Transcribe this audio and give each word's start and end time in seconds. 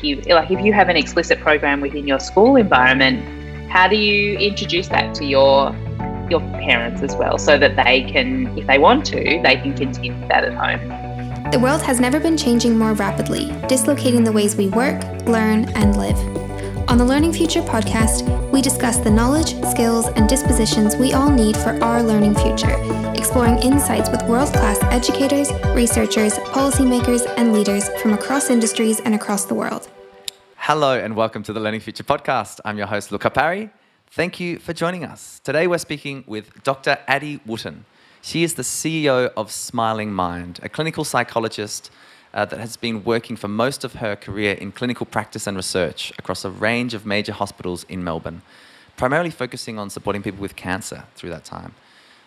give 0.00 0.26
like 0.26 0.50
if 0.50 0.64
you 0.64 0.72
have 0.72 0.88
an 0.88 0.96
explicit 0.96 1.40
program 1.40 1.80
within 1.80 2.06
your 2.06 2.20
school 2.20 2.56
environment, 2.56 3.22
how 3.70 3.88
do 3.88 3.96
you 3.96 4.38
introduce 4.38 4.88
that 4.88 5.14
to 5.16 5.24
your 5.24 5.74
your 6.30 6.40
parents 6.40 7.02
as 7.02 7.14
well 7.16 7.38
so 7.38 7.56
that 7.56 7.76
they 7.76 8.02
can 8.02 8.46
if 8.58 8.66
they 8.66 8.78
want 8.78 9.06
to 9.06 9.40
they 9.42 9.56
can 9.56 9.74
continue 9.76 10.12
that 10.28 10.44
at 10.44 10.54
home? 10.54 11.50
The 11.50 11.60
world 11.60 11.82
has 11.82 12.00
never 12.00 12.18
been 12.18 12.36
changing 12.36 12.76
more 12.76 12.94
rapidly 12.94 13.52
dislocating 13.68 14.24
the 14.24 14.32
ways 14.32 14.56
we 14.56 14.68
work 14.68 15.02
learn 15.26 15.66
and 15.76 15.96
live. 15.96 16.18
On 16.88 16.98
the 16.98 17.04
learning 17.04 17.32
future 17.32 17.62
podcast 17.62 18.35
we 18.56 18.62
discuss 18.62 18.96
the 18.96 19.10
knowledge 19.10 19.54
skills 19.66 20.06
and 20.16 20.26
dispositions 20.30 20.96
we 20.96 21.12
all 21.12 21.28
need 21.28 21.54
for 21.58 21.78
our 21.84 22.02
learning 22.02 22.34
future 22.34 22.74
exploring 23.14 23.58
insights 23.58 24.08
with 24.08 24.22
world-class 24.22 24.82
educators 24.84 25.52
researchers 25.74 26.38
policymakers 26.56 27.22
and 27.36 27.52
leaders 27.52 27.90
from 28.00 28.14
across 28.14 28.48
industries 28.48 28.98
and 29.00 29.14
across 29.14 29.44
the 29.44 29.54
world 29.54 29.90
hello 30.56 30.98
and 30.98 31.14
welcome 31.14 31.42
to 31.42 31.52
the 31.52 31.60
learning 31.60 31.80
future 31.80 32.02
podcast 32.02 32.58
i'm 32.64 32.78
your 32.78 32.86
host 32.86 33.12
luca 33.12 33.28
parry 33.28 33.68
Thank 34.08 34.40
you 34.40 34.58
for 34.58 34.72
joining 34.72 35.04
us. 35.04 35.40
Today 35.44 35.66
we're 35.66 35.76
speaking 35.76 36.24
with 36.26 36.62
Dr. 36.62 36.96
Addie 37.06 37.40
Wootten. 37.46 37.84
She 38.22 38.44
is 38.44 38.54
the 38.54 38.62
CEO 38.62 39.30
of 39.36 39.50
Smiling 39.50 40.12
Mind, 40.12 40.58
a 40.62 40.70
clinical 40.70 41.04
psychologist 41.04 41.90
uh, 42.36 42.44
that 42.44 42.60
has 42.60 42.76
been 42.76 43.02
working 43.02 43.34
for 43.34 43.48
most 43.48 43.82
of 43.82 43.94
her 43.94 44.14
career 44.14 44.52
in 44.52 44.70
clinical 44.70 45.06
practice 45.06 45.46
and 45.46 45.56
research 45.56 46.12
across 46.18 46.44
a 46.44 46.50
range 46.50 46.92
of 46.92 47.06
major 47.06 47.32
hospitals 47.32 47.84
in 47.88 48.04
Melbourne, 48.04 48.42
primarily 48.96 49.30
focusing 49.30 49.78
on 49.78 49.88
supporting 49.88 50.22
people 50.22 50.40
with 50.40 50.54
cancer 50.54 51.04
through 51.14 51.30
that 51.30 51.46
time. 51.46 51.74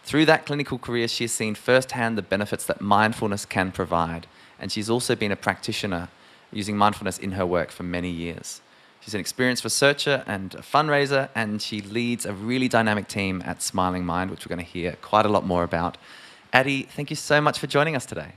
Through 0.04 0.26
that 0.26 0.48
clinical 0.48 0.80
career, 0.80 1.08
she 1.08 1.26
has 1.26 1.32
seen 1.32 1.54
firsthand 1.54 2.18
the 2.18 2.24
benefits 2.24 2.66
that 2.66 2.82
mindfulness 2.82 3.46
can 3.46 3.72
provide, 3.72 4.26
and 4.60 4.72
she's 4.72 4.90
also 4.90 5.16
been 5.16 5.32
a 5.32 5.36
practitioner 5.36 6.10
using 6.52 6.76
mindfulness 6.76 7.20
in 7.20 7.34
her 7.34 7.46
work 7.46 7.70
for 7.70 7.84
many 7.84 8.10
years. 8.10 8.62
She's 9.02 9.14
an 9.14 9.20
experienced 9.20 9.64
researcher 9.64 10.24
and 10.26 10.56
a 10.56 10.62
fundraiser, 10.62 11.30
and 11.36 11.62
she 11.62 11.82
leads 11.82 12.26
a 12.26 12.34
really 12.34 12.68
dynamic 12.68 13.08
team 13.08 13.44
at 13.46 13.62
Smiling 13.62 14.06
Mind, 14.08 14.32
which 14.32 14.44
we're 14.44 14.56
going 14.56 14.66
to 14.66 14.72
hear 14.72 14.94
quite 15.04 15.28
a 15.28 15.30
lot 15.30 15.46
more 15.46 15.64
about. 15.64 15.98
Addie, 16.52 16.84
thank 16.84 17.12
you 17.12 17.16
so 17.16 17.40
much 17.40 17.60
for 17.60 17.68
joining 17.68 17.96
us 17.96 18.08
today. 18.08 18.34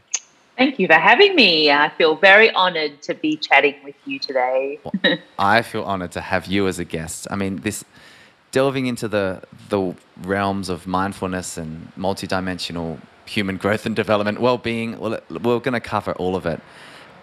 Thank 0.57 0.79
you 0.79 0.87
for 0.87 0.95
having 0.95 1.35
me. 1.35 1.71
I 1.71 1.89
feel 1.89 2.17
very 2.17 2.51
honored 2.53 3.03
to 3.03 3.15
be 3.15 3.37
chatting 3.37 3.77
with 3.83 3.95
you 4.05 4.19
today. 4.19 4.79
well, 5.03 5.19
I 5.39 5.63
feel 5.63 5.83
honored 5.83 6.13
to 6.13 6.21
have 6.21 6.47
you 6.47 6.67
as 6.69 6.79
a 6.79 6.85
guest. 6.85 7.27
I 7.31 7.37
mean, 7.37 7.57
this 7.57 7.85
delving 8.51 8.87
into 8.87 9.09
the 9.09 9.43
the 9.71 9.95
realms 10.23 10.69
of 10.69 10.87
mindfulness 10.87 11.57
and 11.57 11.91
multidimensional 11.99 13.01
human 13.25 13.57
growth 13.57 13.87
and 13.87 13.97
development, 13.97 14.41
well-being. 14.41 14.99
Well, 14.99 15.19
we're 15.31 15.61
going 15.61 15.73
to 15.73 15.81
cover 15.81 16.13
all 16.13 16.37
of 16.37 16.47
it, 16.47 16.61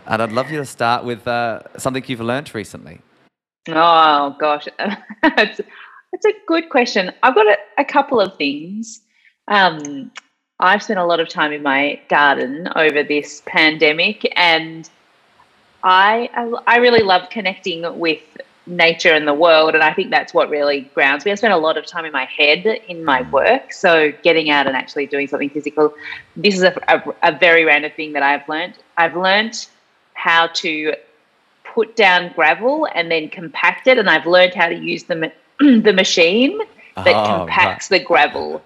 and 0.08 0.22
I'd 0.22 0.32
love 0.32 0.52
you 0.52 0.58
to 0.58 0.66
start 0.66 1.06
with 1.06 1.28
uh, 1.28 1.62
something 1.78 2.04
you've 2.08 2.22
learned 2.22 2.54
recently. 2.56 3.02
Oh 3.68 4.36
gosh, 4.40 4.68
that's 5.22 5.62
it's 6.14 6.26
a 6.26 6.34
good 6.48 6.70
question. 6.70 7.12
I've 7.24 7.36
got 7.36 7.48
a, 7.48 7.58
a 7.78 7.86
couple 7.86 8.20
of 8.20 8.36
things. 8.38 9.02
Um, 9.48 10.12
I've 10.60 10.84
spent 10.84 11.00
a 11.00 11.06
lot 11.06 11.20
of 11.20 11.30
time 11.30 11.54
in 11.54 11.64
my 11.64 12.00
garden 12.10 12.68
over 12.76 13.04
this 13.04 13.42
pandemic, 13.46 14.32
and 14.36 14.90
I 15.84 16.30
I 16.68 16.78
really 16.78 17.04
love 17.04 17.30
connecting 17.30 17.98
with 18.00 18.22
nature 18.68 19.12
and 19.14 19.28
the 19.28 19.34
world, 19.34 19.74
and 19.74 19.84
I 19.84 19.94
think 19.94 20.12
that's 20.12 20.34
what 20.34 20.50
really 20.50 20.82
grounds 20.94 21.26
me. 21.26 21.32
I 21.32 21.36
spent 21.36 21.54
a 21.54 21.58
lot 21.58 21.78
of 21.78 21.86
time 21.86 22.06
in 22.06 22.12
my 22.12 22.26
head 22.26 22.66
in 22.88 23.04
my 23.04 23.24
mm. 23.24 23.32
work, 23.32 23.74
so 23.74 24.12
getting 24.24 24.50
out 24.50 24.68
and 24.68 24.76
actually 24.76 25.06
doing 25.06 25.28
something 25.28 25.50
physical. 25.50 25.94
This 26.36 26.56
is 26.56 26.64
a, 26.64 26.76
a, 26.88 27.32
a 27.32 27.38
very 27.38 27.64
random 27.66 27.92
thing 27.96 28.14
that 28.14 28.24
I've 28.24 28.48
learned. 28.48 28.76
I've 28.98 29.16
learned 29.16 29.68
how 30.14 30.48
to 30.48 30.94
put 31.74 31.96
down 31.96 32.32
gravel 32.34 32.88
and 32.94 33.10
then 33.10 33.30
compact 33.30 33.88
it. 33.88 33.98
And 33.98 34.10
I've 34.10 34.26
learned 34.26 34.54
how 34.54 34.68
to 34.68 34.76
use 34.76 35.04
the, 35.04 35.32
the 35.60 35.94
machine 35.94 36.60
that 36.96 37.16
oh, 37.16 37.38
compacts 37.38 37.90
right. 37.90 38.00
the 38.00 38.06
gravel. 38.06 38.62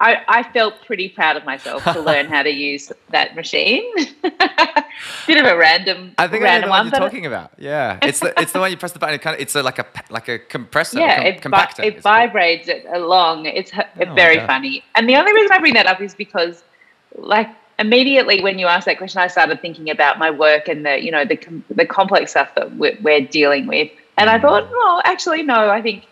I, 0.00 0.22
I, 0.26 0.42
felt 0.42 0.74
pretty 0.86 1.08
proud 1.08 1.36
of 1.36 1.44
myself 1.44 1.84
to 1.84 2.00
learn 2.10 2.26
how 2.26 2.42
to 2.42 2.50
use 2.50 2.92
that 3.10 3.36
machine. 3.36 3.84
Bit 5.26 5.38
of 5.38 5.46
a 5.46 5.56
random. 5.56 6.14
I 6.18 6.28
think 6.28 6.42
random 6.42 6.72
I 6.72 6.82
know 6.82 6.84
what 6.84 6.92
you're 6.92 7.08
talking 7.08 7.26
about. 7.26 7.52
Yeah, 7.58 7.98
it's 8.02 8.20
the 8.20 8.38
it's 8.40 8.52
the 8.52 8.58
one 8.58 8.70
you 8.70 8.76
press 8.76 8.92
the 8.92 8.98
button. 8.98 9.14
It 9.14 9.22
kind 9.22 9.34
of, 9.34 9.40
it's 9.40 9.54
a, 9.54 9.62
like 9.62 9.78
a 9.78 9.86
like 10.10 10.28
a 10.28 10.38
compressor. 10.38 10.98
Yeah, 10.98 11.16
com- 11.16 11.26
it, 11.26 11.40
compactor, 11.40 11.84
it 11.84 12.02
vibrates 12.02 12.68
it 12.68 12.84
along. 12.92 13.46
It's 13.46 13.70
oh, 13.74 14.14
very 14.14 14.40
funny. 14.46 14.82
And 14.94 15.08
the 15.08 15.16
only 15.16 15.32
reason 15.32 15.52
I 15.52 15.58
bring 15.60 15.74
that 15.74 15.86
up 15.86 16.00
is 16.00 16.14
because, 16.14 16.64
like 17.16 17.48
immediately 17.78 18.42
when 18.42 18.58
you 18.58 18.66
asked 18.66 18.86
that 18.86 18.98
question, 18.98 19.20
I 19.20 19.28
started 19.28 19.60
thinking 19.60 19.90
about 19.90 20.18
my 20.18 20.30
work 20.30 20.68
and 20.68 20.84
the 20.84 21.02
you 21.02 21.10
know 21.10 21.24
the 21.24 21.38
the 21.70 21.86
complex 21.86 22.32
stuff 22.32 22.54
that 22.56 22.76
we're, 22.76 22.96
we're 23.00 23.20
dealing 23.20 23.66
with, 23.66 23.90
and 24.16 24.28
I 24.28 24.38
mm. 24.38 24.42
thought, 24.42 24.68
oh, 24.70 25.02
actually, 25.04 25.42
no. 25.42 25.70
I 25.70 25.80
think 25.80 26.04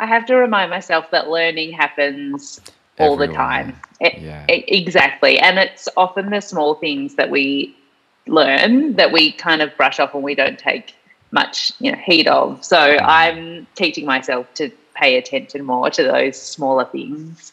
I 0.00 0.06
have 0.06 0.26
to 0.26 0.36
remind 0.36 0.70
myself 0.70 1.10
that 1.10 1.28
learning 1.28 1.72
happens 1.72 2.60
all 2.98 3.16
the 3.16 3.28
time. 3.28 3.76
It, 4.00 4.18
yeah. 4.20 4.44
It, 4.48 4.64
exactly, 4.68 5.38
and 5.38 5.58
it's 5.58 5.88
often 5.96 6.30
the 6.30 6.40
small 6.40 6.74
things 6.74 7.14
that 7.16 7.30
we 7.30 7.76
learn 8.26 8.94
that 8.96 9.12
we 9.12 9.32
kind 9.32 9.60
of 9.60 9.76
brush 9.76 10.00
off 10.00 10.14
and 10.14 10.22
we 10.22 10.34
don't 10.34 10.58
take 10.58 10.94
much 11.30 11.72
you 11.80 11.92
know 11.92 11.98
heed 11.98 12.28
of. 12.28 12.64
So 12.64 12.76
mm. 12.76 13.00
I'm 13.02 13.66
teaching 13.74 14.06
myself 14.06 14.52
to 14.54 14.70
pay 14.94 15.16
attention 15.16 15.64
more 15.64 15.90
to 15.90 16.02
those 16.02 16.40
smaller 16.40 16.84
things. 16.84 17.52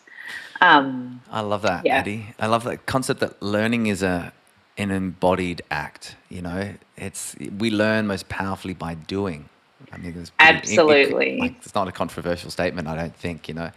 Um, 0.62 1.22
I 1.32 1.42
love 1.42 1.64
that, 1.64 1.86
yeah. 1.86 1.98
Addie. 1.98 2.28
I 2.40 2.46
love 2.46 2.64
that 2.66 2.86
concept 2.86 3.20
that 3.22 3.42
learning 3.42 3.88
is 3.88 4.04
a 4.04 4.32
an 4.78 4.92
embodied 4.92 5.62
act. 5.72 6.16
You 6.30 6.44
know, 6.44 6.74
it's 6.98 7.36
we 7.58 7.72
learn 7.72 8.08
most 8.08 8.30
powerfully 8.30 8.74
by 8.74 8.94
doing. 8.94 9.50
I 9.92 9.98
mean, 9.98 10.16
it's 10.18 10.30
pretty, 10.30 10.56
absolutely. 10.58 11.30
It, 11.32 11.38
it, 11.38 11.40
like, 11.40 11.56
it's 11.58 11.76
not 11.76 11.88
a 11.88 11.92
controversial 11.92 12.52
statement, 12.52 12.88
I 12.88 12.96
don't 12.96 13.16
think. 13.16 13.48
You 13.48 13.56
know, 13.56 13.72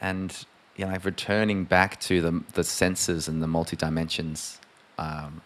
and 0.00 0.46
you 0.76 0.84
know, 0.84 0.96
returning 1.02 1.64
back 1.64 1.98
to 2.00 2.20
the 2.20 2.42
the 2.54 2.64
senses 2.64 3.28
and 3.28 3.42
the 3.42 3.46
multi 3.46 3.76
dimensions. 3.76 4.60
Um, 4.98 5.42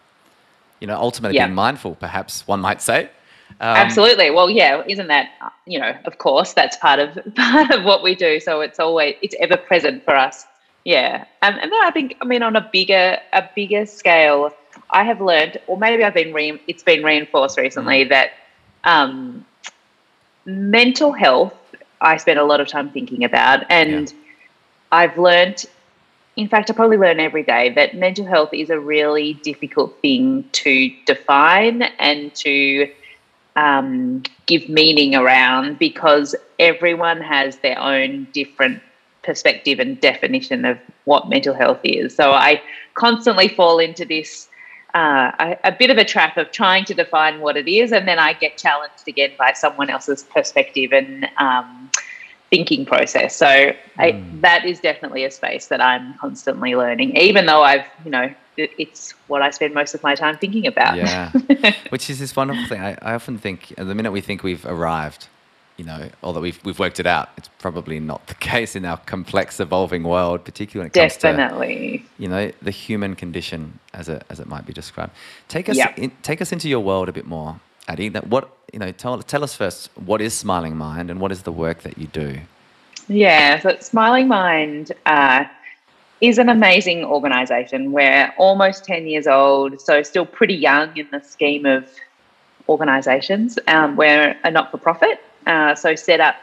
you 0.79 0.87
know, 0.87 0.97
ultimately 0.97 1.35
yeah. 1.35 1.45
being 1.45 1.55
mindful, 1.55 1.95
perhaps 1.95 2.47
one 2.47 2.59
might 2.59 2.81
say. 2.81 3.09
Um, 3.59 3.77
Absolutely. 3.77 4.31
Well, 4.31 4.49
yeah, 4.49 4.83
isn't 4.87 5.07
that 5.07 5.29
you 5.65 5.79
know? 5.79 5.95
Of 6.05 6.17
course, 6.17 6.53
that's 6.53 6.77
part 6.77 6.99
of 6.99 7.17
part 7.35 7.71
of 7.71 7.83
what 7.83 8.03
we 8.03 8.15
do. 8.15 8.39
So 8.39 8.61
it's 8.61 8.79
always 8.79 9.15
it's 9.21 9.35
ever 9.39 9.57
present 9.57 10.03
for 10.03 10.15
us. 10.15 10.45
Yeah, 10.83 11.25
um, 11.43 11.53
and 11.61 11.71
then 11.71 11.83
I 11.83 11.91
think 11.91 12.17
I 12.21 12.25
mean 12.25 12.43
on 12.43 12.55
a 12.55 12.69
bigger 12.71 13.17
a 13.33 13.43
bigger 13.55 13.85
scale, 13.85 14.51
I 14.89 15.03
have 15.03 15.21
learned, 15.21 15.59
or 15.67 15.77
maybe 15.77 16.03
I've 16.03 16.13
been 16.13 16.33
re- 16.33 16.61
it's 16.67 16.83
been 16.83 17.03
reinforced 17.03 17.57
recently 17.57 18.05
mm. 18.05 18.09
that 18.09 18.31
um, 18.83 19.45
mental 20.45 21.11
health. 21.11 21.53
I 22.03 22.17
spend 22.17 22.39
a 22.39 22.43
lot 22.43 22.59
of 22.59 22.67
time 22.67 22.89
thinking 22.89 23.23
about, 23.23 23.63
and 23.69 24.09
yeah. 24.09 24.17
I've 24.91 25.17
learned. 25.17 25.65
In 26.37 26.47
fact, 26.47 26.69
I 26.69 26.73
probably 26.73 26.97
learn 26.97 27.19
every 27.19 27.43
day 27.43 27.69
that 27.69 27.95
mental 27.95 28.25
health 28.25 28.53
is 28.53 28.69
a 28.69 28.79
really 28.79 29.33
difficult 29.35 29.99
thing 30.01 30.45
to 30.53 30.89
define 31.05 31.81
and 31.81 32.33
to 32.35 32.89
um, 33.55 34.23
give 34.45 34.69
meaning 34.69 35.15
around 35.15 35.77
because 35.77 36.35
everyone 36.57 37.21
has 37.21 37.57
their 37.57 37.79
own 37.79 38.27
different 38.31 38.81
perspective 39.23 39.79
and 39.79 39.99
definition 39.99 40.65
of 40.65 40.79
what 41.05 41.29
mental 41.29 41.53
health 41.53 41.79
is. 41.83 42.15
So 42.15 42.31
I 42.31 42.61
constantly 42.93 43.47
fall 43.47 43.79
into 43.79 44.05
this 44.05 44.47
uh, 44.93 45.31
a, 45.39 45.57
a, 45.65 45.71
bit 45.71 45.89
of 45.89 45.97
a 45.97 46.03
trap 46.03 46.37
of 46.37 46.51
trying 46.51 46.83
to 46.85 46.93
define 46.93 47.39
what 47.39 47.55
it 47.55 47.67
is, 47.67 47.93
and 47.93 48.05
then 48.07 48.19
I 48.19 48.33
get 48.33 48.57
challenged 48.57 49.07
again 49.07 49.31
by 49.37 49.53
someone 49.53 49.89
else's 49.89 50.23
perspective 50.23 50.91
and 50.91 51.29
um, 51.37 51.89
thinking 52.51 52.85
process. 52.85 53.35
So 53.35 53.47
mm. 53.47 53.75
I, 53.97 54.11
hmm. 54.11 54.41
that 54.41 54.65
is 54.65 54.79
definitely 54.79 55.23
a 55.23 55.31
space 55.31 55.67
that 55.67 55.81
I'm 55.81 56.13
constantly 56.19 56.75
learning, 56.75 57.15
even 57.17 57.45
though 57.47 57.63
I've, 57.63 57.85
you 58.05 58.11
know, 58.11 58.31
it, 58.57 58.71
it's 58.77 59.11
what 59.27 59.41
I 59.41 59.49
spend 59.49 59.73
most 59.73 59.95
of 59.95 60.03
my 60.03 60.13
time 60.13 60.37
thinking 60.37 60.67
about. 60.67 60.97
Yeah, 60.97 61.31
which 61.89 62.09
is 62.09 62.19
this 62.19 62.35
wonderful 62.35 62.67
thing. 62.67 62.81
I, 62.81 62.97
I 63.01 63.13
often 63.13 63.37
think, 63.37 63.73
the 63.77 63.95
minute 63.95 64.11
we 64.11 64.21
think 64.21 64.43
we've 64.43 64.65
arrived, 64.65 65.29
you 65.77 65.85
know, 65.85 66.09
although 66.21 66.41
we've 66.41 66.63
we've 66.65 66.77
worked 66.77 66.99
it 66.99 67.07
out, 67.07 67.29
it's 67.37 67.47
probably 67.57 67.99
not 67.99 68.27
the 68.27 68.35
case 68.51 68.75
in 68.75 68.85
our 68.85 68.97
complex, 68.97 69.59
evolving 69.59 70.03
world, 70.03 70.43
particularly 70.43 70.83
when 70.83 70.87
it 70.87 70.93
comes 70.93 71.17
Definitely. 71.17 71.99
to 71.99 72.23
you 72.23 72.27
know 72.27 72.51
the 72.61 72.71
human 72.71 73.15
condition 73.15 73.79
as 73.93 74.09
it 74.09 74.23
as 74.29 74.39
it 74.39 74.47
might 74.47 74.65
be 74.65 74.73
described. 74.73 75.13
Take 75.47 75.69
us 75.69 75.77
yep. 75.77 75.97
in, 75.97 76.11
take 76.21 76.41
us 76.41 76.51
into 76.51 76.67
your 76.67 76.81
world 76.81 77.07
a 77.07 77.13
bit 77.13 77.25
more, 77.25 77.59
Addie. 77.87 78.09
That 78.09 78.27
what 78.27 78.55
you 78.71 78.79
know, 78.79 78.91
tell 78.91 79.21
tell 79.21 79.43
us 79.43 79.55
first 79.55 79.89
what 79.95 80.21
is 80.21 80.33
Smiling 80.33 80.75
Mind 80.77 81.09
and 81.09 81.19
what 81.19 81.31
is 81.31 81.43
the 81.43 81.51
work 81.51 81.81
that 81.83 81.97
you 81.97 82.07
do. 82.07 82.39
Yeah, 83.07 83.59
so 83.59 83.77
Smiling 83.79 84.27
Mind. 84.27 84.91
Uh, 85.05 85.45
is 86.21 86.37
an 86.37 86.49
amazing 86.49 87.03
organisation. 87.03 87.91
We're 87.91 88.31
almost 88.37 88.85
10 88.85 89.07
years 89.07 89.25
old, 89.25 89.81
so 89.81 90.03
still 90.03 90.25
pretty 90.25 90.53
young 90.53 90.95
in 90.95 91.07
the 91.11 91.19
scheme 91.19 91.65
of 91.65 91.89
organisations. 92.69 93.57
Um, 93.67 93.95
we're 93.95 94.37
a 94.43 94.51
not 94.51 94.69
for 94.69 94.77
profit, 94.77 95.19
uh, 95.47 95.73
so 95.73 95.95
set 95.95 96.19
up 96.19 96.35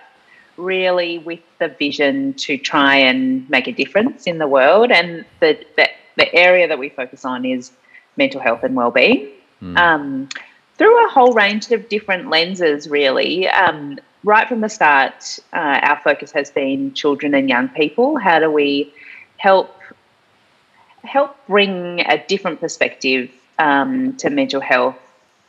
really 0.56 1.19
with 1.19 1.38
the 1.60 1.69
vision 1.69 2.34
to 2.34 2.58
try 2.58 2.96
and 2.96 3.48
make 3.48 3.69
a 3.69 3.72
difference 3.72 4.26
in 4.26 4.38
the 4.38 4.48
world. 4.48 4.90
And 4.90 5.24
the, 5.38 5.64
the, 5.76 5.88
the 6.16 6.34
area 6.34 6.66
that 6.66 6.78
we 6.78 6.88
focus 6.88 7.24
on 7.24 7.44
is 7.44 7.70
mental 8.16 8.40
health 8.40 8.64
and 8.64 8.74
well-being. 8.74 9.28
Mm. 9.62 9.78
Um, 9.78 10.28
through 10.78 11.06
a 11.06 11.10
whole 11.10 11.32
range 11.32 11.70
of 11.72 11.88
different 11.88 12.30
lenses, 12.30 12.88
really. 12.88 13.48
Um, 13.48 13.98
right 14.25 14.48
from 14.48 14.60
the 14.60 14.69
start, 14.69 15.38
uh, 15.52 15.80
our 15.82 16.00
focus 16.02 16.30
has 16.32 16.50
been 16.50 16.94
children 16.94 17.34
and 17.34 17.48
young 17.48 17.69
people. 17.69 18.16
How 18.16 18.38
do 18.38 18.50
we 18.50 18.94
help 19.36 19.75
help 21.04 21.36
bring 21.46 22.00
a 22.00 22.25
different 22.26 22.60
perspective 22.60 23.30
um, 23.58 24.16
to 24.16 24.30
mental 24.30 24.60
health 24.60 24.96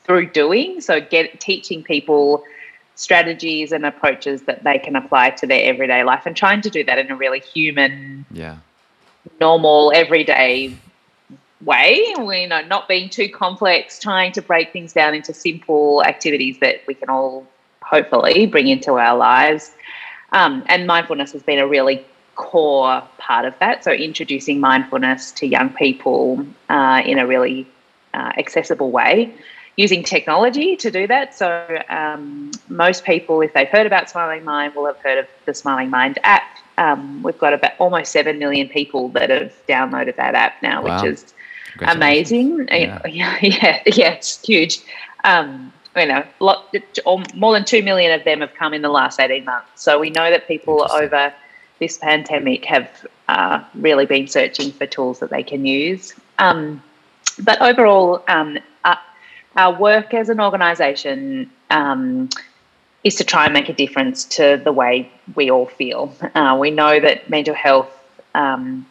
through 0.03 0.27
doing? 0.31 0.81
So, 0.81 0.99
get 0.99 1.39
teaching 1.39 1.83
people 1.83 2.43
strategies 2.95 3.71
and 3.71 3.85
approaches 3.85 4.41
that 4.41 4.63
they 4.63 4.77
can 4.77 4.95
apply 4.95 5.29
to 5.29 5.47
their 5.47 5.63
everyday 5.63 6.03
life, 6.03 6.25
and 6.25 6.35
trying 6.35 6.61
to 6.61 6.69
do 6.69 6.83
that 6.83 6.97
in 6.97 7.11
a 7.11 7.15
really 7.15 7.39
human, 7.39 8.25
yeah, 8.31 8.57
normal, 9.39 9.91
everyday 9.95 10.75
way. 11.63 12.13
We 12.17 12.41
you 12.41 12.47
know 12.47 12.61
not 12.61 12.87
being 12.87 13.09
too 13.09 13.29
complex, 13.29 13.99
trying 13.99 14.31
to 14.33 14.41
break 14.41 14.71
things 14.71 14.93
down 14.93 15.13
into 15.13 15.33
simple 15.33 16.03
activities 16.03 16.59
that 16.59 16.81
we 16.87 16.93
can 16.93 17.09
all 17.09 17.45
hopefully 17.81 18.45
bring 18.45 18.67
into 18.67 18.93
our 18.93 19.17
lives. 19.17 19.71
Um, 20.31 20.63
and 20.67 20.85
mindfulness 20.85 21.31
has 21.31 21.41
been 21.41 21.59
a 21.59 21.67
really 21.67 22.05
core 22.35 23.03
part 23.17 23.45
of 23.45 23.53
that. 23.59 23.83
So 23.83 23.91
introducing 23.91 24.59
mindfulness 24.59 25.31
to 25.33 25.47
young 25.47 25.71
people 25.71 26.45
uh, 26.69 27.01
in 27.05 27.19
a 27.19 27.27
really 27.27 27.67
uh, 28.13 28.31
accessible 28.37 28.91
way. 28.91 29.33
Using 29.75 30.03
technology 30.03 30.75
to 30.75 30.91
do 30.91 31.07
that. 31.07 31.33
So, 31.33 31.81
um, 31.87 32.51
most 32.67 33.05
people, 33.05 33.39
if 33.39 33.53
they've 33.53 33.67
heard 33.67 33.85
about 33.85 34.09
Smiling 34.09 34.43
Mind, 34.43 34.75
will 34.75 34.85
have 34.85 34.97
heard 34.97 35.19
of 35.19 35.27
the 35.45 35.53
Smiling 35.53 35.89
Mind 35.89 36.19
app. 36.25 36.57
Um, 36.77 37.23
we've 37.23 37.37
got 37.37 37.53
about 37.53 37.71
almost 37.79 38.11
7 38.11 38.37
million 38.37 38.67
people 38.67 39.07
that 39.09 39.29
have 39.29 39.53
downloaded 39.67 40.17
that 40.17 40.35
app 40.35 40.61
now, 40.61 40.83
wow. 40.83 41.01
which 41.01 41.13
is 41.13 41.33
amazing. 41.81 42.67
Yeah. 42.69 43.01
yeah, 43.05 43.37
yeah, 43.41 43.81
yeah, 43.85 44.11
it's 44.11 44.45
huge. 44.45 44.79
Um, 45.23 45.73
you 45.95 46.05
know, 46.05 46.23
lot, 46.39 46.73
more 47.35 47.53
than 47.53 47.65
2 47.65 47.81
million 47.83 48.11
of 48.11 48.23
them 48.23 48.41
have 48.41 48.53
come 48.53 48.73
in 48.73 48.81
the 48.81 48.89
last 48.89 49.19
18 49.19 49.43
months. 49.43 49.69
So 49.75 49.99
we 49.99 50.09
know 50.09 50.29
that 50.29 50.47
people 50.47 50.87
over 50.91 51.33
this 51.79 51.97
pandemic 51.97 52.65
have 52.65 53.05
uh, 53.27 53.63
really 53.73 54.05
been 54.05 54.27
searching 54.27 54.71
for 54.71 54.85
tools 54.85 55.19
that 55.19 55.29
they 55.29 55.43
can 55.43 55.65
use. 55.65 56.13
Um, 56.37 56.83
but 57.43 57.61
overall, 57.61 58.23
um, 58.27 58.59
uh, 58.83 58.95
our 59.55 59.77
work 59.77 60.13
as 60.13 60.29
an 60.29 60.39
organisation 60.39 61.49
um, 61.69 62.29
is 63.03 63.15
to 63.15 63.23
try 63.23 63.45
and 63.45 63.53
make 63.53 63.69
a 63.69 63.73
difference 63.73 64.25
to 64.25 64.61
the 64.63 64.71
way 64.71 65.11
we 65.35 65.49
all 65.49 65.65
feel. 65.65 66.13
Uh, 66.35 66.57
we 66.59 66.69
know 66.69 66.99
that 66.99 67.29
mental 67.29 67.55
health 67.55 67.89
um, 68.35 68.85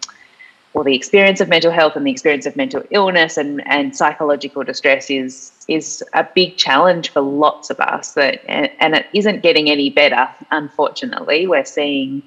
or 0.78 0.84
the 0.84 0.94
experience 0.94 1.40
of 1.40 1.48
mental 1.48 1.72
health 1.72 1.96
and 1.96 2.06
the 2.06 2.10
experience 2.12 2.46
of 2.46 2.54
mental 2.54 2.84
illness 2.92 3.36
and, 3.36 3.66
and 3.66 3.96
psychological 3.96 4.62
distress 4.62 5.10
is 5.10 5.50
is 5.66 6.04
a 6.14 6.24
big 6.36 6.56
challenge 6.56 7.10
for 7.10 7.20
lots 7.20 7.68
of 7.68 7.80
us 7.80 8.12
that 8.12 8.40
and, 8.48 8.70
and 8.78 8.94
it 8.94 9.06
isn't 9.12 9.42
getting 9.42 9.68
any 9.68 9.90
better 9.90 10.28
unfortunately. 10.52 11.48
We're 11.48 11.64
seeing 11.64 12.22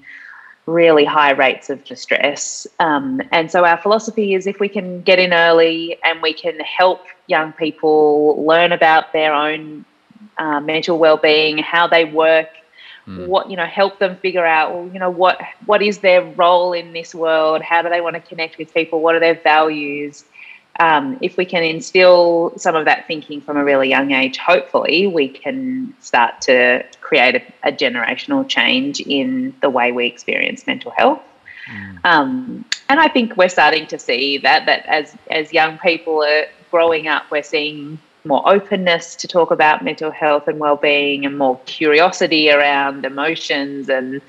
really 0.65 1.05
high 1.05 1.31
rates 1.31 1.69
of 1.69 1.83
distress. 1.85 2.67
Um, 2.79 3.21
and 3.31 3.49
so 3.49 3.63
our 3.63 3.77
philosophy 3.77 4.33
is 4.33 4.45
if 4.45 4.59
we 4.59 4.67
can 4.67 5.01
get 5.01 5.17
in 5.17 5.31
early 5.33 5.97
and 6.03 6.21
we 6.21 6.33
can 6.33 6.59
help 6.59 7.05
young 7.27 7.53
people 7.53 8.45
learn 8.45 8.73
about 8.73 9.13
their 9.13 9.33
own 9.33 9.85
uh, 10.37 10.59
mental 10.59 10.99
well-being 10.99 11.57
how 11.57 11.87
they 11.87 12.03
work 12.03 12.49
mm. 13.07 13.27
what 13.27 13.49
you 13.49 13.57
know 13.57 13.65
help 13.65 13.99
them 13.99 14.15
figure 14.17 14.45
out 14.45 14.73
well 14.73 14.87
you 14.87 14.99
know 14.99 15.09
what 15.09 15.39
what 15.65 15.81
is 15.81 15.99
their 15.99 16.21
role 16.21 16.73
in 16.73 16.93
this 16.93 17.13
world 17.13 17.61
how 17.61 17.81
do 17.81 17.89
they 17.89 18.01
want 18.01 18.15
to 18.15 18.21
connect 18.21 18.57
with 18.57 18.73
people 18.73 19.01
what 19.01 19.15
are 19.15 19.19
their 19.19 19.35
values 19.35 20.25
um, 20.79 21.17
if 21.21 21.35
we 21.35 21.43
can 21.45 21.63
instill 21.63 22.53
some 22.55 22.75
of 22.75 22.85
that 22.85 23.05
thinking 23.05 23.41
from 23.41 23.57
a 23.57 23.63
really 23.63 23.89
young 23.89 24.11
age 24.11 24.37
hopefully 24.37 25.05
we 25.07 25.27
can 25.27 25.93
start 25.99 26.41
to 26.41 26.83
create 27.01 27.35
a, 27.35 27.69
a 27.69 27.71
generational 27.71 28.47
change 28.47 29.01
in 29.01 29.53
the 29.61 29.69
way 29.69 29.91
we 29.91 30.07
experience 30.07 30.65
mental 30.65 30.91
health 30.91 31.21
mm. 31.69 32.05
um, 32.05 32.65
and 32.89 32.99
I 32.99 33.07
think 33.07 33.37
we're 33.37 33.49
starting 33.49 33.87
to 33.87 33.97
see 33.99 34.37
that 34.39 34.65
that 34.65 34.85
as 34.85 35.15
as 35.29 35.53
young 35.53 35.77
people 35.77 36.23
are 36.23 36.45
growing 36.71 37.07
up, 37.07 37.29
we're 37.29 37.43
seeing 37.43 37.99
more 38.23 38.47
openness 38.47 39.15
to 39.15 39.27
talk 39.27 39.51
about 39.51 39.83
mental 39.83 40.11
health 40.11 40.47
and 40.47 40.59
well-being 40.59 41.25
and 41.25 41.37
more 41.37 41.59
curiosity 41.65 42.51
around 42.51 43.05
emotions 43.05 43.89
and 43.89 44.21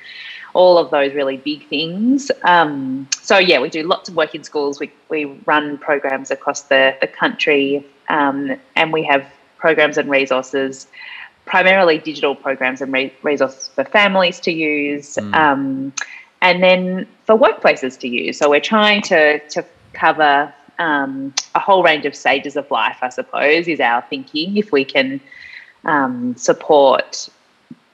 all 0.55 0.79
of 0.79 0.91
those 0.91 1.15
really 1.15 1.39
big 1.39 1.67
things. 1.69 2.31
Um, 2.45 3.09
so 3.23 3.39
yeah, 3.39 3.61
we 3.61 3.71
do 3.71 3.83
lots 3.83 4.09
of 4.09 4.17
work 4.17 4.35
in 4.35 4.45
schools. 4.45 4.81
We, 4.81 4.93
we 5.09 5.25
run 5.47 5.79
programs 5.79 6.31
across 6.31 6.63
the, 6.63 6.97
the 7.01 7.07
country 7.07 7.87
um, 8.09 8.57
and 8.77 8.93
we 8.93 9.03
have 9.05 9.27
programs 9.59 9.97
and 9.97 10.11
resources, 10.11 10.87
primarily 11.47 11.99
digital 11.99 12.35
programs 12.35 12.81
and 12.81 12.93
re- 12.93 13.15
resources 13.23 13.69
for 13.69 13.85
families 13.85 14.41
to 14.41 14.53
use 14.53 15.17
mm. 15.17 15.35
um, 15.35 15.93
and 16.41 16.63
then 16.63 17.07
for 17.25 17.39
workplaces 17.39 17.99
to 18.01 18.09
use. 18.09 18.39
So 18.39 18.51
we're 18.51 18.61
trying 18.61 19.03
to, 19.03 19.39
to 19.51 19.65
cover 19.93 20.53
um, 20.79 21.35
a 21.55 21.61
whole 21.61 21.83
range 21.83 22.07
of 22.07 22.15
stages 22.15 22.57
of 22.57 22.71
life, 22.71 22.99
I 23.03 23.09
suppose, 23.09 23.69
is 23.69 23.81
our 23.81 24.03
thinking. 24.09 24.57
If 24.57 24.73
we 24.73 24.85
can 24.85 25.21
um, 25.85 26.37
support 26.37 27.29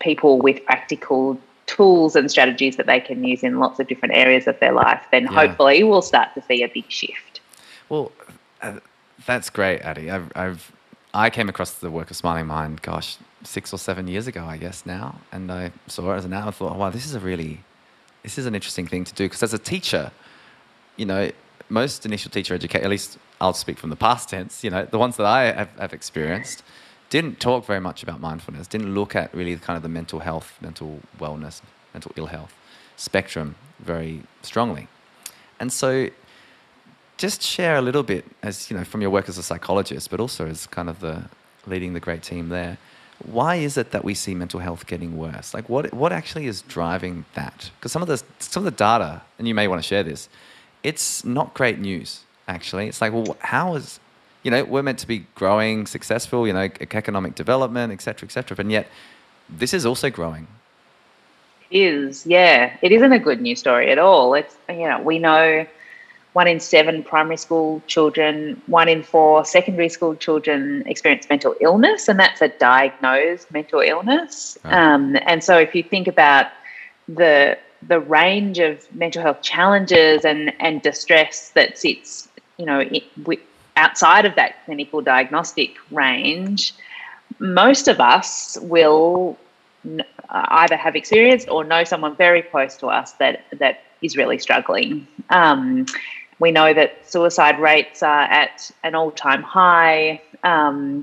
people 0.01 0.39
with 0.39 0.65
practical 0.65 1.39
tools 1.67 2.17
and 2.17 2.31
strategies 2.31 2.77
that 2.77 2.87
they 2.87 3.01
can 3.01 3.25
use 3.25 3.43
in 3.43 3.59
lots 3.59 3.79
of 3.79 3.89
different 3.89 4.15
areas 4.15 4.47
of 4.47 4.59
their 4.61 4.73
life, 4.73 5.03
then 5.11 5.25
yeah. 5.25 5.47
hopefully 5.47 5.83
we'll 5.85 6.03
start 6.03 6.33
to 6.35 6.43
see 6.43 6.63
a 6.63 6.69
big 6.69 6.91
shift. 6.91 7.41
Well, 7.89 8.13
uh, 8.63 8.81
that's 9.27 9.51
great, 9.51 9.81
Addie. 9.83 10.11
I've, 10.11 10.33
I've 10.35 10.73
I 11.15 11.31
came 11.31 11.49
across 11.49 11.73
the 11.73 11.91
work 11.91 12.11
of 12.11 12.17
Smiling 12.17 12.47
Mind, 12.47 12.83
gosh, 12.83 13.17
six 13.43 13.73
or 13.73 13.79
seven 13.79 14.09
years 14.09 14.27
ago, 14.27 14.45
I 14.45 14.57
guess 14.57 14.85
now, 14.85 15.21
and 15.33 15.51
I 15.51 15.73
saw 15.87 16.13
it 16.13 16.19
as 16.19 16.25
an 16.25 16.33
hour. 16.33 16.49
I 16.49 16.51
thought, 16.51 16.77
wow, 16.77 16.91
this 16.91 17.07
is 17.07 17.15
a 17.15 17.21
really, 17.21 17.65
this 18.23 18.39
is 18.39 18.47
an 18.47 18.55
interesting 18.55 18.87
thing 18.87 19.05
to 19.05 19.15
do 19.15 19.25
because 19.25 19.43
as 19.43 19.55
a 19.55 19.59
teacher, 19.59 20.11
you 20.97 21.07
know, 21.07 21.31
most 21.69 22.06
initial 22.06 22.31
teacher 22.31 22.55
education, 22.55 22.85
at 22.85 22.91
least 22.91 23.19
I'll 23.41 23.53
speak 23.53 23.79
from 23.79 23.91
the 23.91 23.97
past 23.97 24.29
tense, 24.29 24.65
you 24.65 24.70
know, 24.70 24.85
the 24.85 24.99
ones 24.99 25.17
that 25.17 25.26
I 25.26 25.53
have, 25.53 25.70
have, 25.79 25.93
experienced, 25.93 26.62
didn't 27.11 27.41
talk 27.41 27.65
very 27.65 27.81
much 27.81 28.03
about 28.03 28.20
mindfulness, 28.20 28.67
didn't 28.67 28.94
look 28.94 29.15
at 29.15 29.32
really 29.35 29.56
kind 29.56 29.76
of 29.76 29.82
the 29.82 29.88
mental 29.88 30.20
health, 30.20 30.59
mental 30.61 31.00
wellness, 31.19 31.62
mental 31.94 32.12
ill 32.17 32.26
health 32.26 32.55
spectrum 32.97 33.55
very 33.79 34.23
strongly. 34.43 34.88
And 35.61 35.73
so 35.73 36.11
just 37.17 37.43
share 37.43 37.76
a 37.76 37.82
little 37.82 38.03
bit 38.03 38.25
as, 38.43 38.70
you 38.70 38.76
know, 38.76 38.85
from 38.85 39.00
your 39.00 39.11
work 39.11 39.29
as 39.29 39.38
a 39.38 39.43
psychologist, 39.43 40.11
but 40.11 40.20
also 40.20 40.47
as 40.47 40.67
kind 40.67 40.88
of 40.88 41.00
the 41.00 41.25
leading 41.67 41.93
the 41.93 42.01
great 42.01 42.22
team 42.22 42.48
there. 42.48 42.79
Why 43.25 43.56
is 43.56 43.77
it 43.77 43.91
that 43.91 44.05
we 44.05 44.15
see 44.15 44.34
mental 44.34 44.60
health 44.60 44.87
getting 44.87 45.19
worse? 45.19 45.53
Like 45.53 45.69
what 45.69 45.93
what 45.93 46.13
actually 46.13 46.46
is 46.46 46.63
driving 46.63 47.25
that? 47.34 47.70
Because 47.77 47.91
some 47.91 48.03
of 48.03 48.08
the 48.08 48.22
some 48.39 48.65
of 48.65 48.65
the 48.65 48.77
data, 48.77 49.22
and 49.39 49.48
you 49.48 49.55
may 49.55 49.67
want 49.67 49.82
to 49.82 49.87
share 49.87 50.05
this, 50.05 50.29
it's 50.89 51.07
not 51.25 51.47
great 51.61 51.79
news, 51.91 52.09
actually. 52.47 52.85
It's 52.89 53.01
like, 53.03 53.13
well, 53.17 53.37
how 53.55 53.67
is, 53.79 54.01
you 54.45 54.51
know, 54.53 54.63
we're 54.73 54.87
meant 54.89 55.01
to 55.07 55.11
be 55.15 55.21
growing, 55.35 55.87
successful, 55.87 56.41
you 56.49 56.55
know, 56.59 56.69
economic 57.03 57.33
development, 57.35 57.93
et 57.97 58.01
cetera, 58.07 58.27
et 58.29 58.33
cetera. 58.33 58.57
And 58.59 58.71
yet, 58.79 58.87
this 59.63 59.73
is 59.79 59.85
also 59.91 60.09
growing. 60.11 60.47
It 61.71 61.79
is, 61.79 62.27
yeah. 62.27 62.59
It 62.81 62.91
isn't 62.97 63.13
a 63.21 63.23
good 63.29 63.41
news 63.47 63.59
story 63.61 63.87
at 63.95 63.99
all. 63.99 64.27
It's, 64.41 64.55
you 64.69 64.89
know, 64.89 65.01
we 65.11 65.19
know 65.19 65.67
one 66.33 66.49
in 66.55 66.61
seven 66.61 67.03
primary 67.03 67.37
school 67.37 67.83
children, 67.87 68.33
one 68.67 68.89
in 68.89 69.03
four 69.03 69.45
secondary 69.45 69.91
school 69.97 70.15
children 70.15 70.83
experience 70.87 71.29
mental 71.29 71.55
illness, 71.61 72.09
and 72.09 72.19
that's 72.19 72.41
a 72.41 72.49
diagnosed 72.49 73.51
mental 73.51 73.81
illness. 73.81 74.57
Um, 74.65 75.17
and 75.31 75.43
so 75.43 75.59
if 75.59 75.75
you 75.75 75.83
think 75.83 76.07
about 76.07 76.47
the 77.21 77.59
the 77.82 78.01
range 78.01 78.58
of 78.58 78.93
mental 78.94 79.23
health 79.23 79.43
challenges 79.43 80.25
and, 80.25 80.53
and 80.61 80.82
distress 80.82 81.51
that 81.51 81.79
sits, 81.79 82.29
you 82.56 82.67
know, 82.67 82.85
outside 83.77 84.25
of 84.25 84.35
that 84.35 84.65
clinical 84.65 85.01
diagnostic 85.01 85.77
range, 85.91 86.75
most 87.39 87.89
of 87.89 88.01
us 88.01 88.58
will 88.63 89.39
either 90.29 90.77
have 90.77 90.97
experienced 90.97 91.49
or 91.49 91.65
know 91.65 91.85
someone 91.85 92.17
very 92.17 92.43
close 92.43 92.77
to 92.77 92.89
us 92.89 93.13
that 93.13 93.44
that 93.58 93.85
is 94.03 94.17
really 94.17 94.39
struggling. 94.39 95.06
Um, 95.31 95.87
we 96.41 96.51
know 96.53 96.73
that 96.73 97.08
suicide 97.11 97.58
rates 97.58 98.03
are 98.03 98.23
at 98.23 98.70
an 98.85 98.94
all-time 98.94 99.43
high, 99.43 100.20
um, 100.44 101.03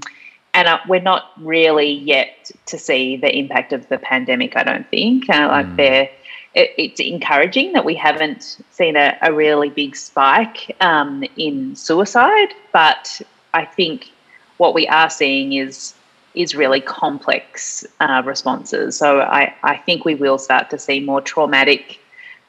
and 0.53 0.67
uh, 0.67 0.79
we're 0.88 1.01
not 1.01 1.32
really 1.38 1.91
yet 1.91 2.51
to 2.67 2.77
see 2.77 3.17
the 3.17 3.36
impact 3.38 3.74
of 3.74 3.88
the 3.89 3.98
pandemic. 3.98 4.55
I 4.55 4.63
don't 4.63 4.89
think 4.89 5.29
uh, 5.29 5.48
like 5.48 5.65
mm. 5.65 5.75
they're 5.75 6.10
it, 6.55 6.74
it's 6.77 7.00
encouraging 7.00 7.74
that 7.74 7.85
we 7.85 7.95
haven't 7.95 8.57
seen 8.71 8.95
a, 8.95 9.17
a 9.21 9.31
really 9.33 9.69
big 9.69 9.95
spike 9.95 10.75
um, 10.81 11.24
in 11.38 11.75
suicide, 11.75 12.53
but 12.71 13.21
I 13.53 13.65
think 13.65 14.12
what 14.57 14.74
we 14.74 14.88
are 14.88 15.09
seeing 15.09 15.53
is 15.53 15.93
is 16.33 16.53
really 16.53 16.81
complex 16.81 17.85
uh, 18.01 18.21
responses. 18.25 18.97
So 18.97 19.21
I, 19.21 19.55
I 19.63 19.77
think 19.77 20.03
we 20.03 20.15
will 20.15 20.38
start 20.38 20.69
to 20.71 20.77
see 20.77 21.00
more 21.00 21.21
traumatic 21.21 21.97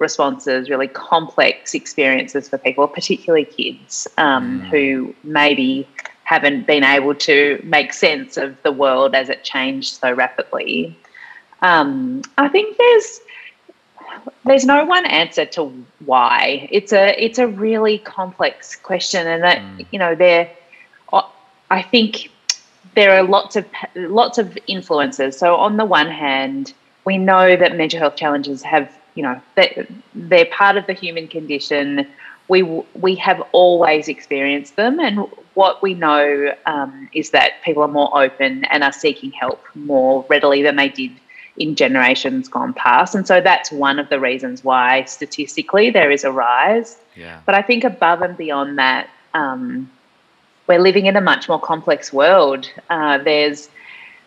responses, 0.00 0.68
really 0.68 0.88
complex 0.88 1.72
experiences 1.72 2.48
for 2.48 2.58
people, 2.58 2.88
particularly 2.88 3.44
kids 3.44 4.08
um, 4.18 4.60
mm. 4.60 4.68
who 4.70 5.14
maybe 5.22 5.86
haven't 6.24 6.66
been 6.66 6.82
able 6.82 7.14
to 7.14 7.60
make 7.62 7.92
sense 7.92 8.36
of 8.36 8.60
the 8.64 8.72
world 8.72 9.14
as 9.14 9.28
it 9.28 9.44
changed 9.44 10.00
so 10.00 10.10
rapidly. 10.10 10.98
Um, 11.62 12.22
I 12.38 12.48
think 12.48 12.76
there's 12.76 13.20
there's 14.44 14.64
no 14.64 14.84
one 14.84 15.06
answer 15.06 15.44
to 15.46 15.64
why. 16.04 16.68
It's 16.70 16.92
a 16.92 17.22
it's 17.22 17.38
a 17.38 17.46
really 17.46 17.98
complex 17.98 18.76
question, 18.76 19.26
and 19.26 19.42
that 19.42 19.58
mm. 19.58 19.86
you 19.90 19.98
know 19.98 20.14
there, 20.14 20.50
I 21.70 21.82
think 21.82 22.30
there 22.94 23.12
are 23.12 23.22
lots 23.22 23.56
of 23.56 23.66
lots 23.94 24.38
of 24.38 24.56
influences. 24.66 25.38
So 25.38 25.56
on 25.56 25.76
the 25.76 25.84
one 25.84 26.08
hand, 26.08 26.72
we 27.04 27.18
know 27.18 27.56
that 27.56 27.76
mental 27.76 27.98
health 27.98 28.16
challenges 28.16 28.62
have 28.62 28.90
you 29.14 29.22
know 29.22 29.40
they're, 29.54 29.86
they're 30.14 30.46
part 30.46 30.76
of 30.76 30.86
the 30.86 30.92
human 30.92 31.28
condition. 31.28 32.06
We 32.48 32.62
we 32.62 33.16
have 33.16 33.42
always 33.52 34.08
experienced 34.08 34.76
them, 34.76 35.00
and 35.00 35.26
what 35.54 35.82
we 35.82 35.94
know 35.94 36.54
um, 36.66 37.08
is 37.12 37.30
that 37.30 37.62
people 37.64 37.82
are 37.82 37.88
more 37.88 38.16
open 38.16 38.64
and 38.64 38.84
are 38.84 38.92
seeking 38.92 39.32
help 39.32 39.64
more 39.74 40.24
readily 40.28 40.62
than 40.62 40.76
they 40.76 40.88
did 40.88 41.12
in 41.58 41.74
generations 41.74 42.48
gone 42.48 42.72
past. 42.74 43.14
And 43.14 43.26
so 43.26 43.40
that's 43.40 43.72
one 43.72 43.98
of 43.98 44.08
the 44.08 44.20
reasons 44.20 44.62
why 44.62 45.04
statistically 45.04 45.90
there 45.90 46.10
is 46.10 46.24
a 46.24 46.32
rise. 46.32 46.98
Yeah. 47.14 47.40
But 47.46 47.54
I 47.54 47.62
think 47.62 47.84
above 47.84 48.22
and 48.22 48.36
beyond 48.36 48.78
that, 48.78 49.08
um, 49.34 49.90
we're 50.66 50.80
living 50.80 51.06
in 51.06 51.16
a 51.16 51.20
much 51.20 51.48
more 51.48 51.60
complex 51.60 52.12
world. 52.12 52.68
Uh, 52.90 53.18
there's 53.18 53.68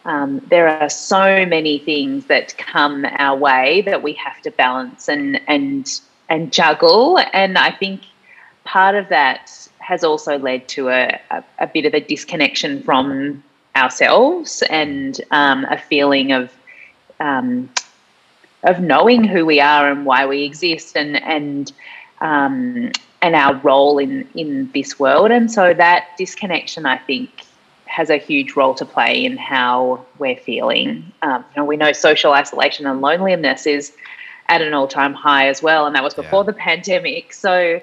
um, 0.05 0.41
there 0.47 0.67
are 0.67 0.89
so 0.89 1.45
many 1.45 1.79
things 1.79 2.25
that 2.27 2.57
come 2.57 3.05
our 3.17 3.37
way 3.37 3.81
that 3.81 4.01
we 4.01 4.13
have 4.13 4.41
to 4.43 4.51
balance 4.51 5.09
and 5.09 5.39
and 5.47 5.99
and 6.29 6.53
juggle. 6.53 7.19
And 7.33 7.57
I 7.57 7.71
think 7.71 8.01
part 8.63 8.95
of 8.95 9.09
that 9.09 9.51
has 9.79 10.03
also 10.03 10.37
led 10.37 10.67
to 10.69 10.89
a, 10.89 11.19
a, 11.31 11.43
a 11.59 11.67
bit 11.67 11.85
of 11.85 11.93
a 11.93 11.99
disconnection 11.99 12.83
from 12.83 13.43
ourselves 13.75 14.63
and 14.69 15.19
um, 15.31 15.65
a 15.65 15.77
feeling 15.77 16.31
of 16.31 16.51
um, 17.19 17.69
of 18.63 18.79
knowing 18.79 19.23
who 19.23 19.45
we 19.45 19.59
are 19.59 19.89
and 19.89 20.05
why 20.05 20.25
we 20.25 20.43
exist 20.43 20.97
and 20.97 21.15
and 21.17 21.71
um, 22.21 22.91
and 23.21 23.35
our 23.35 23.55
role 23.55 23.97
in 23.97 24.27
in 24.35 24.71
this 24.73 24.99
world. 24.99 25.31
And 25.31 25.51
so 25.51 25.73
that 25.73 26.09
disconnection, 26.17 26.85
I 26.85 26.97
think, 26.97 27.29
has 27.85 28.09
a 28.09 28.17
huge 28.17 28.55
role 28.55 28.73
to 28.75 28.85
play 28.85 29.25
in 29.25 29.37
how 29.37 30.05
we're 30.19 30.37
feeling. 30.37 31.11
Um, 31.21 31.43
you 31.55 31.61
know, 31.61 31.65
we 31.65 31.77
know 31.77 31.91
social 31.91 32.33
isolation 32.33 32.85
and 32.85 33.01
loneliness 33.01 33.65
is 33.65 33.93
at 34.47 34.61
an 34.61 34.73
all-time 34.73 35.13
high 35.13 35.47
as 35.47 35.61
well, 35.61 35.85
and 35.85 35.95
that 35.95 36.03
was 36.03 36.13
before 36.13 36.41
yeah. 36.41 36.47
the 36.47 36.53
pandemic. 36.69 37.33
So 37.33 37.81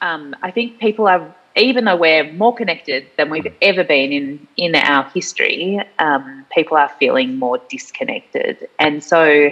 um, 0.00 0.34
I 0.42 0.50
think 0.50 0.78
people 0.78 1.06
are, 1.08 1.34
even 1.56 1.84
though 1.84 1.96
we're 1.96 2.30
more 2.32 2.54
connected 2.54 3.06
than 3.16 3.30
we've 3.30 3.52
ever 3.62 3.82
been 3.82 4.12
in 4.12 4.46
in 4.56 4.74
our 4.74 5.04
history, 5.10 5.80
um, 5.98 6.44
people 6.54 6.76
are 6.76 6.90
feeling 7.00 7.36
more 7.36 7.58
disconnected, 7.68 8.68
and 8.78 9.02
so 9.02 9.50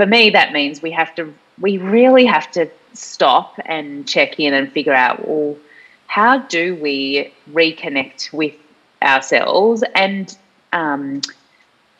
for 0.00 0.06
me, 0.06 0.30
that 0.30 0.54
means 0.54 0.80
we 0.80 0.90
have 0.92 1.14
to, 1.16 1.30
we 1.60 1.76
really 1.76 2.24
have 2.24 2.50
to 2.52 2.70
stop 2.94 3.60
and 3.66 4.08
check 4.08 4.40
in 4.40 4.54
and 4.54 4.72
figure 4.72 4.94
out, 4.94 5.28
well, 5.28 5.58
how 6.06 6.38
do 6.38 6.74
we 6.76 7.30
reconnect 7.52 8.32
with 8.32 8.54
ourselves? 9.02 9.84
And 9.94 10.34
um, 10.72 11.20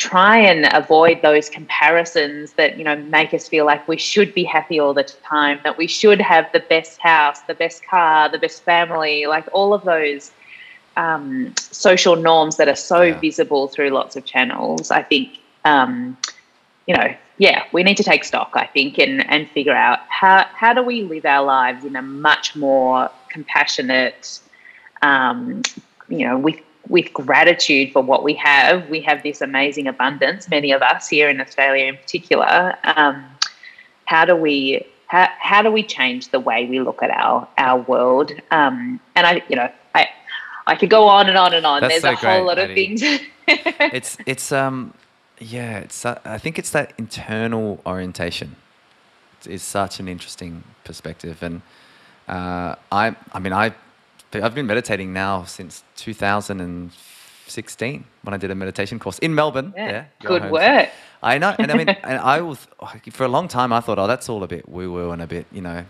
try 0.01 0.39
and 0.39 0.67
avoid 0.73 1.21
those 1.21 1.51
comparisons 1.51 2.55
that 2.55 2.79
you 2.79 2.83
know 2.83 2.97
make 2.97 3.35
us 3.35 3.47
feel 3.47 3.67
like 3.67 3.87
we 3.87 3.99
should 3.99 4.33
be 4.33 4.43
happy 4.43 4.81
all 4.81 4.95
the 4.95 5.05
time 5.05 5.61
that 5.63 5.77
we 5.77 5.87
should 5.87 6.19
have 6.19 6.51
the 6.55 6.61
best 6.71 6.99
house 7.01 7.43
the 7.43 7.55
best 7.55 7.85
car 7.85 8.27
the 8.31 8.39
best 8.39 8.63
family 8.63 9.27
like 9.27 9.47
all 9.53 9.75
of 9.75 9.85
those 9.85 10.33
um, 10.97 11.55
social 11.59 12.17
norms 12.17 12.57
that 12.57 12.67
are 12.67 12.75
so 12.75 13.03
yeah. 13.03 13.21
visible 13.21 13.69
through 13.69 13.91
lots 13.91 14.17
of 14.17 14.25
channels 14.25 14.91
i 14.91 15.03
think 15.03 15.39
um, 15.67 16.17
you 16.87 16.95
know 16.97 17.15
yeah 17.37 17.65
we 17.73 17.83
need 17.83 17.99
to 17.99 18.03
take 18.03 18.25
stock 18.25 18.53
i 18.55 18.65
think 18.65 18.99
and 18.99 19.29
and 19.31 19.51
figure 19.51 19.77
out 19.77 19.99
how 20.09 20.47
how 20.55 20.73
do 20.73 20.83
we 20.83 21.03
live 21.03 21.27
our 21.27 21.45
lives 21.45 21.85
in 21.85 21.95
a 21.95 22.03
much 22.03 22.57
more 22.57 23.11
compassionate 23.29 24.41
um, 25.03 25.61
you 26.09 26.27
know 26.27 26.39
with 26.39 26.59
with 26.91 27.13
gratitude 27.13 27.93
for 27.93 28.03
what 28.03 28.25
we 28.25 28.35
have. 28.35 28.91
We 28.91 29.01
have 29.03 29.23
this 29.23 29.41
amazing 29.41 29.87
abundance, 29.87 30.51
many 30.51 30.73
of 30.73 30.83
us 30.83 31.09
here 31.09 31.29
in 31.29 31.41
Australia 31.41 31.87
in 31.87 31.97
particular. 31.97 32.77
Um, 32.85 33.25
how 34.05 34.25
do 34.25 34.35
we 34.35 34.87
how, 35.07 35.29
how 35.39 35.63
do 35.63 35.71
we 35.71 35.83
change 35.83 36.29
the 36.29 36.41
way 36.41 36.67
we 36.67 36.81
look 36.81 37.03
at 37.03 37.11
our 37.11 37.49
our 37.57 37.81
world? 37.81 38.33
Um, 38.51 39.01
and 39.15 39.27
I, 39.27 39.43
you 39.49 39.57
know, 39.57 39.71
I 39.95 40.09
I 40.67 40.75
could 40.75 40.91
go 40.91 41.07
on 41.07 41.29
and 41.29 41.39
on 41.39 41.55
and 41.55 41.65
on. 41.65 41.81
That's 41.81 42.03
There's 42.03 42.21
so 42.21 42.27
a 42.27 42.31
whole 42.31 42.47
lot 42.47 42.59
of 42.59 42.69
things. 42.75 43.03
it's 43.47 44.19
it's 44.27 44.51
um 44.51 44.93
yeah, 45.39 45.79
it's 45.79 46.05
uh, 46.05 46.19
I 46.25 46.39
think 46.39 46.59
it's 46.59 46.71
that 46.73 46.93
internal 46.99 47.81
orientation. 47.87 48.57
It's, 49.39 49.47
it's 49.47 49.65
such 49.65 50.01
an 50.01 50.09
interesting 50.09 50.65
perspective, 50.83 51.41
and 51.41 51.63
uh, 52.29 52.75
I 52.91 53.15
I 53.33 53.39
mean 53.39 53.53
I 53.53 53.75
I've 54.33 54.55
been 54.55 54.67
meditating 54.67 55.13
now 55.13 55.45
since 55.45 55.83
2016 55.97 58.05
when 58.23 58.35
I 58.35 58.37
did 58.37 58.51
a 58.51 58.55
meditation 58.55 58.99
course 58.99 59.19
in 59.19 59.35
Melbourne. 59.35 59.75
Yeah, 59.77 59.91
yeah 59.91 60.05
good 60.21 60.51
work. 60.51 60.91
I 61.23 61.39
know, 61.39 61.55
and 61.59 61.71
I 61.71 61.77
mean, 61.77 61.89
and 62.05 62.19
I 62.19 62.41
was 62.41 62.67
for 63.11 63.25
a 63.25 63.29
long 63.29 63.49
time 63.49 63.73
I 63.73 63.81
thought, 63.81 63.99
oh, 63.99 64.07
that's 64.07 64.29
all 64.29 64.43
a 64.43 64.47
bit 64.47 64.69
woo 64.69 64.93
woo 64.93 65.11
and 65.11 65.21
a 65.21 65.27
bit, 65.27 65.47
you 65.53 65.61
know, 65.61 65.85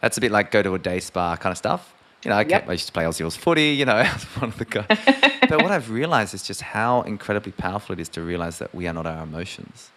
that's 0.00 0.16
a 0.16 0.20
bit 0.20 0.30
like 0.30 0.50
go 0.50 0.62
to 0.62 0.74
a 0.74 0.78
day 0.78 1.00
spa 1.00 1.36
kind 1.36 1.52
of 1.52 1.58
stuff. 1.58 1.94
You 2.24 2.30
know, 2.30 2.36
I, 2.36 2.42
yep. 2.42 2.68
I 2.68 2.72
used 2.72 2.86
to 2.86 2.92
play 2.92 3.04
Aussie 3.04 3.20
Rules 3.20 3.36
footy. 3.36 3.70
You 3.70 3.84
know, 3.84 3.96
I 3.96 4.12
was 4.12 4.24
one 4.24 4.50
of 4.50 4.58
the 4.58 4.64
guys. 4.64 4.86
but 5.48 5.62
what 5.62 5.72
I've 5.72 5.90
realized 5.90 6.34
is 6.34 6.42
just 6.42 6.60
how 6.60 7.02
incredibly 7.02 7.52
powerful 7.52 7.94
it 7.94 8.00
is 8.00 8.08
to 8.10 8.22
realize 8.22 8.58
that 8.58 8.74
we 8.74 8.86
are 8.86 8.92
not 8.92 9.06
our 9.06 9.24
emotions. 9.24 9.90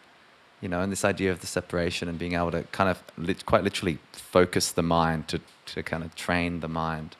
You 0.62 0.70
know, 0.70 0.82
and 0.82 0.92
this 0.92 1.06
idea 1.06 1.32
of 1.32 1.42
the 1.42 1.48
separation 1.48 2.10
and 2.10 2.18
being 2.18 2.34
able 2.34 2.51
to 2.51 2.63
kind 2.72 2.89
of 2.89 3.46
quite 3.46 3.63
literally 3.63 4.00
focus 4.12 4.72
the 4.72 4.82
mind 4.82 5.27
to 5.27 5.42
to 5.68 5.84
kind 5.84 6.04
of 6.04 6.15
train 6.15 6.62
the 6.62 6.68
mind 6.68 7.15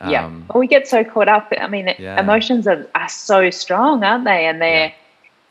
um, 0.00 0.10
yeah. 0.10 0.26
Well, 0.26 0.60
we 0.60 0.66
get 0.66 0.86
so 0.86 1.04
caught 1.04 1.28
up. 1.28 1.52
I 1.58 1.66
mean, 1.66 1.94
yeah. 1.98 2.20
emotions 2.20 2.66
are, 2.66 2.86
are 2.94 3.08
so 3.08 3.50
strong, 3.50 4.04
aren't 4.04 4.24
they? 4.24 4.46
And 4.46 4.60
they're, 4.60 4.88
yeah. 4.88 4.92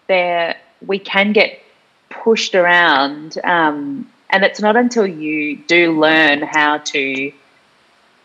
they're, 0.08 0.58
we 0.86 1.00
can 1.00 1.34
get 1.34 1.62
pushed 2.10 2.56
around. 2.56 3.38
Um, 3.44 4.10
and 4.30 4.44
it's 4.44 4.62
not 4.62 4.76
until 4.76 5.08
you 5.08 5.58
do 5.58 5.98
learn 6.00 6.42
how 6.42 6.80
to 6.80 7.32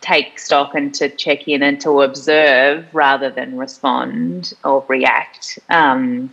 take 0.00 0.38
stock 0.38 0.74
and 0.74 0.92
to 0.94 1.08
check 1.08 1.46
in 1.46 1.62
and 1.62 1.80
to 1.80 2.02
observe 2.02 2.84
rather 2.92 3.30
than 3.30 3.56
respond 3.56 4.52
or 4.64 4.84
react 4.88 5.58
um, 5.70 6.28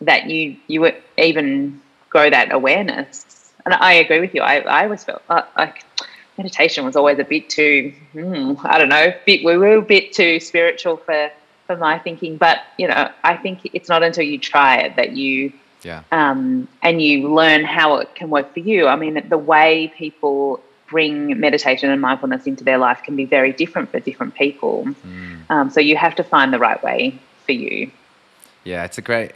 that 0.00 0.30
you 0.30 0.56
you 0.68 0.92
even 1.18 1.80
grow 2.08 2.30
that 2.30 2.52
awareness. 2.52 3.52
And 3.64 3.74
I 3.74 3.94
agree 3.94 4.20
with 4.20 4.34
you. 4.34 4.42
I, 4.42 4.60
I 4.60 4.84
always 4.84 5.02
felt 5.02 5.22
uh, 5.28 5.42
like 5.56 5.84
meditation 6.36 6.84
was 6.84 6.96
always 6.96 7.18
a 7.18 7.24
bit 7.24 7.48
too, 7.48 7.92
hmm, 8.12 8.54
I 8.64 8.78
don't 8.78 8.88
know, 8.88 9.12
bit 9.24 9.44
were 9.44 9.76
a 9.76 9.82
bit 9.82 10.12
too 10.12 10.40
spiritual 10.40 10.96
for 10.98 11.30
for 11.66 11.76
my 11.76 11.98
thinking. 11.98 12.36
But 12.36 12.58
you 12.78 12.88
know, 12.88 13.10
I 13.22 13.36
think 13.36 13.60
it's 13.72 13.88
not 13.88 14.02
until 14.02 14.24
you 14.24 14.38
try 14.38 14.78
it 14.78 14.96
that 14.96 15.12
you, 15.12 15.52
yeah, 15.82 16.02
um, 16.12 16.68
and 16.82 17.00
you 17.00 17.32
learn 17.32 17.64
how 17.64 17.96
it 17.96 18.14
can 18.14 18.30
work 18.30 18.52
for 18.52 18.60
you. 18.60 18.86
I 18.86 18.96
mean, 18.96 19.22
the 19.28 19.38
way 19.38 19.92
people 19.96 20.60
bring 20.86 21.38
meditation 21.40 21.90
and 21.90 22.00
mindfulness 22.00 22.46
into 22.46 22.62
their 22.62 22.78
life 22.78 23.02
can 23.02 23.16
be 23.16 23.24
very 23.24 23.52
different 23.52 23.90
for 23.90 24.00
different 24.00 24.34
people. 24.34 24.84
Mm. 24.84 25.50
Um, 25.50 25.70
so 25.70 25.80
you 25.80 25.96
have 25.96 26.14
to 26.16 26.24
find 26.24 26.52
the 26.52 26.58
right 26.58 26.82
way 26.82 27.18
for 27.46 27.52
you. 27.52 27.90
Yeah, 28.64 28.84
it's 28.84 28.98
a 28.98 29.02
great. 29.02 29.32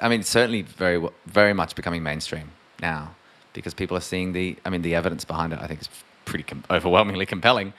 I 0.00 0.08
mean, 0.08 0.22
certainly 0.22 0.62
very, 0.62 1.04
very 1.26 1.52
much 1.52 1.74
becoming 1.74 2.02
mainstream 2.02 2.50
now 2.80 3.14
because 3.52 3.74
people 3.74 3.96
are 3.96 4.00
seeing 4.00 4.32
the. 4.32 4.56
I 4.64 4.70
mean, 4.70 4.82
the 4.82 4.94
evidence 4.94 5.24
behind 5.24 5.52
it. 5.52 5.60
I 5.60 5.66
think 5.66 5.80
is 5.80 5.88
pretty 6.24 6.44
com- 6.44 6.64
overwhelmingly 6.70 7.26
compelling. 7.26 7.72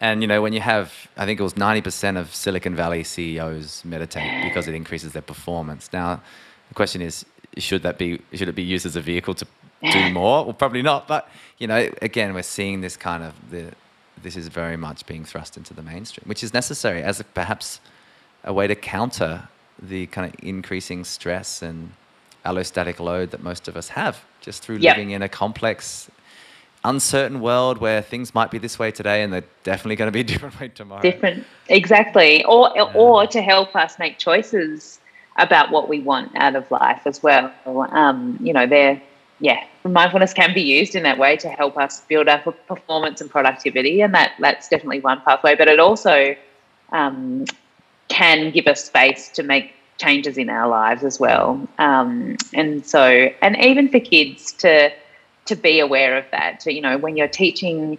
And 0.00 0.22
you 0.22 0.28
know, 0.28 0.40
when 0.40 0.52
you 0.52 0.60
have, 0.60 0.92
I 1.16 1.26
think 1.26 1.40
it 1.40 1.42
was 1.42 1.56
ninety 1.56 1.82
percent 1.82 2.16
of 2.16 2.34
Silicon 2.34 2.74
Valley 2.74 3.04
CEOs 3.04 3.84
meditate 3.84 4.44
because 4.44 4.66
it 4.66 4.74
increases 4.74 5.12
their 5.12 5.22
performance. 5.22 5.90
Now, 5.92 6.22
the 6.68 6.74
question 6.74 7.02
is, 7.02 7.26
should 7.58 7.82
that 7.82 7.98
be 7.98 8.20
should 8.32 8.48
it 8.48 8.54
be 8.54 8.62
used 8.62 8.86
as 8.86 8.96
a 8.96 9.00
vehicle 9.00 9.34
to 9.34 9.46
do 9.92 10.10
more? 10.12 10.44
Well, 10.44 10.54
probably 10.54 10.82
not. 10.82 11.06
But 11.06 11.28
you 11.58 11.66
know, 11.66 11.90
again, 12.00 12.32
we're 12.32 12.42
seeing 12.42 12.80
this 12.80 12.96
kind 12.96 13.22
of 13.22 13.34
the 13.50 13.72
this 14.22 14.36
is 14.36 14.48
very 14.48 14.76
much 14.76 15.06
being 15.06 15.24
thrust 15.24 15.56
into 15.56 15.74
the 15.74 15.82
mainstream, 15.82 16.24
which 16.26 16.42
is 16.42 16.52
necessary 16.52 17.02
as 17.02 17.20
a, 17.20 17.24
perhaps 17.24 17.80
a 18.44 18.52
way 18.52 18.66
to 18.66 18.74
counter 18.74 19.48
the 19.80 20.06
kind 20.06 20.32
of 20.32 20.38
increasing 20.42 21.04
stress 21.04 21.62
and 21.62 21.92
allostatic 22.44 22.98
load 22.98 23.30
that 23.30 23.42
most 23.42 23.68
of 23.68 23.76
us 23.76 23.88
have 23.88 24.24
just 24.40 24.62
through 24.62 24.76
yep. 24.76 24.96
living 24.96 25.10
in 25.10 25.22
a 25.22 25.28
complex 25.28 26.10
uncertain 26.84 27.40
world 27.40 27.78
where 27.78 28.00
things 28.00 28.34
might 28.34 28.50
be 28.50 28.58
this 28.58 28.78
way 28.78 28.90
today 28.90 29.22
and 29.22 29.32
they're 29.32 29.44
definitely 29.64 29.96
going 29.96 30.08
to 30.08 30.12
be 30.12 30.20
a 30.20 30.24
different 30.32 30.58
way 30.60 30.68
tomorrow. 30.68 31.02
Different, 31.02 31.44
exactly. 31.68 32.44
Or 32.44 32.70
yeah. 32.74 32.92
or 32.94 33.26
to 33.26 33.42
help 33.42 33.76
us 33.76 33.98
make 33.98 34.18
choices 34.18 35.00
about 35.36 35.70
what 35.70 35.88
we 35.88 36.00
want 36.00 36.32
out 36.36 36.56
of 36.56 36.70
life 36.70 37.02
as 37.06 37.22
well. 37.22 37.52
Um, 37.66 38.38
you 38.42 38.52
know, 38.52 38.66
they're 38.66 39.00
yeah, 39.40 39.64
mindfulness 39.84 40.34
can 40.34 40.52
be 40.52 40.60
used 40.60 40.94
in 40.94 41.02
that 41.04 41.16
way 41.18 41.36
to 41.38 41.48
help 41.48 41.78
us 41.78 42.02
build 42.02 42.28
up 42.28 42.44
performance 42.68 43.22
and 43.22 43.30
productivity, 43.30 44.02
and 44.02 44.14
that 44.14 44.32
that's 44.38 44.68
definitely 44.68 45.00
one 45.00 45.20
pathway. 45.22 45.54
But 45.56 45.68
it 45.68 45.80
also 45.80 46.36
um, 46.92 47.46
can 48.08 48.50
give 48.50 48.66
us 48.66 48.84
space 48.84 49.30
to 49.30 49.42
make 49.42 49.72
changes 49.96 50.36
in 50.36 50.50
our 50.50 50.68
lives 50.68 51.04
as 51.04 51.18
well. 51.18 51.66
Um, 51.78 52.36
and 52.52 52.84
so, 52.84 53.30
and 53.40 53.56
even 53.64 53.88
for 53.88 54.00
kids 54.00 54.52
to 54.54 54.92
to 55.46 55.56
be 55.56 55.80
aware 55.80 56.16
of 56.16 56.24
that. 56.30 56.60
To, 56.60 56.72
you 56.72 56.80
know, 56.80 56.98
when 56.98 57.16
you're 57.16 57.28
teaching 57.28 57.98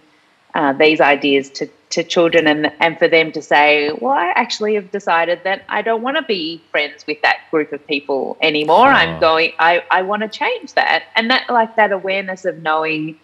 uh, 0.54 0.72
these 0.72 1.00
ideas 1.00 1.50
to 1.50 1.68
to 1.90 2.02
children, 2.02 2.46
and 2.46 2.72
and 2.80 2.98
for 2.98 3.08
them 3.08 3.32
to 3.32 3.42
say, 3.42 3.90
well, 4.00 4.12
I 4.12 4.32
actually 4.34 4.74
have 4.74 4.90
decided 4.90 5.40
that 5.44 5.62
I 5.68 5.82
don't 5.82 6.02
want 6.02 6.16
to 6.16 6.22
be 6.22 6.62
friends 6.70 7.06
with 7.06 7.20
that 7.22 7.38
group 7.50 7.72
of 7.72 7.86
people 7.86 8.36
anymore. 8.40 8.88
Oh. 8.88 8.90
I'm 8.90 9.20
going. 9.20 9.52
I 9.58 9.82
I 9.90 10.02
want 10.02 10.22
to 10.22 10.28
change 10.28 10.74
that, 10.74 11.04
and 11.16 11.30
that 11.30 11.48
like 11.48 11.76
that 11.76 11.92
awareness 11.92 12.44
of 12.44 12.62
knowing 12.62 13.18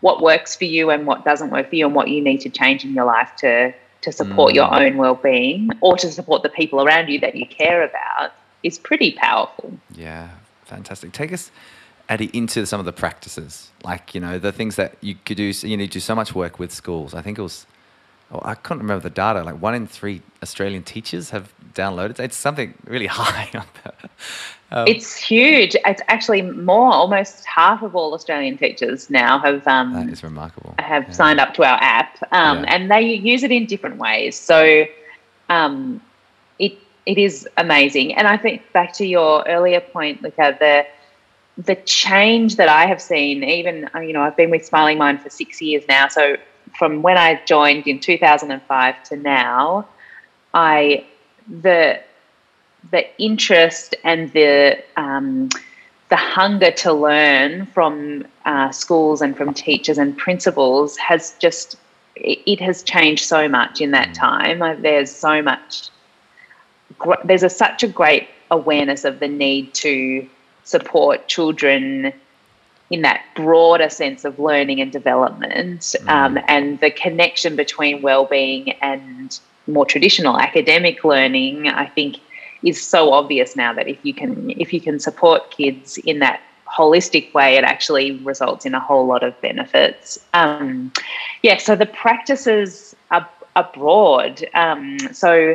what 0.00 0.20
works 0.20 0.54
for 0.54 0.64
you 0.64 0.90
and 0.90 1.06
what 1.06 1.24
doesn't 1.24 1.50
work 1.50 1.68
for 1.70 1.76
you, 1.76 1.86
and 1.86 1.94
what 1.94 2.08
you 2.08 2.20
need 2.20 2.40
to 2.42 2.50
change 2.50 2.84
in 2.84 2.94
your 2.94 3.04
life 3.04 3.30
to 3.38 3.72
to 4.02 4.12
support 4.12 4.52
mm. 4.52 4.56
your 4.56 4.72
own 4.72 4.96
well-being 4.98 5.70
or 5.80 5.96
to 5.96 6.12
support 6.12 6.42
the 6.42 6.48
people 6.48 6.80
around 6.80 7.08
you 7.08 7.18
that 7.18 7.34
you 7.34 7.46
care 7.46 7.82
about 7.82 8.32
is 8.62 8.78
pretty 8.78 9.12
powerful. 9.12 9.72
Yeah, 9.92 10.30
fantastic. 10.64 11.12
Take 11.12 11.32
us 11.32 11.50
Addie, 12.08 12.30
into 12.32 12.64
some 12.66 12.78
of 12.78 12.86
the 12.86 12.92
practices, 12.92 13.70
like 13.82 14.14
you 14.14 14.20
know 14.20 14.38
the 14.38 14.52
things 14.52 14.76
that 14.76 14.96
you 15.00 15.16
could 15.24 15.36
do. 15.36 15.44
You 15.44 15.76
need 15.76 15.88
to 15.88 15.94
do 15.94 16.00
so 16.00 16.14
much 16.14 16.34
work 16.34 16.58
with 16.58 16.72
schools. 16.72 17.14
I 17.14 17.22
think 17.22 17.38
it 17.38 17.42
was, 17.42 17.66
oh, 18.30 18.40
I 18.44 18.54
can't 18.54 18.80
remember 18.80 19.02
the 19.02 19.10
data. 19.10 19.42
Like 19.42 19.60
one 19.60 19.74
in 19.74 19.88
three 19.88 20.22
Australian 20.42 20.84
teachers 20.84 21.30
have 21.30 21.52
downloaded. 21.74 22.20
It's 22.20 22.36
something 22.36 22.74
really 22.84 23.06
high. 23.10 23.50
um, 24.70 24.86
it's 24.86 25.16
huge. 25.16 25.74
It's 25.84 26.02
actually 26.06 26.42
more. 26.42 26.92
Almost 26.92 27.44
half 27.44 27.82
of 27.82 27.96
all 27.96 28.14
Australian 28.14 28.56
teachers 28.56 29.10
now 29.10 29.40
have. 29.40 29.66
Um, 29.66 29.92
that 29.94 30.08
is 30.08 30.22
remarkable. 30.22 30.76
Have 30.78 31.04
yeah. 31.04 31.10
signed 31.12 31.40
up 31.40 31.54
to 31.54 31.64
our 31.64 31.78
app, 31.80 32.18
um, 32.30 32.62
yeah. 32.62 32.74
and 32.74 32.88
they 32.88 33.02
use 33.02 33.42
it 33.42 33.50
in 33.50 33.66
different 33.66 33.96
ways. 33.96 34.38
So, 34.38 34.84
um, 35.48 36.00
it 36.60 36.78
it 37.04 37.18
is 37.18 37.48
amazing. 37.56 38.14
And 38.14 38.28
I 38.28 38.36
think 38.36 38.62
back 38.72 38.92
to 38.94 39.06
your 39.06 39.44
earlier 39.48 39.80
point, 39.80 40.22
Luca, 40.22 40.56
the 40.58 40.86
the 41.58 41.74
change 41.74 42.56
that 42.56 42.68
I 42.68 42.86
have 42.86 43.00
seen, 43.00 43.42
even 43.42 43.88
uh, 43.94 44.00
you 44.00 44.12
know, 44.12 44.22
I've 44.22 44.36
been 44.36 44.50
with 44.50 44.64
Smiling 44.64 44.98
Mind 44.98 45.22
for 45.22 45.30
six 45.30 45.60
years 45.62 45.84
now. 45.88 46.08
So 46.08 46.36
from 46.76 47.02
when 47.02 47.16
I 47.16 47.40
joined 47.46 47.86
in 47.86 47.98
2005 47.98 49.02
to 49.04 49.16
now, 49.16 49.88
I 50.52 51.04
the 51.48 52.00
the 52.90 53.22
interest 53.22 53.94
and 54.04 54.32
the 54.32 54.82
um, 54.96 55.48
the 56.08 56.16
hunger 56.16 56.70
to 56.70 56.92
learn 56.92 57.66
from 57.66 58.26
uh, 58.44 58.70
schools 58.70 59.22
and 59.22 59.36
from 59.36 59.54
teachers 59.54 59.98
and 59.98 60.16
principals 60.16 60.96
has 60.98 61.34
just 61.38 61.76
it 62.16 62.60
has 62.60 62.82
changed 62.82 63.24
so 63.24 63.48
much 63.48 63.80
in 63.80 63.90
that 63.92 64.10
mm. 64.10 64.14
time. 64.14 64.82
There's 64.82 65.10
so 65.10 65.42
much. 65.42 65.88
There's 67.24 67.42
a, 67.42 67.50
such 67.50 67.82
a 67.82 67.88
great 67.88 68.28
awareness 68.50 69.04
of 69.04 69.20
the 69.20 69.28
need 69.28 69.74
to 69.74 70.26
support 70.66 71.28
children 71.28 72.12
in 72.90 73.02
that 73.02 73.24
broader 73.34 73.88
sense 73.88 74.24
of 74.24 74.38
learning 74.38 74.80
and 74.80 74.92
development 74.92 75.80
mm. 75.80 76.08
um, 76.08 76.38
and 76.48 76.80
the 76.80 76.90
connection 76.90 77.56
between 77.56 78.02
well-being 78.02 78.72
and 78.82 79.40
more 79.68 79.86
traditional 79.86 80.38
academic 80.38 81.04
learning 81.04 81.68
i 81.68 81.86
think 81.86 82.18
is 82.62 82.82
so 82.82 83.12
obvious 83.12 83.54
now 83.56 83.72
that 83.72 83.86
if 83.88 83.98
you 84.02 84.12
can 84.12 84.50
if 84.50 84.72
you 84.72 84.80
can 84.80 84.98
support 84.98 85.50
kids 85.50 85.98
in 85.98 86.18
that 86.18 86.40
holistic 86.66 87.32
way 87.32 87.56
it 87.56 87.64
actually 87.64 88.12
results 88.18 88.66
in 88.66 88.74
a 88.74 88.80
whole 88.80 89.06
lot 89.06 89.22
of 89.22 89.40
benefits 89.40 90.18
um, 90.34 90.92
yeah 91.42 91.56
so 91.56 91.76
the 91.76 91.86
practices 91.86 92.94
are, 93.12 93.28
are 93.54 93.70
broad 93.72 94.44
um, 94.54 94.98
so 95.12 95.54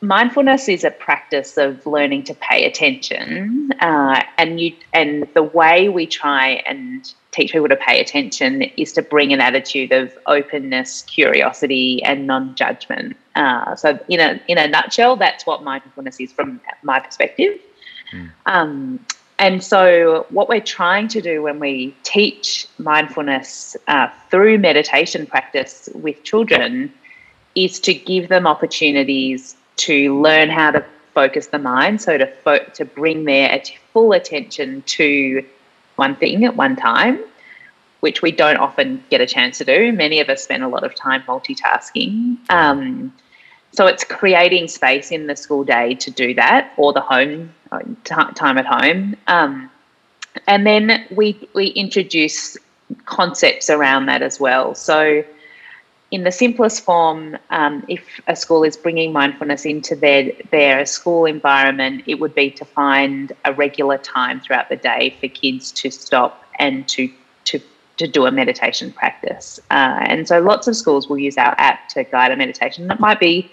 mindfulness 0.00 0.68
is 0.68 0.84
a 0.84 0.90
practice 0.90 1.56
of 1.56 1.86
learning 1.86 2.24
to 2.24 2.34
pay 2.34 2.64
attention, 2.64 3.72
uh, 3.80 4.22
and 4.38 4.60
you 4.60 4.74
and 4.92 5.28
the 5.34 5.42
way 5.42 5.88
we 5.88 6.06
try 6.06 6.62
and 6.66 7.12
teach 7.32 7.52
people 7.52 7.68
to 7.68 7.76
pay 7.76 8.00
attention 8.00 8.62
is 8.62 8.92
to 8.92 9.02
bring 9.02 9.32
an 9.32 9.40
attitude 9.40 9.92
of 9.92 10.16
openness, 10.26 11.02
curiosity, 11.02 12.02
and 12.02 12.26
non-judgment. 12.26 13.16
Uh, 13.34 13.74
so, 13.76 13.98
in 14.08 14.20
a 14.20 14.40
in 14.48 14.58
a 14.58 14.66
nutshell, 14.66 15.16
that's 15.16 15.46
what 15.46 15.62
mindfulness 15.62 16.20
is 16.20 16.32
from 16.32 16.60
my 16.82 17.00
perspective. 17.00 17.58
Mm. 18.12 18.30
Um, 18.46 19.00
and 19.38 19.62
so, 19.62 20.26
what 20.30 20.48
we're 20.48 20.60
trying 20.60 21.08
to 21.08 21.20
do 21.20 21.42
when 21.42 21.58
we 21.58 21.94
teach 22.02 22.66
mindfulness 22.78 23.76
uh, 23.88 24.08
through 24.30 24.58
meditation 24.58 25.26
practice 25.26 25.88
with 25.94 26.22
children 26.22 26.92
is 27.54 27.80
to 27.80 27.94
give 27.94 28.28
them 28.28 28.46
opportunities 28.46 29.56
to 29.76 30.20
learn 30.20 30.48
how 30.48 30.70
to 30.70 30.84
focus 31.14 31.46
the 31.48 31.58
mind, 31.58 32.00
so 32.00 32.18
to 32.18 32.26
fo- 32.26 32.64
to 32.74 32.84
bring 32.84 33.24
their 33.24 33.62
full 33.92 34.12
attention 34.12 34.82
to 34.82 35.44
one 35.96 36.14
thing 36.16 36.44
at 36.44 36.56
one 36.56 36.76
time, 36.76 37.18
which 38.00 38.22
we 38.22 38.30
don't 38.30 38.58
often 38.58 39.02
get 39.10 39.20
a 39.20 39.26
chance 39.26 39.58
to 39.58 39.64
do. 39.64 39.92
Many 39.92 40.20
of 40.20 40.28
us 40.28 40.44
spend 40.44 40.62
a 40.62 40.68
lot 40.68 40.84
of 40.84 40.94
time 40.94 41.22
multitasking. 41.22 42.38
Um, 42.50 43.14
so 43.72 43.86
it's 43.86 44.04
creating 44.04 44.68
space 44.68 45.10
in 45.10 45.26
the 45.26 45.36
school 45.36 45.64
day 45.64 45.94
to 45.94 46.10
do 46.10 46.34
that, 46.34 46.72
or 46.76 46.92
the 46.92 47.00
home 47.00 47.52
uh, 47.72 47.80
t- 48.04 48.32
time 48.34 48.58
at 48.58 48.66
home, 48.66 49.16
um, 49.26 49.70
and 50.46 50.66
then 50.66 51.06
we 51.10 51.48
we 51.54 51.68
introduce 51.68 52.56
concepts 53.04 53.68
around 53.70 54.06
that 54.06 54.22
as 54.22 54.38
well. 54.38 54.74
So 54.74 55.24
in 56.10 56.22
the 56.22 56.30
simplest 56.30 56.84
form, 56.84 57.36
um, 57.50 57.84
if 57.88 58.20
a 58.28 58.36
school 58.36 58.62
is 58.62 58.76
bringing 58.76 59.12
mindfulness 59.12 59.64
into 59.64 59.96
their 59.96 60.32
their 60.50 60.86
school 60.86 61.24
environment, 61.24 62.04
it 62.06 62.20
would 62.20 62.34
be 62.34 62.50
to 62.50 62.64
find 62.64 63.32
a 63.44 63.52
regular 63.52 63.98
time 63.98 64.40
throughout 64.40 64.68
the 64.68 64.76
day 64.76 65.16
for 65.20 65.28
kids 65.28 65.72
to 65.72 65.90
stop 65.90 66.44
and 66.58 66.86
to 66.88 67.10
to 67.46 67.60
to 67.96 68.06
do 68.06 68.26
a 68.26 68.30
meditation 68.30 68.92
practice. 68.92 69.58
Uh, 69.70 69.98
and 70.02 70.28
so, 70.28 70.40
lots 70.40 70.68
of 70.68 70.76
schools 70.76 71.08
will 71.08 71.18
use 71.18 71.36
our 71.36 71.54
app 71.58 71.88
to 71.88 72.04
guide 72.04 72.30
a 72.30 72.36
meditation. 72.36 72.88
It 72.90 73.00
might 73.00 73.18
be 73.18 73.50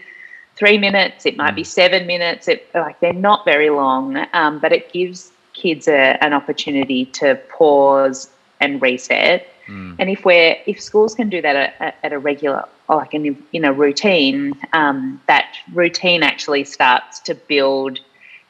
three 0.56 0.78
minutes, 0.78 1.26
it 1.26 1.36
might 1.36 1.56
be 1.56 1.64
seven 1.64 2.06
minutes. 2.06 2.48
It 2.48 2.70
like 2.76 3.00
they're 3.00 3.14
not 3.14 3.46
very 3.46 3.72
long, 3.72 4.28
um, 4.34 4.60
but 4.60 4.72
it 4.72 4.94
gives 4.94 5.32
kids 5.54 5.88
a, 5.88 6.24
an 6.24 6.34
opportunity 6.34 7.06
to 7.06 7.36
pause 7.50 8.30
and 8.60 8.82
reset 8.82 9.53
Mm. 9.68 9.96
And 10.00 10.10
if 10.10 10.26
we're 10.26 10.58
if 10.66 10.82
schools 10.82 11.16
can 11.16 11.30
do 11.30 11.42
that 11.42 11.56
at, 11.80 11.96
at 12.04 12.14
a 12.14 12.20
regular 12.20 12.66
like 12.90 13.14
in, 13.14 13.42
in 13.54 13.66
a 13.66 13.74
routine, 13.74 14.54
um, 14.74 15.22
that 15.28 15.56
routine 15.74 16.24
actually 16.24 16.64
starts 16.64 17.20
to 17.22 17.36
build 17.36 18.00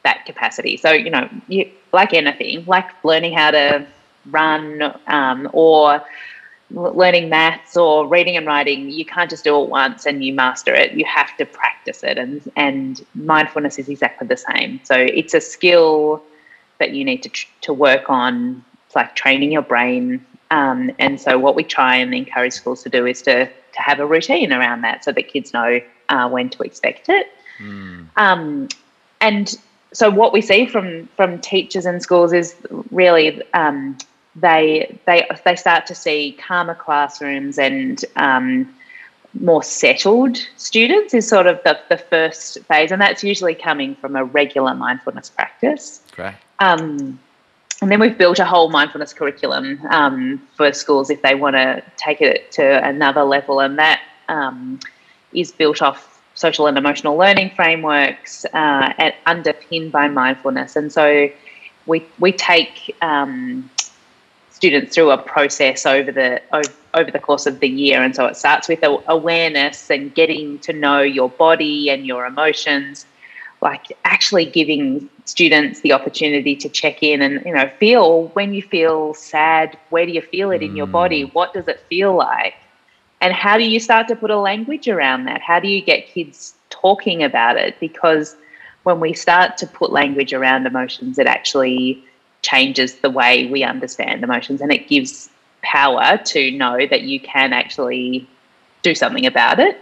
that 0.02 0.26
capacity. 0.26 0.76
So 0.76 0.90
you 0.90 1.10
know, 1.10 1.28
you, 1.48 1.70
like 1.92 2.12
anything, 2.12 2.64
like 2.66 2.90
learning 3.04 3.34
how 3.34 3.52
to 3.52 3.86
run 4.30 4.94
um, 5.06 5.48
or 5.52 6.04
learning 6.70 7.28
maths 7.28 7.76
or 7.76 8.06
reading 8.06 8.36
and 8.36 8.46
writing, 8.46 8.90
you 8.90 9.04
can't 9.04 9.30
just 9.30 9.44
do 9.44 9.60
it 9.62 9.68
once 9.68 10.06
and 10.06 10.24
you 10.24 10.34
master 10.34 10.74
it. 10.74 10.92
You 10.92 11.04
have 11.04 11.36
to 11.36 11.46
practice 11.46 12.02
it, 12.02 12.18
and 12.18 12.50
and 12.56 13.04
mindfulness 13.14 13.78
is 13.78 13.88
exactly 13.88 14.26
the 14.26 14.36
same. 14.36 14.80
So 14.84 14.94
it's 14.96 15.34
a 15.34 15.40
skill 15.40 16.22
that 16.78 16.90
you 16.92 17.04
need 17.04 17.22
to 17.22 17.30
to 17.62 17.72
work 17.72 18.10
on. 18.10 18.64
It's 18.86 18.96
like 18.96 19.14
training 19.14 19.52
your 19.52 19.62
brain 19.62 20.24
um, 20.54 20.90
and 21.00 21.20
so 21.20 21.36
what 21.36 21.56
we 21.56 21.64
try 21.64 21.96
and 21.96 22.14
encourage 22.14 22.52
schools 22.52 22.82
to 22.84 22.88
do 22.88 23.06
is 23.06 23.22
to 23.22 23.46
to 23.46 23.82
have 23.82 23.98
a 23.98 24.06
routine 24.06 24.52
around 24.52 24.82
that 24.82 25.04
so 25.04 25.10
that 25.10 25.26
kids 25.26 25.52
know 25.52 25.80
uh, 26.10 26.28
when 26.28 26.48
to 26.48 26.62
expect 26.62 27.08
it. 27.08 27.26
Mm. 27.58 28.06
Um, 28.16 28.68
and 29.20 29.58
so 29.92 30.10
what 30.10 30.32
we 30.32 30.40
see 30.40 30.66
from 30.66 31.08
from 31.16 31.40
teachers 31.40 31.86
and 31.86 32.00
schools 32.00 32.32
is 32.32 32.54
really 32.92 33.42
um, 33.52 33.98
they 34.36 34.96
they 35.06 35.26
they 35.44 35.56
start 35.56 35.86
to 35.86 35.94
see 35.94 36.38
calmer 36.46 36.76
classrooms 36.76 37.58
and 37.58 38.04
um, 38.14 38.72
more 39.40 39.64
settled 39.64 40.36
students 40.56 41.14
is 41.14 41.26
sort 41.26 41.48
of 41.48 41.60
the, 41.64 41.76
the 41.88 41.98
first 41.98 42.60
phase, 42.64 42.92
and 42.92 43.02
that's 43.02 43.24
usually 43.24 43.56
coming 43.56 43.96
from 43.96 44.14
a 44.14 44.24
regular 44.24 44.74
mindfulness 44.74 45.30
practice. 45.30 46.00
Great. 46.12 46.34
Um, 46.60 47.18
and 47.84 47.92
then 47.92 48.00
we've 48.00 48.16
built 48.16 48.38
a 48.38 48.46
whole 48.46 48.70
mindfulness 48.70 49.12
curriculum 49.12 49.78
um, 49.90 50.40
for 50.56 50.72
schools 50.72 51.10
if 51.10 51.20
they 51.20 51.34
want 51.34 51.54
to 51.54 51.82
take 51.98 52.22
it 52.22 52.50
to 52.52 52.82
another 52.82 53.24
level, 53.24 53.60
and 53.60 53.78
that 53.78 54.00
um, 54.28 54.80
is 55.34 55.52
built 55.52 55.82
off 55.82 56.22
social 56.32 56.66
and 56.66 56.78
emotional 56.78 57.14
learning 57.14 57.50
frameworks 57.54 58.46
uh, 58.54 58.94
and 58.96 59.12
underpinned 59.26 59.92
by 59.92 60.08
mindfulness. 60.08 60.76
And 60.76 60.90
so 60.90 61.28
we 61.84 62.02
we 62.18 62.32
take 62.32 62.96
um, 63.02 63.68
students 64.50 64.94
through 64.94 65.10
a 65.10 65.18
process 65.18 65.84
over 65.84 66.10
the 66.10 66.40
over, 66.54 66.72
over 66.94 67.10
the 67.10 67.18
course 67.18 67.44
of 67.44 67.60
the 67.60 67.68
year, 67.68 68.02
and 68.02 68.16
so 68.16 68.24
it 68.24 68.38
starts 68.38 68.66
with 68.66 68.82
awareness 68.82 69.90
and 69.90 70.14
getting 70.14 70.58
to 70.60 70.72
know 70.72 71.02
your 71.02 71.28
body 71.28 71.90
and 71.90 72.06
your 72.06 72.24
emotions 72.24 73.04
like 73.64 73.96
actually 74.04 74.44
giving 74.44 75.08
students 75.24 75.80
the 75.80 75.92
opportunity 75.92 76.54
to 76.54 76.68
check 76.68 77.02
in 77.02 77.22
and 77.22 77.44
you 77.44 77.52
know 77.52 77.68
feel 77.80 78.28
when 78.28 78.54
you 78.54 78.62
feel 78.62 79.14
sad 79.14 79.76
where 79.88 80.04
do 80.06 80.12
you 80.12 80.20
feel 80.20 80.50
it 80.50 80.62
in 80.62 80.76
your 80.76 80.86
body 80.86 81.24
mm. 81.24 81.32
what 81.32 81.52
does 81.54 81.66
it 81.66 81.80
feel 81.88 82.14
like 82.14 82.54
and 83.24 83.32
how 83.32 83.56
do 83.56 83.64
you 83.64 83.80
start 83.80 84.06
to 84.08 84.16
put 84.16 84.30
a 84.30 84.38
language 84.38 84.86
around 84.86 85.24
that? 85.24 85.40
How 85.40 85.58
do 85.58 85.66
you 85.66 85.80
get 85.80 86.08
kids 86.08 86.54
talking 86.68 87.22
about 87.22 87.56
it? 87.56 87.74
Because 87.80 88.36
when 88.82 89.00
we 89.00 89.14
start 89.14 89.56
to 89.56 89.66
put 89.66 89.92
language 89.92 90.34
around 90.34 90.66
emotions, 90.66 91.18
it 91.18 91.26
actually 91.26 92.04
changes 92.42 92.96
the 92.96 93.08
way 93.08 93.46
we 93.46 93.62
understand 93.62 94.22
emotions 94.22 94.60
and 94.60 94.70
it 94.70 94.88
gives 94.88 95.30
power 95.62 96.18
to 96.18 96.50
know 96.50 96.86
that 96.86 97.04
you 97.04 97.18
can 97.18 97.54
actually 97.54 98.28
do 98.82 98.94
something 98.94 99.24
about 99.24 99.58
it. 99.58 99.80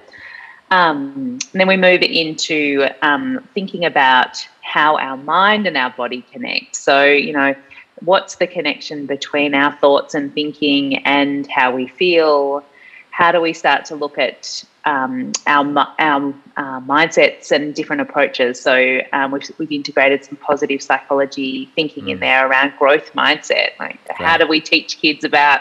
Um, 0.72 1.38
and 1.52 1.60
then 1.60 1.68
we 1.68 1.76
move 1.76 2.00
into 2.00 2.88
um, 3.02 3.46
thinking 3.52 3.84
about 3.84 4.48
how 4.62 4.96
our 4.96 5.18
mind 5.18 5.66
and 5.66 5.76
our 5.76 5.90
body 5.90 6.24
connect. 6.32 6.76
So, 6.76 7.04
you 7.04 7.34
know, 7.34 7.54
what's 8.00 8.36
the 8.36 8.46
connection 8.46 9.04
between 9.04 9.54
our 9.54 9.76
thoughts 9.76 10.14
and 10.14 10.32
thinking 10.32 11.04
and 11.04 11.46
how 11.46 11.76
we 11.76 11.88
feel? 11.88 12.64
How 13.10 13.32
do 13.32 13.40
we 13.42 13.52
start 13.52 13.84
to 13.86 13.96
look 13.96 14.16
at 14.16 14.64
um, 14.86 15.32
our, 15.46 15.66
our 15.98 16.34
uh, 16.56 16.80
mindsets 16.80 17.52
and 17.52 17.74
different 17.74 18.00
approaches? 18.00 18.58
So, 18.58 19.02
um, 19.12 19.30
we've, 19.30 19.52
we've 19.58 19.72
integrated 19.72 20.24
some 20.24 20.38
positive 20.38 20.80
psychology 20.80 21.66
thinking 21.74 22.04
mm. 22.04 22.12
in 22.12 22.20
there 22.20 22.48
around 22.48 22.72
growth 22.78 23.12
mindset. 23.12 23.78
Like, 23.78 24.00
how 24.08 24.38
do 24.38 24.46
we 24.46 24.62
teach 24.62 24.96
kids 24.96 25.22
about 25.22 25.60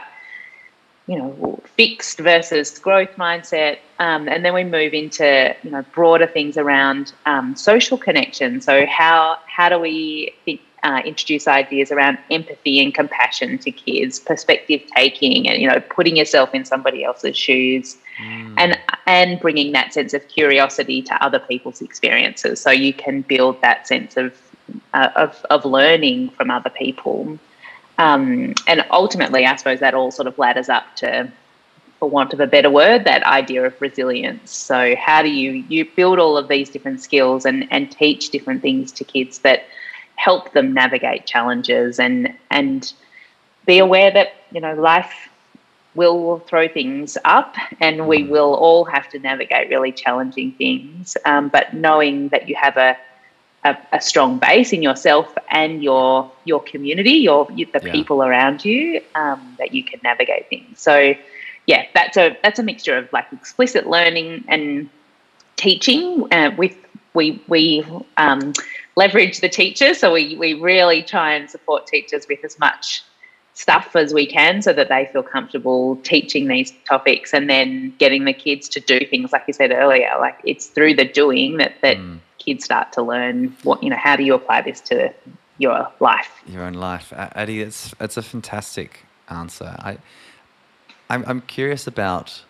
you 1.08 1.18
know 1.18 1.60
fixed 1.76 2.20
versus 2.20 2.78
growth 2.80 3.16
mindset. 3.18 3.80
Um, 4.00 4.28
and 4.28 4.44
then 4.46 4.54
we 4.54 4.64
move 4.64 4.94
into 4.94 5.56
you 5.64 5.72
know 5.72 5.84
broader 5.94 6.28
things 6.28 6.58
around 6.58 7.14
um, 7.26 7.56
social 7.56 7.98
connection. 7.98 8.62
So 8.62 8.86
how 8.86 9.38
how 9.46 9.70
do 9.70 9.80
we 9.80 10.34
think, 10.46 10.62
uh, 10.84 11.02
introduce 11.06 11.48
ideas 11.48 11.92
around 11.92 12.18
empathy 12.30 12.84
and 12.84 12.94
compassion 12.94 13.58
to 13.60 13.72
kids 13.72 14.20
perspective 14.20 14.82
taking 14.96 15.48
and 15.48 15.62
you 15.62 15.68
know 15.68 15.80
putting 15.80 16.18
yourself 16.18 16.54
in 16.54 16.66
somebody 16.66 17.04
else's 17.04 17.38
shoes 17.38 17.98
mm. 18.20 18.54
and 18.58 18.80
and 19.06 19.40
bringing 19.40 19.72
that 19.72 19.94
sense 19.94 20.14
of 20.14 20.28
curiosity 20.28 21.02
to 21.02 21.24
other 21.24 21.40
people's 21.40 21.82
experiences. 21.82 22.60
So 22.60 22.72
you 22.72 22.94
can 22.94 23.22
build 23.22 23.62
that 23.62 23.88
sense 23.88 24.18
of 24.18 24.40
uh, 24.94 25.10
of, 25.16 25.46
of 25.50 25.66
learning 25.66 26.30
from 26.30 26.50
other 26.50 26.70
people 26.70 27.38
um, 28.02 28.56
and 28.66 28.84
ultimately, 28.90 29.46
I 29.46 29.56
suppose 29.58 29.80
that 29.80 29.94
all 29.94 30.10
sort 30.10 30.28
of 30.28 30.40
ladders 30.40 30.70
up 30.70 30.96
to, 30.98 31.32
for 32.00 32.10
want 32.10 32.34
of 32.34 32.40
a 32.40 32.48
better 32.48 32.72
word, 32.72 33.04
that 33.04 33.24
idea 33.24 33.64
of 33.64 33.80
resilience. 33.80 34.50
So, 34.52 34.96
how 34.96 35.22
do 35.22 35.30
you 35.30 35.64
you 35.70 35.86
build 35.86 36.18
all 36.18 36.36
of 36.36 36.48
these 36.48 36.72
different 36.72 37.00
skills 37.02 37.46
and 37.46 37.68
and 37.72 37.92
teach 37.92 38.32
different 38.32 38.64
things 38.64 38.92
to 38.94 39.04
kids 39.04 39.40
that 39.40 39.66
help 40.16 40.52
them 40.54 40.74
navigate 40.74 41.28
challenges 41.28 42.00
and 42.00 42.34
and 42.50 42.92
be 43.68 43.78
aware 43.78 44.10
that 44.10 44.30
you 44.52 44.62
know 44.62 44.74
life 44.74 45.30
will 45.94 46.40
throw 46.48 46.68
things 46.68 47.20
up 47.24 47.56
and 47.82 48.08
we 48.08 48.24
mm. 48.24 48.30
will 48.30 48.56
all 48.56 48.84
have 48.86 49.10
to 49.10 49.20
navigate 49.20 49.70
really 49.70 49.92
challenging 49.92 50.54
things 50.54 51.18
um, 51.26 51.50
but 51.50 51.74
knowing 51.74 52.30
that 52.30 52.48
you 52.48 52.56
have 52.56 52.78
a 52.78 52.96
a, 53.64 53.78
a, 53.94 54.02
strong 54.02 54.40
base 54.40 54.74
in 54.74 54.82
yourself 54.82 55.34
and 55.50 55.84
your 55.84 56.32
your 56.46 56.62
community, 56.62 57.12
your 57.12 57.46
the 57.46 57.82
yeah. 57.84 57.92
people 57.92 58.24
around 58.24 58.66
you, 58.66 59.02
um, 59.16 59.56
that 59.60 59.74
you 59.74 59.84
can 59.84 60.00
navigate 60.04 60.50
things. 60.50 60.80
So, 60.80 61.14
yeah, 61.68 61.86
that's 61.94 62.18
a 62.18 62.38
that's 62.44 62.60
a 62.60 62.64
mixture 62.64 62.98
of 62.98 63.12
like 63.14 63.32
explicit 63.32 63.88
learning 63.88 64.46
and 64.48 64.90
teaching. 65.58 66.32
Uh, 66.34 66.52
with 66.58 66.76
we 67.14 67.42
we 67.48 67.86
um, 68.18 68.54
leverage 68.96 69.42
the 69.42 69.50
teachers, 69.50 70.00
so 70.00 70.12
we 70.14 70.36
we 70.36 70.54
really 70.56 71.04
try 71.04 71.34
and 71.34 71.50
support 71.50 71.88
teachers 71.88 72.26
with 72.28 72.44
as 72.44 72.58
much 72.58 73.04
stuff 73.54 73.96
as 73.98 74.14
we 74.14 74.26
can 74.26 74.62
so 74.62 74.72
that 74.72 74.88
they 74.88 75.08
feel 75.12 75.22
comfortable 75.22 75.98
teaching 75.98 76.48
these 76.48 76.74
topics 76.88 77.34
and 77.34 77.50
then 77.50 77.94
getting 78.00 78.24
the 78.24 78.32
kids 78.32 78.70
to 78.70 78.80
do 78.80 79.06
things 79.08 79.34
like 79.34 79.44
you 79.46 79.54
said 79.54 79.72
earlier 79.72 80.10
like 80.22 80.40
it's 80.46 80.68
through 80.68 80.96
the 80.96 81.04
doing 81.04 81.58
that 81.58 81.74
that 81.82 81.98
mm 81.98 82.18
kids 82.44 82.66
start 82.66 82.92
to 82.94 83.02
learn 83.02 83.56
what 83.64 83.82
you 83.84 83.90
know 83.90 83.98
how 83.98 84.16
do 84.16 84.24
you 84.24 84.34
apply 84.34 84.62
this 84.62 84.82
to 84.82 85.14
your 85.58 85.88
life 86.00 86.42
your 86.48 86.64
own 86.64 86.74
life 86.74 87.14
Addie 87.16 87.62
it's 87.62 87.94
it's 88.00 88.18
a 88.18 88.22
fantastic 88.22 89.06
answer 89.30 89.76
I 89.80 89.98
I'm, 91.10 91.24
I'm 91.28 91.42
curious 91.42 91.88
about 91.88 92.44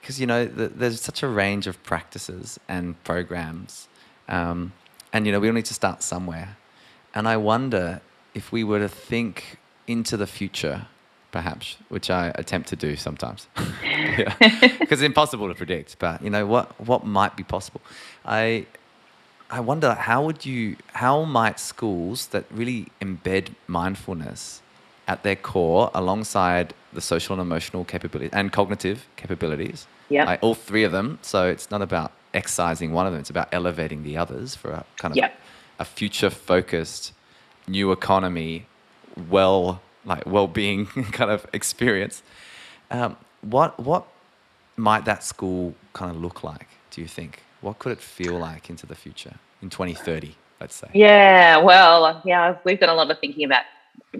because 0.00 0.20
you 0.20 0.26
know 0.26 0.44
the, 0.44 0.68
there's 0.68 1.00
such 1.00 1.22
a 1.22 1.28
range 1.28 1.66
of 1.66 1.82
practices 1.82 2.58
and 2.68 3.02
programs 3.04 3.88
um, 4.28 4.72
and 5.12 5.26
you 5.26 5.32
know 5.32 5.40
we 5.40 5.48
all 5.48 5.54
need 5.54 5.66
to 5.66 5.74
start 5.74 6.02
somewhere 6.02 6.56
and 7.14 7.28
I 7.28 7.36
wonder 7.36 8.00
if 8.34 8.50
we 8.50 8.64
were 8.64 8.78
to 8.78 8.88
think 8.88 9.58
into 9.86 10.16
the 10.16 10.26
future 10.26 10.86
perhaps, 11.32 11.76
which 11.88 12.10
I 12.10 12.30
attempt 12.36 12.68
to 12.68 12.76
do 12.76 12.94
sometimes. 12.94 13.48
because 13.56 15.00
it's 15.00 15.02
impossible 15.02 15.48
to 15.48 15.54
predict. 15.54 15.98
But 15.98 16.22
you 16.22 16.30
know 16.30 16.46
what? 16.46 16.78
What 16.78 17.04
might 17.04 17.36
be 17.36 17.42
possible? 17.42 17.80
I 18.24 18.66
I 19.52 19.60
wonder 19.60 19.92
how 19.92 20.24
would 20.24 20.46
you 20.46 20.76
how 20.94 21.24
might 21.24 21.60
schools 21.60 22.28
that 22.28 22.46
really 22.50 22.86
embed 23.02 23.54
mindfulness 23.66 24.62
at 25.06 25.22
their 25.24 25.36
core 25.36 25.90
alongside 25.94 26.72
the 26.94 27.02
social 27.02 27.34
and 27.34 27.42
emotional 27.42 27.84
capabilities 27.84 28.32
and 28.32 28.50
cognitive 28.50 29.06
capabilities. 29.16 29.86
Yeah. 30.08 30.24
Like 30.24 30.38
all 30.42 30.54
three 30.54 30.84
of 30.84 30.92
them. 30.92 31.18
So 31.20 31.48
it's 31.48 31.70
not 31.70 31.82
about 31.82 32.12
excising 32.32 32.92
one 32.94 33.06
of 33.06 33.12
them, 33.12 33.20
it's 33.20 33.28
about 33.28 33.48
elevating 33.52 34.04
the 34.04 34.16
others 34.16 34.54
for 34.54 34.70
a 34.70 34.84
kind 34.96 35.12
of 35.12 35.16
yep. 35.16 35.38
a 35.78 35.84
future 35.84 36.30
focused 36.30 37.12
new 37.68 37.92
economy, 37.92 38.66
well 39.28 39.82
like 40.06 40.24
well 40.24 40.48
being 40.48 40.86
kind 41.12 41.30
of 41.30 41.46
experience. 41.52 42.22
Um, 42.90 43.18
what 43.42 43.78
what 43.78 44.06
might 44.78 45.04
that 45.04 45.22
school 45.22 45.74
kind 45.92 46.10
of 46.10 46.16
look 46.16 46.42
like, 46.42 46.68
do 46.90 47.02
you 47.02 47.06
think? 47.06 47.42
What 47.62 47.78
could 47.78 47.92
it 47.92 48.00
feel 48.00 48.38
like 48.38 48.68
into 48.68 48.86
the 48.86 48.94
future 48.94 49.34
in 49.62 49.70
2030, 49.70 50.34
let's 50.60 50.74
say? 50.74 50.88
Yeah, 50.92 51.58
well, 51.58 52.20
yeah, 52.24 52.56
we've 52.64 52.78
done 52.78 52.90
a 52.90 52.94
lot 52.94 53.10
of 53.10 53.18
thinking 53.20 53.44
about 53.44 53.64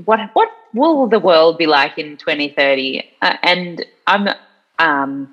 what 0.05 0.21
what 0.33 0.51
will 0.73 1.07
the 1.07 1.19
world 1.19 1.59
be 1.59 1.67
like 1.67 1.99
in 1.99 2.17
2030, 2.17 3.03
uh, 3.21 3.37
and 3.43 3.85
I'm 4.07 4.29
um, 4.79 5.33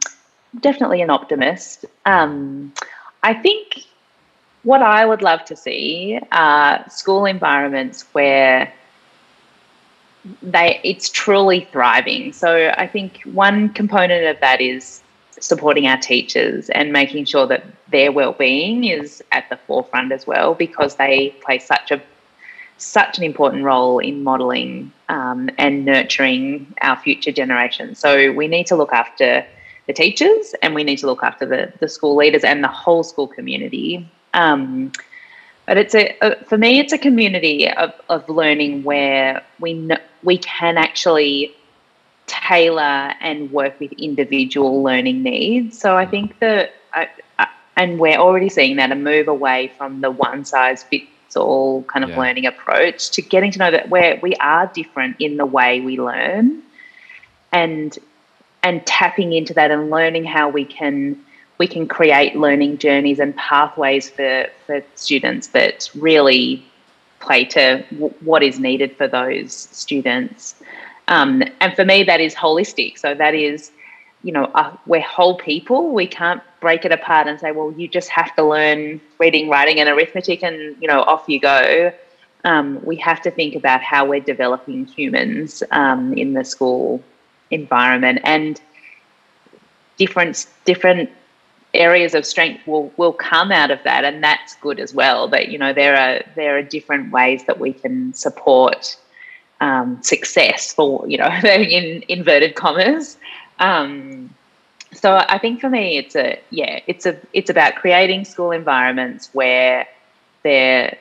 definitely 0.59 1.01
an 1.01 1.09
optimist. 1.09 1.85
Um, 2.05 2.73
I 3.23 3.33
think 3.33 3.85
what 4.63 4.81
I 4.81 5.05
would 5.05 5.21
love 5.21 5.45
to 5.45 5.55
see 5.55 6.19
are 6.31 6.83
school 6.89 7.25
environments 7.25 8.03
where 8.13 8.73
they 10.41 10.81
it's 10.83 11.09
truly 11.09 11.67
thriving. 11.71 12.33
So 12.33 12.73
I 12.75 12.87
think 12.87 13.21
one 13.23 13.69
component 13.69 14.25
of 14.25 14.39
that 14.41 14.61
is 14.61 15.01
supporting 15.39 15.87
our 15.87 15.97
teachers 15.97 16.69
and 16.69 16.91
making 16.91 17.25
sure 17.25 17.47
that 17.47 17.63
their 17.91 18.11
well-being 18.11 18.83
is 18.83 19.23
at 19.31 19.49
the 19.49 19.57
forefront 19.57 20.11
as 20.11 20.27
well 20.27 20.53
because 20.53 20.95
they 20.95 21.35
play 21.41 21.59
such 21.59 21.91
a 21.91 22.01
such 22.77 23.17
an 23.17 23.25
important 23.25 23.63
role 23.63 23.99
in 23.99 24.23
modelling 24.23 24.89
um, 25.09 25.49
and 25.57 25.83
nurturing 25.83 26.73
our 26.81 26.97
future 26.97 27.31
generations. 27.31 27.99
So 27.99 28.31
we 28.31 28.47
need 28.47 28.67
to 28.67 28.75
look 28.77 28.93
after 28.93 29.45
the 29.87 29.93
teachers 29.93 30.55
and 30.61 30.73
we 30.73 30.83
need 30.83 30.97
to 30.99 31.05
look 31.05 31.21
after 31.21 31.45
the, 31.45 31.73
the 31.79 31.89
school 31.89 32.15
leaders 32.15 32.43
and 32.43 32.63
the 32.63 32.69
whole 32.69 33.03
school 33.03 33.27
community. 33.27 34.07
Um, 34.33 34.93
but 35.65 35.77
it's 35.77 35.93
a, 35.93 36.15
a, 36.21 36.43
for 36.45 36.57
me, 36.57 36.79
it's 36.79 36.93
a 36.93 36.97
community 36.97 37.69
of, 37.69 37.93
of 38.07 38.27
learning 38.29 38.83
where 38.83 39.43
we 39.59 39.73
know, 39.73 39.97
we 40.23 40.37
can 40.37 40.77
actually 40.77 41.53
tailor 42.29 43.13
and 43.19 43.51
work 43.51 43.77
with 43.79 43.91
individual 43.93 44.83
learning 44.83 45.23
needs. 45.23 45.77
So 45.77 45.97
I 45.97 46.05
think 46.05 46.39
that, 46.39 46.73
and 47.75 47.99
we're 47.99 48.17
already 48.17 48.49
seeing 48.49 48.77
that 48.77 48.91
a 48.91 48.95
move 48.95 49.27
away 49.27 49.73
from 49.77 50.01
the 50.01 50.11
one 50.11 50.45
size 50.45 50.83
fits 50.83 51.35
all 51.35 51.83
kind 51.83 52.03
of 52.03 52.11
yeah. 52.11 52.19
learning 52.19 52.45
approach 52.45 53.09
to 53.11 53.21
getting 53.21 53.51
to 53.51 53.59
know 53.59 53.71
that 53.71 53.89
where 53.89 54.19
we 54.21 54.35
are 54.35 54.67
different 54.67 55.17
in 55.19 55.37
the 55.37 55.45
way 55.45 55.81
we 55.81 55.99
learn 55.99 56.61
and 57.51 57.97
and 58.61 58.85
tapping 58.85 59.33
into 59.33 59.53
that 59.53 59.71
and 59.71 59.89
learning 59.89 60.23
how 60.23 60.49
we 60.49 60.65
can 60.65 61.17
we 61.57 61.67
can 61.67 61.87
create 61.87 62.35
learning 62.35 62.77
journeys 62.77 63.19
and 63.19 63.35
pathways 63.35 64.09
for 64.09 64.47
for 64.65 64.83
students 64.95 65.47
that 65.47 65.89
really 65.95 66.65
play 67.19 67.45
to 67.45 67.83
w- 67.91 68.13
what 68.21 68.43
is 68.43 68.59
needed 68.59 68.95
for 68.97 69.07
those 69.07 69.53
students 69.53 70.55
um, 71.09 71.43
and 71.59 71.75
for 71.75 71.83
me, 71.83 72.03
that 72.03 72.21
is 72.21 72.35
holistic. 72.35 72.97
So 72.97 73.15
that 73.15 73.33
is, 73.33 73.71
you 74.23 74.31
know, 74.31 74.45
uh, 74.53 74.77
we're 74.85 75.01
whole 75.01 75.37
people. 75.37 75.91
We 75.91 76.05
can't 76.07 76.41
break 76.61 76.85
it 76.85 76.91
apart 76.91 77.27
and 77.27 77.39
say, 77.39 77.51
well, 77.51 77.71
you 77.71 77.87
just 77.87 78.09
have 78.09 78.33
to 78.35 78.43
learn 78.43 79.01
reading, 79.19 79.49
writing, 79.49 79.79
and 79.79 79.89
arithmetic, 79.89 80.43
and 80.43 80.77
you 80.79 80.87
know, 80.87 81.01
off 81.01 81.25
you 81.27 81.39
go. 81.39 81.91
Um, 82.45 82.79
we 82.85 82.95
have 82.97 83.21
to 83.23 83.31
think 83.31 83.55
about 83.55 83.81
how 83.81 84.05
we're 84.05 84.21
developing 84.21 84.85
humans 84.85 85.61
um, 85.71 86.13
in 86.13 86.33
the 86.33 86.45
school 86.45 87.03
environment, 87.49 88.19
and 88.23 88.61
different 89.97 90.45
different 90.63 91.09
areas 91.73 92.13
of 92.13 92.23
strength 92.23 92.65
will 92.67 92.93
will 92.97 93.13
come 93.13 93.51
out 93.51 93.71
of 93.71 93.81
that, 93.83 94.05
and 94.05 94.23
that's 94.23 94.55
good 94.57 94.79
as 94.79 94.93
well. 94.93 95.27
That 95.27 95.49
you 95.49 95.57
know, 95.57 95.73
there 95.73 95.97
are 95.97 96.23
there 96.35 96.55
are 96.55 96.61
different 96.61 97.11
ways 97.11 97.45
that 97.45 97.59
we 97.59 97.73
can 97.73 98.13
support 98.13 98.95
um, 99.61 100.01
success 100.01 100.73
for 100.73 101.07
you 101.07 101.17
know 101.17 101.27
in 101.43 102.03
inverted 102.07 102.55
commas 102.55 103.17
um, 103.59 104.29
so 104.93 105.15
I 105.15 105.37
think 105.37 105.61
for 105.61 105.69
me, 105.69 105.97
it's 105.97 106.15
a 106.15 106.39
yeah, 106.49 106.79
it's 106.87 107.05
a 107.05 107.17
it's 107.33 107.49
about 107.49 107.75
creating 107.75 108.25
school 108.25 108.51
environments 108.51 109.29
where 109.33 109.87
there 110.43 110.97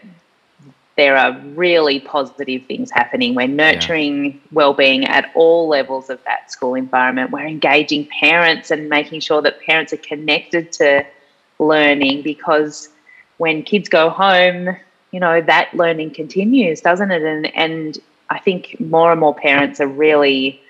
there 0.96 1.16
are 1.16 1.38
really 1.54 2.00
positive 2.00 2.66
things 2.66 2.90
happening. 2.90 3.34
We're 3.34 3.46
nurturing 3.46 4.24
yeah. 4.24 4.32
well-being 4.50 5.04
at 5.04 5.30
all 5.34 5.68
levels 5.68 6.10
of 6.10 6.22
that 6.24 6.50
school 6.50 6.74
environment. 6.74 7.30
We're 7.30 7.46
engaging 7.46 8.08
parents 8.20 8.70
and 8.70 8.88
making 8.88 9.20
sure 9.20 9.40
that 9.42 9.60
parents 9.60 9.92
are 9.92 9.98
connected 9.98 10.72
to 10.72 11.06
learning 11.60 12.22
because 12.22 12.88
when 13.36 13.62
kids 13.62 13.88
go 13.88 14.10
home, 14.10 14.76
you 15.12 15.20
know 15.20 15.40
that 15.40 15.72
learning 15.72 16.10
continues, 16.10 16.82
doesn't 16.82 17.10
it? 17.10 17.22
And 17.22 17.46
and 17.56 17.98
I 18.30 18.38
think 18.38 18.78
more 18.80 19.10
and 19.10 19.20
more 19.20 19.34
parents 19.34 19.80
are 19.80 19.88
really 19.88 20.60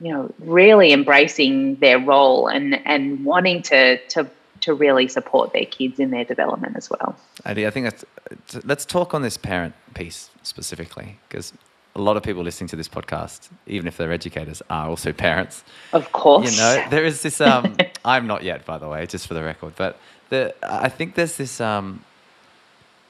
you 0.00 0.12
know 0.12 0.32
really 0.38 0.92
embracing 0.92 1.76
their 1.76 1.98
role 1.98 2.46
and 2.46 2.80
and 2.86 3.24
wanting 3.24 3.62
to 3.62 3.98
to 4.08 4.28
to 4.60 4.74
really 4.74 5.06
support 5.08 5.52
their 5.52 5.64
kids 5.64 6.00
in 6.00 6.10
their 6.10 6.24
development 6.24 6.76
as 6.76 6.90
well. 6.90 7.16
Addie, 7.44 7.66
I 7.66 7.70
think 7.70 7.86
that's 7.86 8.64
let's 8.64 8.84
talk 8.84 9.14
on 9.14 9.22
this 9.22 9.36
parent 9.36 9.74
piece 9.94 10.30
specifically 10.42 11.18
because 11.28 11.52
a 11.94 12.00
lot 12.00 12.16
of 12.16 12.22
people 12.22 12.42
listening 12.42 12.68
to 12.68 12.76
this 12.76 12.88
podcast, 12.88 13.48
even 13.66 13.88
if 13.88 13.96
they're 13.96 14.12
educators, 14.12 14.62
are 14.70 14.88
also 14.88 15.12
parents. 15.12 15.64
Of 15.92 16.12
course, 16.12 16.52
you 16.52 16.58
know 16.60 16.84
there 16.90 17.04
is 17.04 17.22
this. 17.22 17.40
Um, 17.40 17.76
I'm 18.04 18.26
not 18.26 18.44
yet, 18.44 18.64
by 18.64 18.78
the 18.78 18.88
way, 18.88 19.06
just 19.06 19.26
for 19.26 19.34
the 19.34 19.42
record, 19.42 19.74
but 19.76 19.98
the, 20.30 20.54
I 20.62 20.88
think 20.88 21.14
there's 21.14 21.36
this. 21.36 21.60
Um, 21.60 22.04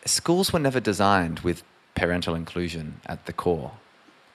schools 0.05 0.53
were 0.53 0.59
never 0.59 0.81
designed 0.81 1.41
with 1.41 1.63
parental 1.99 2.35
inclusion 2.35 3.01
at 3.07 3.27
the 3.27 3.33
core. 3.33 3.73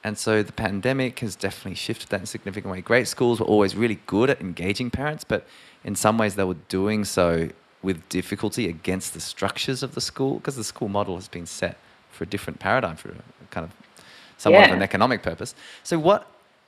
And 0.04 0.18
so 0.18 0.44
the 0.44 0.52
pandemic 0.52 1.20
has 1.20 1.36
definitely 1.36 1.76
shifted 1.76 2.10
that 2.10 2.18
in 2.18 2.24
a 2.24 2.28
significant 2.28 2.72
way. 2.72 2.82
Great 2.82 3.08
schools 3.08 3.40
were 3.40 3.46
always 3.46 3.74
really 3.76 4.00
good 4.06 4.30
at 4.30 4.42
engaging 4.42 4.92
parents, 4.92 5.24
but 5.24 5.48
in 5.84 5.96
some 5.96 6.18
ways 6.18 6.36
they 6.36 6.44
were 6.44 6.62
doing 6.68 7.06
so 7.06 7.50
with 7.82 8.08
difficulty 8.10 8.68
against 8.68 9.14
the 9.14 9.20
structures 9.20 9.82
of 9.82 9.96
the 9.96 10.02
school 10.02 10.36
because 10.36 10.58
the 10.58 10.64
school 10.64 10.90
model 10.90 11.16
has 11.16 11.28
been 11.28 11.46
set 11.46 11.78
for 12.12 12.26
a 12.26 12.28
different 12.28 12.60
paradigm 12.60 12.96
for 12.96 13.10
a 13.10 13.16
kind 13.50 13.66
of 13.66 13.72
somewhat 14.38 14.60
yeah. 14.60 14.68
of 14.68 14.74
an 14.74 14.82
economic 14.82 15.24
purpose. 15.24 15.56
So 15.84 15.98
what 16.00 16.28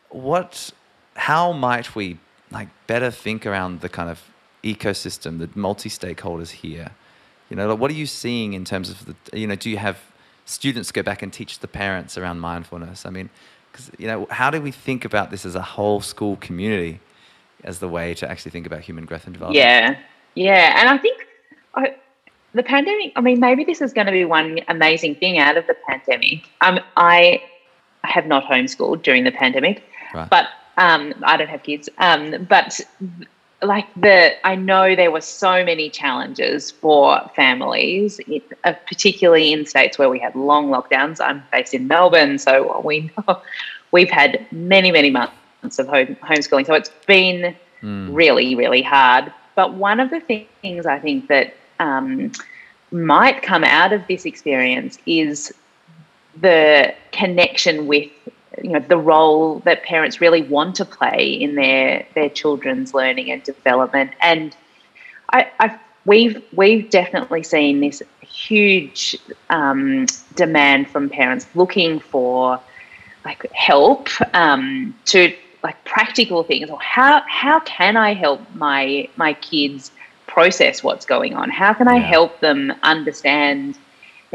what 0.10 0.72
how 1.16 1.52
might 1.52 1.96
we 1.96 2.20
like 2.52 2.70
better 2.88 3.12
think 3.12 3.46
around 3.46 3.82
the 3.82 3.90
kind 3.90 4.10
of 4.10 4.22
ecosystem, 4.64 5.40
the 5.40 5.50
multi-stakeholders 5.56 6.52
here? 6.52 6.92
You 7.50 7.56
know, 7.58 7.68
like 7.68 7.80
what 7.80 7.92
are 7.92 7.96
you 7.96 8.08
seeing 8.08 8.54
in 8.54 8.66
terms 8.66 8.90
of 8.90 9.06
the 9.06 9.16
you 9.38 9.48
know, 9.48 9.56
do 9.56 9.70
you 9.70 9.78
have 9.78 10.00
students 10.46 10.92
go 10.92 11.04
back 11.04 11.22
and 11.22 11.34
teach 11.34 11.60
the 11.60 11.68
parents 11.68 12.18
around 12.18 12.40
mindfulness. 12.40 13.06
I 13.06 13.10
mean, 13.10 13.30
because 13.72 13.92
you 13.98 14.08
know, 14.08 14.28
how 14.30 14.50
do 14.50 14.62
we 14.62 14.72
think 14.72 15.04
about 15.04 15.32
this 15.32 15.46
as 15.46 15.56
a 15.56 15.62
whole 15.62 16.02
school 16.02 16.38
community 16.38 17.00
as 17.64 17.80
the 17.80 17.90
way 17.90 18.14
to 18.14 18.30
actually 18.30 18.52
think 18.52 18.66
about 18.66 18.82
human 18.82 19.06
growth 19.06 19.26
and 19.26 19.34
development? 19.34 19.58
Yeah, 19.58 19.98
yeah, 20.36 20.80
and 20.80 20.90
I 20.90 20.98
think 20.98 21.28
I, 21.74 21.96
the 22.54 22.64
pandemic. 22.64 23.12
I 23.16 23.22
mean, 23.22 23.40
maybe 23.40 23.64
this 23.64 23.82
is 23.82 23.92
going 23.92 24.08
to 24.08 24.14
be 24.14 24.24
one 24.26 24.60
amazing 24.68 25.16
thing 25.16 25.38
out 25.40 25.58
of 25.58 25.68
the 25.68 25.76
pandemic. 25.88 26.44
Um, 26.62 26.80
I 26.96 27.44
have 28.04 28.28
not 28.28 28.46
homeschooled 28.46 29.02
during 29.04 29.24
the 29.24 29.32
pandemic, 29.32 29.84
right. 30.14 30.30
but 30.30 30.48
um, 30.78 31.14
I 31.24 31.38
don't 31.38 31.50
have 31.50 31.64
kids. 31.64 31.90
Um, 31.98 32.46
but 32.48 32.80
like 33.66 33.88
the 33.96 34.34
i 34.48 34.56
know 34.56 34.96
there 34.96 35.12
were 35.12 35.22
so 35.22 35.64
many 35.64 35.90
challenges 35.90 36.72
for 36.72 37.20
families 37.36 38.20
uh, 38.64 38.74
particularly 38.88 39.52
in 39.52 39.66
states 39.66 39.98
where 39.98 40.10
we 40.10 40.20
had 40.20 40.36
long 40.36 40.70
lockdowns. 40.70 41.20
I'm 41.20 41.44
based 41.52 41.74
in 41.74 41.88
melbourne 41.88 42.38
so 42.38 42.82
we 42.82 43.12
know 43.18 43.42
we've 43.92 44.10
had 44.10 44.46
many 44.52 44.92
many 44.92 45.10
months 45.10 45.80
of 45.80 45.88
home, 45.88 46.16
homeschooling. 46.24 46.66
So 46.66 46.74
it's 46.74 46.92
been 47.08 47.56
mm. 47.82 48.10
really 48.12 48.56
really 48.56 48.82
hard. 48.82 49.32
But 49.56 49.74
one 49.74 50.00
of 50.00 50.10
the 50.10 50.20
things 50.20 50.86
i 50.86 51.00
think 51.00 51.28
that 51.28 51.54
um, 51.80 52.32
might 52.92 53.42
come 53.42 53.64
out 53.64 53.92
of 53.94 54.06
this 54.08 54.26
experience 54.26 54.98
is 55.06 55.54
the 56.42 56.94
connection 57.12 57.88
with 57.88 58.10
you 58.62 58.72
know 58.72 58.80
the 58.80 58.98
role 58.98 59.60
that 59.60 59.84
parents 59.84 60.22
really 60.22 60.42
want 60.44 60.76
to 60.76 60.86
play 60.86 61.28
in 61.28 61.56
their 61.56 62.06
their 62.16 62.30
children's 62.30 62.94
learning 62.94 63.32
and 63.32 63.44
development 63.44 64.12
and 64.22 64.56
I, 65.32 65.50
I've 65.60 65.80
we've 66.06 66.42
we've 66.54 66.90
definitely 66.90 67.44
seen 67.44 67.82
this 67.82 68.02
huge 68.22 69.18
um, 69.50 70.06
demand 70.36 70.90
from 70.90 71.10
parents 71.10 71.48
looking 71.56 72.00
for 72.00 72.60
like 73.24 73.52
help 73.54 74.10
um, 74.34 74.96
to 75.06 75.34
like 75.64 75.84
practical 75.84 76.44
things 76.44 76.70
or 76.70 76.80
how 76.80 77.24
how 77.28 77.60
can 77.62 77.98
I 77.98 78.14
help 78.14 78.42
my 78.54 79.10
my 79.16 79.34
kids 79.34 79.92
process 80.28 80.84
what's 80.84 81.06
going 81.06 81.34
on? 81.34 81.50
How 81.50 81.74
can 81.74 81.88
I 81.88 81.96
yeah. 81.96 82.02
help 82.02 82.40
them 82.40 82.74
understand 82.84 83.78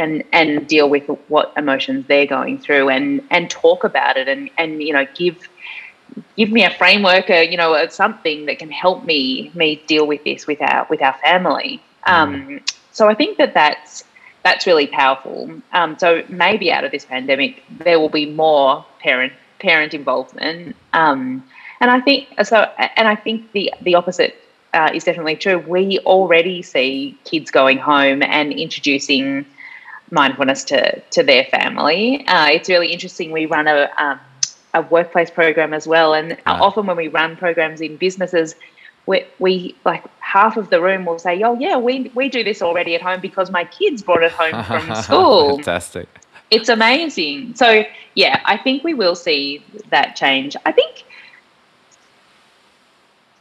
and 0.00 0.24
and 0.32 0.66
deal 0.66 0.88
with 0.88 1.06
what 1.28 1.52
emotions 1.56 2.06
they're 2.08 2.26
going 2.26 2.58
through 2.58 2.88
and 2.88 3.20
and 3.30 3.50
talk 3.50 3.84
about 3.84 4.16
it 4.16 4.28
and 4.28 4.50
and 4.58 4.82
you 4.82 4.92
know 4.92 5.06
give 5.14 5.48
give 6.36 6.50
me 6.50 6.64
a 6.64 6.70
framework 6.70 7.30
or 7.30 7.42
you 7.42 7.56
know 7.56 7.86
something 7.88 8.46
that 8.46 8.58
can 8.58 8.70
help 8.70 9.04
me 9.04 9.50
me 9.54 9.82
deal 9.86 10.06
with 10.06 10.22
this 10.24 10.46
with 10.46 10.60
our 10.62 10.86
with 10.90 11.02
our 11.02 11.16
family. 11.24 11.82
Mm. 12.06 12.12
um, 12.12 12.60
so 12.92 13.08
i 13.08 13.14
think 13.14 13.38
that 13.38 13.54
that's 13.54 14.04
that's 14.42 14.66
really 14.66 14.86
powerful. 14.86 15.50
Um, 15.74 15.98
so 15.98 16.24
maybe 16.30 16.72
out 16.72 16.82
of 16.84 16.92
this 16.92 17.04
pandemic 17.04 17.62
there 17.78 18.00
will 18.00 18.08
be 18.08 18.24
more 18.24 18.86
parent 18.98 19.34
parent 19.58 19.92
involvement. 19.92 20.74
Um, 20.94 21.44
and 21.82 21.90
i 21.90 22.00
think 22.00 22.28
so 22.42 22.56
and 22.96 23.06
i 23.08 23.14
think 23.14 23.52
the 23.52 23.72
the 23.82 23.94
opposite 23.94 24.34
uh, 24.72 24.90
is 24.94 25.04
definitely 25.04 25.36
true. 25.36 25.58
We 25.58 25.98
already 26.00 26.62
see 26.62 27.18
kids 27.24 27.50
going 27.50 27.78
home 27.78 28.22
and 28.22 28.52
introducing 28.52 29.44
mindfulness 30.10 30.64
to 30.64 31.00
to 31.00 31.22
their 31.22 31.44
family. 31.44 32.26
Uh, 32.26 32.48
it's 32.50 32.68
really 32.68 32.92
interesting. 32.92 33.30
We 33.30 33.46
run 33.46 33.66
a 33.68 33.90
um, 33.98 34.20
a 34.74 34.82
workplace 34.82 35.30
program 35.30 35.74
as 35.74 35.86
well, 35.86 36.14
and 36.14 36.30
right. 36.30 36.40
often 36.46 36.86
when 36.86 36.96
we 36.96 37.08
run 37.08 37.36
programs 37.36 37.80
in 37.80 37.96
businesses, 37.96 38.54
we, 39.06 39.24
we 39.38 39.74
like 39.84 40.04
half 40.20 40.56
of 40.56 40.70
the 40.70 40.80
room 40.80 41.04
will 41.04 41.18
say, 41.18 41.42
"Oh 41.42 41.58
yeah, 41.58 41.76
we 41.76 42.10
we 42.14 42.28
do 42.28 42.44
this 42.44 42.62
already 42.62 42.94
at 42.94 43.02
home 43.02 43.20
because 43.20 43.50
my 43.50 43.64
kids 43.64 44.02
brought 44.02 44.22
it 44.22 44.32
home 44.32 44.62
from 44.64 44.94
school." 45.02 45.56
Fantastic. 45.56 46.08
It's 46.50 46.68
amazing. 46.68 47.54
So 47.54 47.84
yeah, 48.14 48.40
I 48.44 48.56
think 48.56 48.84
we 48.84 48.94
will 48.94 49.14
see 49.14 49.64
that 49.90 50.16
change. 50.16 50.56
I 50.66 50.72
think 50.72 51.04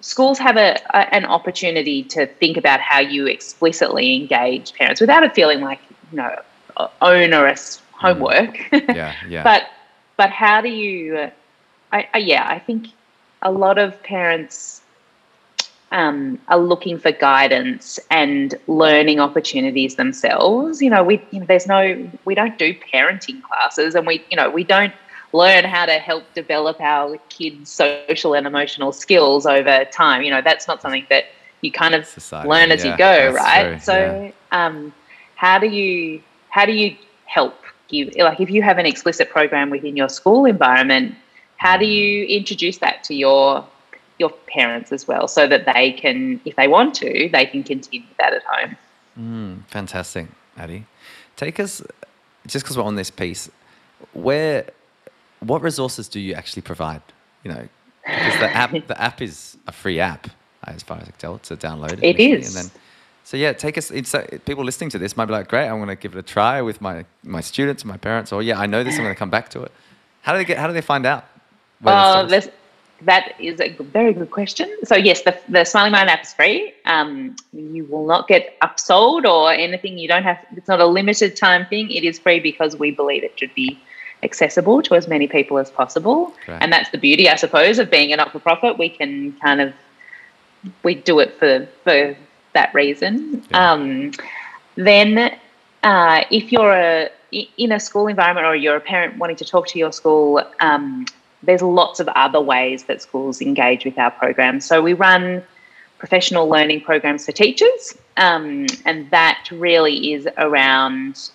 schools 0.01 0.39
have 0.39 0.57
a, 0.57 0.79
a, 0.91 1.13
an 1.13 1.25
opportunity 1.25 2.03
to 2.03 2.25
think 2.25 2.57
about 2.57 2.79
how 2.79 2.99
you 2.99 3.27
explicitly 3.27 4.15
engage 4.15 4.73
parents 4.73 5.01
without 5.01 5.23
it 5.23 5.35
feeling 5.35 5.61
like 5.61 5.79
you 6.11 6.17
know 6.17 6.35
onerous 7.01 7.81
homework. 7.91 8.57
Mm. 8.71 8.95
Yeah, 8.95 9.15
yeah. 9.27 9.43
but 9.43 9.69
but 10.17 10.29
how 10.29 10.61
do 10.61 10.69
you? 10.69 11.29
I, 11.91 12.07
I, 12.13 12.17
yeah, 12.19 12.47
I 12.47 12.59
think 12.59 12.87
a 13.41 13.51
lot 13.51 13.77
of 13.77 14.01
parents 14.03 14.81
um, 15.91 16.39
are 16.47 16.59
looking 16.59 16.99
for 16.99 17.11
guidance 17.11 17.99
and 18.11 18.55
learning 18.67 19.19
opportunities 19.19 19.95
themselves. 19.95 20.81
You 20.81 20.89
know, 20.89 21.03
we 21.03 21.21
you 21.31 21.39
know, 21.39 21.45
there's 21.45 21.67
no 21.67 22.09
we 22.25 22.35
don't 22.35 22.57
do 22.57 22.73
parenting 22.93 23.41
classes, 23.41 23.95
and 23.95 24.05
we 24.05 24.23
you 24.29 24.37
know 24.37 24.49
we 24.49 24.63
don't 24.63 24.93
learn 25.31 25.63
how 25.63 25.85
to 25.85 25.93
help 25.93 26.23
develop 26.33 26.79
our 26.81 27.17
kids' 27.29 27.69
social 27.69 28.33
and 28.33 28.47
emotional 28.47 28.91
skills 28.91 29.45
over 29.45 29.85
time. 29.85 30.21
You 30.23 30.31
know, 30.31 30.41
that's 30.41 30.67
not 30.67 30.81
something 30.81 31.05
that 31.09 31.25
you 31.61 31.71
kind 31.71 31.93
of 31.93 32.05
Society, 32.05 32.49
learn 32.49 32.71
as 32.71 32.83
yeah, 32.83 32.91
you 32.91 32.97
go, 32.97 33.33
right? 33.33 33.69
True, 33.71 33.79
so, 33.79 33.93
yeah. 33.93 34.65
um, 34.65 34.93
how 35.35 35.59
do 35.59 35.67
you 35.67 36.21
how 36.49 36.65
do 36.65 36.73
you 36.73 36.95
help? 37.25 37.55
Give 37.87 38.13
like 38.17 38.39
if 38.39 38.51
you 38.51 38.61
have 38.61 38.77
an 38.77 38.85
explicit 38.85 39.29
program 39.31 39.71
within 39.71 39.97
your 39.97 40.09
school 40.09 40.45
environment 40.45 41.15
how 41.59 41.75
do 41.77 41.85
you 41.85 42.25
introduce 42.25 42.77
that 42.77 43.03
to 43.03 43.13
your 43.13 43.65
your 44.17 44.31
parents 44.47 44.91
as 44.91 45.07
well 45.07 45.27
so 45.27 45.47
that 45.47 45.65
they 45.73 45.91
can 45.91 46.41
if 46.45 46.55
they 46.55 46.67
want 46.67 46.95
to 46.95 47.29
they 47.31 47.45
can 47.45 47.63
continue 47.63 48.07
that 48.17 48.33
at 48.33 48.43
home? 48.43 48.77
Mm, 49.17 49.65
fantastic 49.67 50.27
Addie 50.57 50.85
take 51.35 51.59
us 51.59 51.83
just 52.47 52.65
because 52.65 52.77
we're 52.77 52.83
on 52.83 52.95
this 52.95 53.11
piece 53.11 53.49
where 54.13 54.65
what 55.41 55.61
resources 55.61 56.07
do 56.07 56.19
you 56.19 56.33
actually 56.33 56.61
provide? 56.61 57.01
You 57.43 57.51
know 57.51 57.67
because 58.05 58.39
the 58.39 58.55
app 58.55 58.71
the 58.87 59.01
app 59.01 59.21
is 59.21 59.57
a 59.67 59.71
free 59.71 59.99
app 59.99 60.27
as 60.63 60.83
far 60.83 60.97
as 60.97 61.03
I 61.03 61.11
can 61.11 61.19
tell 61.19 61.37
to 61.39 61.57
download 61.57 61.99
it 62.01 62.19
is 62.19 62.55
and 62.55 62.65
then 62.65 62.81
so 63.29 63.37
yeah, 63.37 63.53
take 63.53 63.77
us. 63.77 63.91
It's, 63.91 64.15
uh, 64.15 64.25
people 64.45 64.63
listening 64.63 64.89
to 64.89 64.97
this 64.97 65.15
might 65.15 65.25
be 65.25 65.33
like, 65.33 65.49
great, 65.49 65.67
I'm 65.67 65.77
going 65.77 65.89
to 65.89 65.95
give 65.95 66.15
it 66.15 66.17
a 66.17 66.23
try 66.23 66.63
with 66.63 66.81
my 66.81 67.05
my 67.23 67.41
students, 67.41 67.85
my 67.85 67.95
parents, 67.95 68.31
or 68.31 68.41
yeah, 68.41 68.59
I 68.59 68.65
know 68.65 68.83
this, 68.83 68.95
I'm 68.95 69.03
going 69.03 69.13
to 69.13 69.19
come 69.19 69.29
back 69.29 69.49
to 69.49 69.61
it. 69.61 69.71
How 70.23 70.31
do 70.31 70.39
they 70.39 70.45
get? 70.45 70.57
How 70.57 70.65
do 70.65 70.73
they 70.73 70.81
find 70.81 71.05
out? 71.05 71.25
Uh, 71.85 72.25
that 73.03 73.39
is 73.39 73.61
a 73.61 73.69
very 73.69 74.13
good 74.13 74.31
question. 74.31 74.67
So 74.83 74.95
yes, 74.95 75.21
the, 75.21 75.39
the 75.47 75.63
Smiling 75.63 75.91
Mind 75.91 76.09
app 76.09 76.23
is 76.23 76.33
free. 76.33 76.73
Um, 76.85 77.35
you 77.53 77.85
will 77.85 78.07
not 78.07 78.27
get 78.27 78.59
upsold 78.61 79.25
or 79.25 79.53
anything. 79.53 79.99
You 79.99 80.07
don't 80.07 80.23
have. 80.23 80.43
It's 80.57 80.67
not 80.67 80.79
a 80.79 80.87
limited 80.87 81.35
time 81.35 81.67
thing. 81.67 81.91
It 81.91 82.03
is 82.03 82.17
free 82.17 82.39
because 82.39 82.77
we 82.77 82.89
believe 82.89 83.23
it 83.23 83.39
should 83.39 83.53
be 83.53 83.79
accessible 84.23 84.81
to 84.81 84.95
as 84.95 85.07
many 85.07 85.27
people 85.27 85.59
as 85.59 85.69
possible. 85.69 86.33
And 86.47 86.73
that's 86.73 86.89
the 86.89 86.97
beauty, 86.97 87.29
I 87.29 87.35
suppose, 87.35 87.77
of 87.77 87.91
being 87.91 88.11
a 88.11 88.15
not 88.15 88.31
for 88.31 88.39
profit. 88.39 88.79
We 88.79 88.89
can 88.89 89.33
kind 89.33 89.61
of 89.61 89.71
we 90.81 90.95
do 90.95 91.19
it 91.19 91.37
for 91.37 91.67
for 91.83 92.15
that 92.53 92.73
reason. 92.73 93.43
Yeah. 93.51 93.71
Um, 93.71 94.11
then, 94.75 95.37
uh, 95.83 96.23
if 96.31 96.51
you're 96.51 96.73
a 96.73 97.09
in 97.31 97.71
a 97.71 97.79
school 97.79 98.07
environment 98.07 98.47
or 98.47 98.55
you're 98.55 98.75
a 98.75 98.81
parent 98.81 99.17
wanting 99.17 99.35
to 99.35 99.45
talk 99.45 99.67
to 99.67 99.77
your 99.77 99.91
school, 99.91 100.43
um, 100.61 101.05
there's 101.43 101.61
lots 101.61 101.99
of 101.99 102.07
other 102.09 102.41
ways 102.41 102.83
that 102.85 103.01
schools 103.01 103.41
engage 103.41 103.85
with 103.85 103.97
our 103.99 104.11
programs. 104.11 104.65
So 104.65 104.81
we 104.81 104.93
run 104.93 105.43
professional 105.99 106.49
learning 106.49 106.81
programs 106.81 107.25
for 107.25 107.31
teachers, 107.31 107.95
um, 108.17 108.65
and 108.85 109.09
that 109.11 109.47
really 109.51 110.13
is 110.13 110.27
around. 110.37 111.29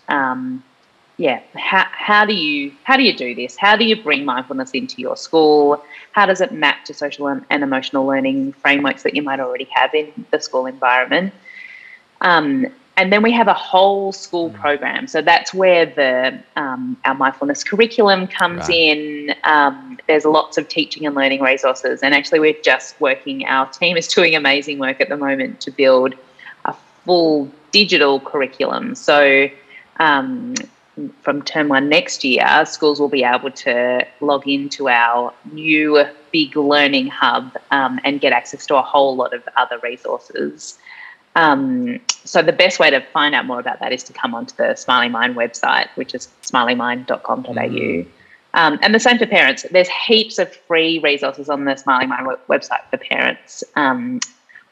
Yeah, 1.16 1.40
how, 1.54 1.86
how 1.92 2.24
do 2.24 2.34
you 2.34 2.72
how 2.82 2.96
do 2.96 3.04
you 3.04 3.16
do 3.16 3.34
this? 3.34 3.56
How 3.56 3.76
do 3.76 3.84
you 3.84 4.02
bring 4.02 4.24
mindfulness 4.24 4.72
into 4.72 5.00
your 5.00 5.16
school? 5.16 5.82
How 6.12 6.26
does 6.26 6.40
it 6.40 6.52
map 6.52 6.84
to 6.86 6.94
social 6.94 7.28
and, 7.28 7.44
and 7.50 7.62
emotional 7.62 8.04
learning 8.04 8.52
frameworks 8.54 9.04
that 9.04 9.14
you 9.14 9.22
might 9.22 9.38
already 9.38 9.68
have 9.72 9.94
in 9.94 10.26
the 10.32 10.40
school 10.40 10.66
environment? 10.66 11.32
Um, 12.20 12.66
and 12.96 13.12
then 13.12 13.22
we 13.22 13.32
have 13.32 13.48
a 13.48 13.54
whole 13.54 14.12
school 14.12 14.50
program. 14.50 15.06
So 15.08 15.20
that's 15.20 15.52
where 15.52 15.86
the 15.86 16.40
um, 16.56 16.96
our 17.04 17.14
mindfulness 17.14 17.64
curriculum 17.64 18.26
comes 18.26 18.68
Right. 18.68 18.76
in. 18.76 19.34
Um, 19.44 19.98
there's 20.06 20.24
lots 20.24 20.58
of 20.58 20.68
teaching 20.68 21.06
and 21.06 21.14
learning 21.14 21.42
resources, 21.42 22.02
and 22.02 22.14
actually 22.14 22.40
we're 22.40 22.60
just 22.62 23.00
working. 23.00 23.46
Our 23.46 23.66
team 23.66 23.96
is 23.96 24.06
doing 24.14 24.34
amazing 24.34 24.78
work 24.78 25.00
at 25.00 25.08
the 25.08 25.16
moment 25.16 25.60
to 25.62 25.70
build 25.70 26.14
a 26.64 26.74
full 27.04 27.50
digital 27.72 28.20
curriculum. 28.20 28.94
So 28.94 29.48
um, 29.98 30.54
from 31.22 31.42
term 31.42 31.68
one 31.68 31.88
next 31.88 32.24
year, 32.24 32.64
schools 32.66 33.00
will 33.00 33.08
be 33.08 33.24
able 33.24 33.50
to 33.50 34.06
log 34.20 34.46
into 34.46 34.88
our 34.88 35.32
new 35.52 36.04
big 36.32 36.56
learning 36.56 37.08
hub 37.08 37.56
um, 37.70 38.00
and 38.04 38.20
get 38.20 38.32
access 38.32 38.66
to 38.66 38.76
a 38.76 38.82
whole 38.82 39.16
lot 39.16 39.34
of 39.34 39.42
other 39.56 39.78
resources. 39.78 40.78
Um, 41.36 42.00
so 42.24 42.42
the 42.42 42.52
best 42.52 42.78
way 42.78 42.90
to 42.90 43.00
find 43.00 43.34
out 43.34 43.44
more 43.46 43.58
about 43.58 43.80
that 43.80 43.92
is 43.92 44.04
to 44.04 44.12
come 44.12 44.34
onto 44.34 44.54
the 44.54 44.76
Smiling 44.76 45.10
Mind 45.10 45.34
website, 45.34 45.88
which 45.96 46.14
is 46.14 46.28
smilingmind.com.au. 46.42 47.52
Mm. 47.52 48.06
Um, 48.54 48.78
and 48.82 48.94
the 48.94 49.00
same 49.00 49.18
for 49.18 49.26
parents. 49.26 49.66
There's 49.72 49.88
heaps 49.88 50.38
of 50.38 50.54
free 50.54 51.00
resources 51.00 51.48
on 51.48 51.64
the 51.64 51.74
Smiling 51.76 52.08
Mind 52.08 52.28
website 52.48 52.84
for 52.88 52.98
parents. 52.98 53.64
Um, 53.74 54.20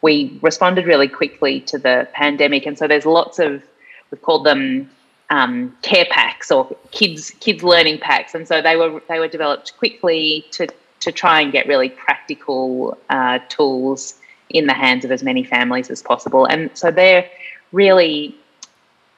we 0.02 0.38
responded 0.40 0.86
really 0.86 1.08
quickly 1.08 1.60
to 1.62 1.78
the 1.78 2.08
pandemic, 2.12 2.64
and 2.64 2.78
so 2.78 2.86
there's 2.86 3.06
lots 3.06 3.40
of 3.40 3.62
we've 4.10 4.22
called 4.22 4.46
them 4.46 4.88
um, 5.32 5.74
care 5.80 6.04
packs 6.10 6.50
or 6.50 6.76
kids 6.90 7.30
kids 7.40 7.62
learning 7.62 7.98
packs, 7.98 8.34
and 8.34 8.46
so 8.46 8.60
they 8.60 8.76
were 8.76 9.02
they 9.08 9.18
were 9.18 9.28
developed 9.28 9.76
quickly 9.78 10.44
to 10.52 10.68
to 11.00 11.10
try 11.10 11.40
and 11.40 11.50
get 11.50 11.66
really 11.66 11.88
practical 11.88 12.96
uh, 13.08 13.38
tools 13.48 14.14
in 14.50 14.66
the 14.66 14.74
hands 14.74 15.04
of 15.04 15.10
as 15.10 15.22
many 15.22 15.42
families 15.42 15.90
as 15.90 16.02
possible. 16.02 16.44
And 16.44 16.70
so 16.74 16.90
they're 16.90 17.28
really 17.72 18.36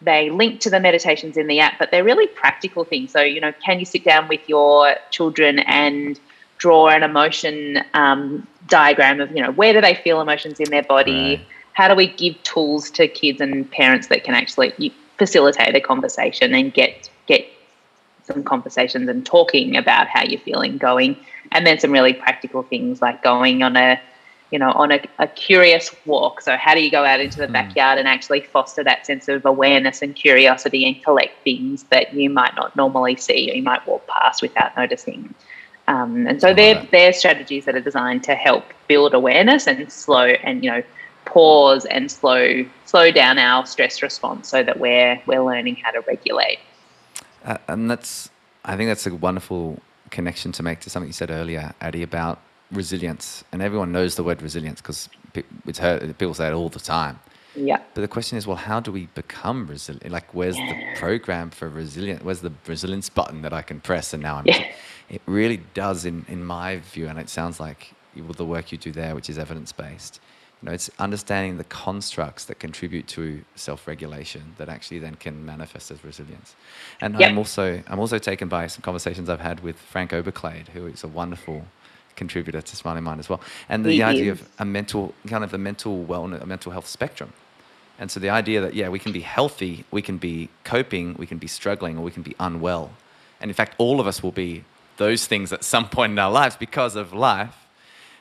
they 0.00 0.30
link 0.30 0.60
to 0.60 0.70
the 0.70 0.78
meditations 0.78 1.36
in 1.36 1.46
the 1.48 1.58
app, 1.58 1.78
but 1.78 1.90
they're 1.90 2.04
really 2.04 2.28
practical 2.28 2.84
things. 2.84 3.10
So 3.10 3.20
you 3.20 3.40
know, 3.40 3.52
can 3.64 3.80
you 3.80 3.84
sit 3.84 4.04
down 4.04 4.28
with 4.28 4.48
your 4.48 4.94
children 5.10 5.58
and 5.60 6.18
draw 6.58 6.88
an 6.88 7.02
emotion 7.02 7.82
um, 7.94 8.46
diagram 8.68 9.20
of 9.20 9.32
you 9.32 9.42
know 9.42 9.50
where 9.50 9.72
do 9.72 9.80
they 9.80 9.96
feel 9.96 10.20
emotions 10.20 10.60
in 10.60 10.70
their 10.70 10.84
body? 10.84 11.36
Right. 11.36 11.46
How 11.72 11.88
do 11.88 11.96
we 11.96 12.06
give 12.06 12.40
tools 12.44 12.88
to 12.92 13.08
kids 13.08 13.40
and 13.40 13.68
parents 13.68 14.06
that 14.06 14.22
can 14.22 14.36
actually 14.36 14.72
you- 14.78 14.92
facilitate 15.18 15.74
a 15.74 15.80
conversation 15.80 16.54
and 16.54 16.72
get 16.72 17.08
get 17.26 17.46
some 18.24 18.42
conversations 18.42 19.08
and 19.08 19.24
talking 19.24 19.76
about 19.76 20.08
how 20.08 20.22
you're 20.24 20.40
feeling 20.40 20.78
going. 20.78 21.16
And 21.52 21.66
then 21.66 21.78
some 21.78 21.92
really 21.92 22.14
practical 22.14 22.62
things 22.62 23.02
like 23.02 23.22
going 23.22 23.62
on 23.62 23.76
a 23.76 24.00
you 24.50 24.58
know 24.58 24.72
on 24.72 24.92
a, 24.92 25.00
a 25.18 25.26
curious 25.26 25.94
walk. 26.06 26.40
So 26.40 26.56
how 26.56 26.74
do 26.74 26.82
you 26.82 26.90
go 26.90 27.04
out 27.04 27.20
into 27.20 27.38
the 27.38 27.48
backyard 27.48 27.98
and 27.98 28.08
actually 28.08 28.40
foster 28.40 28.84
that 28.84 29.06
sense 29.06 29.28
of 29.28 29.44
awareness 29.44 30.02
and 30.02 30.14
curiosity 30.14 30.86
and 30.86 31.02
collect 31.02 31.42
things 31.44 31.84
that 31.84 32.14
you 32.14 32.30
might 32.30 32.54
not 32.56 32.74
normally 32.76 33.16
see 33.16 33.50
or 33.50 33.54
you 33.54 33.62
might 33.62 33.86
walk 33.86 34.06
past 34.06 34.42
without 34.42 34.76
noticing? 34.76 35.34
Um, 35.86 36.26
and 36.26 36.40
so 36.40 36.54
they're 36.54 36.86
they're 36.90 37.12
strategies 37.12 37.66
that 37.66 37.74
are 37.74 37.80
designed 37.80 38.24
to 38.24 38.34
help 38.34 38.64
build 38.88 39.12
awareness 39.12 39.66
and 39.66 39.90
slow 39.92 40.26
and 40.26 40.64
you 40.64 40.70
know 40.70 40.82
pause 41.34 41.84
and 41.96 42.04
slow 42.18 42.64
slow 42.92 43.06
down 43.20 43.34
our 43.38 43.66
stress 43.66 44.02
response 44.08 44.42
so 44.54 44.58
that 44.68 44.76
we're 44.84 45.14
we're 45.28 45.44
learning 45.52 45.76
how 45.82 45.90
to 45.96 46.00
regulate 46.12 46.60
Uh, 47.44 47.58
and 47.72 47.90
that's, 47.90 48.30
I 48.64 48.72
think 48.76 48.88
that's 48.90 49.06
a 49.06 49.14
wonderful 49.28 49.64
connection 50.16 50.52
to 50.52 50.62
make 50.62 50.78
to 50.84 50.90
something 50.90 51.08
you 51.12 51.18
said 51.22 51.30
earlier, 51.40 51.64
Addie, 51.86 52.02
about 52.12 52.36
resilience. 52.72 53.44
And 53.52 53.58
everyone 53.68 53.90
knows 53.96 54.14
the 54.18 54.24
word 54.28 54.40
resilience 54.48 54.80
because 54.80 55.08
it's 55.70 55.78
heard, 55.78 56.00
people 56.18 56.34
say 56.34 56.46
it 56.48 56.54
all 56.60 56.70
the 56.70 56.84
time. 56.98 57.16
yeah 57.54 57.80
But 57.94 58.00
the 58.06 58.08
question 58.16 58.38
is, 58.38 58.46
well, 58.46 58.62
how 58.70 58.80
do 58.86 58.90
we 58.92 59.04
become 59.14 59.58
resilient? 59.74 60.10
Like, 60.18 60.28
where's 60.38 60.56
the 60.56 60.76
program 60.96 61.50
for 61.50 61.68
resilience? 61.68 62.22
Where's 62.26 62.40
the 62.48 62.52
resilience 62.66 63.08
button 63.18 63.42
that 63.42 63.52
I 63.52 63.62
can 63.62 63.80
press? 63.80 64.14
And 64.14 64.22
now 64.22 64.36
I'm. 64.38 64.46
Yeah. 64.46 64.64
It 65.16 65.22
really 65.26 65.60
does, 65.74 66.04
in 66.10 66.24
in 66.34 66.40
my 66.56 66.70
view, 66.94 67.06
and 67.10 67.18
it 67.18 67.28
sounds 67.28 67.56
like 67.66 67.80
with 68.28 68.38
the 68.42 68.48
work 68.54 68.72
you 68.72 68.78
do 68.78 68.92
there, 68.92 69.14
which 69.14 69.28
is 69.32 69.38
evidence 69.38 69.72
based. 69.72 70.20
You 70.64 70.70
know, 70.70 70.74
it's 70.76 70.90
understanding 70.98 71.58
the 71.58 71.64
constructs 71.64 72.46
that 72.46 72.58
contribute 72.58 73.06
to 73.08 73.44
self-regulation 73.54 74.54
that 74.56 74.70
actually 74.70 74.98
then 74.98 75.14
can 75.16 75.44
manifest 75.44 75.90
as 75.90 76.02
resilience. 76.02 76.56
And 77.02 77.20
Yep. 77.20 77.30
I'm 77.30 77.36
also 77.36 77.82
I'm 77.86 78.00
also 78.00 78.16
taken 78.18 78.48
by 78.48 78.66
some 78.68 78.80
conversations 78.80 79.28
I've 79.28 79.42
had 79.42 79.60
with 79.60 79.76
Frank 79.76 80.12
Oberklaid, 80.12 80.68
who 80.68 80.86
is 80.86 81.04
a 81.04 81.08
wonderful 81.08 81.66
contributor 82.16 82.62
to 82.62 82.76
Smiling 82.76 83.04
Mind 83.04 83.20
as 83.20 83.28
well, 83.28 83.42
and 83.68 83.84
the 83.84 83.90
He 83.90 84.02
idea 84.02 84.32
of 84.32 84.48
a 84.58 84.64
mental 84.64 85.12
kind 85.26 85.44
of 85.44 85.52
a 85.52 85.58
mental 85.58 86.02
wellness, 86.02 86.40
a 86.40 86.46
mental 86.46 86.72
health 86.72 86.86
spectrum. 86.86 87.34
And 87.98 88.10
so 88.10 88.18
the 88.18 88.30
idea 88.30 88.62
that, 88.62 88.72
yeah, 88.74 88.88
we 88.88 88.98
can 88.98 89.12
be 89.12 89.20
healthy, 89.20 89.84
we 89.90 90.00
can 90.00 90.16
be 90.16 90.48
coping, 90.64 91.14
we 91.18 91.26
can 91.26 91.36
be 91.36 91.46
struggling, 91.46 91.98
or 91.98 92.02
we 92.02 92.10
can 92.10 92.22
be 92.22 92.34
unwell. 92.40 92.90
And 93.38 93.50
in 93.50 93.54
fact, 93.54 93.74
all 93.76 94.00
of 94.00 94.06
us 94.06 94.22
will 94.22 94.32
be 94.32 94.64
those 94.96 95.26
things 95.26 95.52
at 95.52 95.62
some 95.62 95.90
point 95.90 96.12
in 96.12 96.18
our 96.18 96.32
lives 96.32 96.56
because 96.56 96.96
of 96.96 97.12
life. 97.12 97.63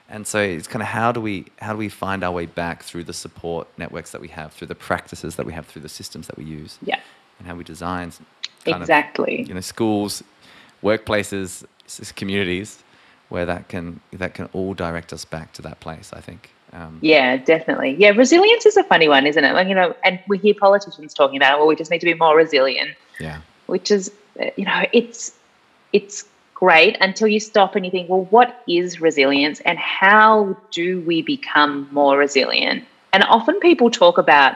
And 0.09 0.27
so 0.27 0.39
it's 0.39 0.67
kind 0.67 0.81
of 0.81 0.89
how 0.89 1.11
do 1.11 1.21
we 1.21 1.45
how 1.59 1.71
do 1.71 1.77
we 1.77 1.89
find 1.89 2.23
our 2.23 2.31
way 2.31 2.45
back 2.45 2.83
through 2.83 3.05
the 3.05 3.13
support 3.13 3.67
networks 3.77 4.11
that 4.11 4.21
we 4.21 4.27
have, 4.27 4.53
through 4.53 4.67
the 4.67 4.75
practices 4.75 5.37
that 5.37 5.45
we 5.45 5.53
have, 5.53 5.65
through 5.65 5.81
the 5.81 5.89
systems 5.89 6.27
that 6.27 6.37
we 6.37 6.43
use, 6.43 6.77
yeah 6.83 6.99
and 7.39 7.47
how 7.47 7.55
we 7.55 7.63
design 7.63 8.11
exactly 8.65 9.41
of 9.41 9.47
you 9.47 9.53
know 9.53 9.61
schools, 9.61 10.23
workplaces, 10.83 11.65
communities, 12.15 12.83
where 13.29 13.45
that 13.45 13.67
can 13.67 13.99
that 14.13 14.33
can 14.33 14.49
all 14.53 14.73
direct 14.73 15.13
us 15.13 15.25
back 15.25 15.53
to 15.53 15.61
that 15.61 15.79
place. 15.79 16.11
I 16.13 16.21
think. 16.21 16.51
Um, 16.71 16.97
Yeah, 17.01 17.37
definitely. 17.37 17.95
Yeah, 17.99 18.09
resilience 18.09 18.65
is 18.65 18.77
a 18.77 18.83
funny 18.83 19.07
one, 19.07 19.27
isn't 19.27 19.43
it? 19.43 19.53
Like, 19.53 19.67
you 19.67 19.75
know, 19.75 19.95
and 20.03 20.19
we 20.27 20.39
hear 20.39 20.55
politicians 20.55 21.13
talking 21.13 21.37
about, 21.37 21.59
well, 21.59 21.67
we 21.67 21.75
just 21.75 21.91
need 21.91 21.99
to 21.99 22.05
be 22.07 22.15
more 22.15 22.35
resilient, 22.35 22.95
yeah. 23.19 23.41
which 23.67 23.91
is, 23.91 24.11
uh, 24.41 24.45
you 24.57 24.65
know, 24.65 24.83
it's 24.91 25.33
it's 25.91 26.25
great 26.63 26.95
until 27.02 27.28
you 27.28 27.41
stop 27.41 27.76
and 27.76 27.84
you 27.84 27.91
think, 27.91 28.10
well, 28.10 28.23
what 28.30 28.63
is 28.69 29.02
resilience 29.02 29.60
and 29.62 29.78
how 29.78 30.56
do 30.71 31.02
we 31.02 31.21
become 31.21 31.89
more 31.91 32.17
resilient? 32.17 32.86
And 33.12 33.21
often 33.26 33.60
people 33.60 33.91
talk 33.91 34.17
about 34.17 34.56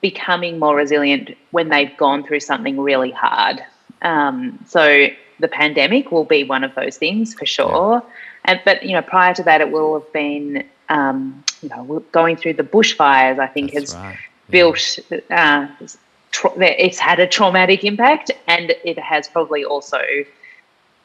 becoming 0.00 0.58
more 0.58 0.74
resilient 0.74 1.36
when 1.50 1.68
they've 1.68 1.94
gone 1.98 2.24
through 2.24 2.40
something 2.40 2.80
really 2.80 3.10
hard. 3.10 3.62
Um, 4.00 4.58
so 4.66 5.08
the 5.38 5.48
pandemic 5.48 6.10
will 6.10 6.24
be 6.24 6.44
one 6.44 6.64
of 6.64 6.74
those 6.74 6.96
things 6.96 7.34
for 7.34 7.44
sure. 7.44 8.02
And 8.46 8.58
but 8.64 8.82
you 8.82 8.94
know, 8.94 9.02
prior 9.02 9.34
to 9.34 9.42
that, 9.42 9.60
it 9.60 9.70
will 9.70 9.92
have 10.00 10.10
been 10.14 10.64
um, 10.88 11.44
you 11.60 11.68
know 11.68 12.02
going 12.10 12.36
through 12.36 12.54
the 12.54 12.62
bushfires. 12.62 13.38
I 13.38 13.48
think 13.48 13.74
That's 13.74 13.92
has 13.92 14.02
right. 14.02 14.18
Yeah. 14.48 14.50
built. 14.50 14.98
Uh, 15.30 15.66
tra- 16.30 16.58
it's 16.58 16.98
had 16.98 17.20
a 17.20 17.26
traumatic 17.26 17.84
impact, 17.84 18.30
and 18.46 18.74
it 18.82 18.98
has 18.98 19.28
probably 19.28 19.62
also 19.62 20.00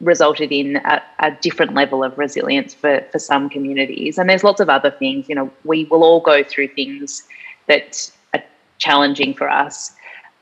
resulted 0.02 0.52
in 0.52 0.78
a, 0.78 1.02
a 1.20 1.32
different 1.42 1.74
level 1.74 2.04
of 2.04 2.18
resilience 2.18 2.74
for, 2.74 3.02
for 3.12 3.20
some 3.20 3.50
communities. 3.50 4.18
And 4.18 4.30
there's 4.30 4.44
lots 4.44 4.60
of 4.60 4.70
other 4.70 4.92
things. 4.92 5.30
You 5.30 5.36
know, 5.36 5.52
we 5.64 5.86
will 5.86 6.04
all 6.04 6.20
go 6.20 6.44
through 6.44 6.70
things 6.70 7.24
that 7.68 8.12
are 8.34 8.44
challenging 8.78 9.34
for 9.34 9.50
us. 9.50 9.94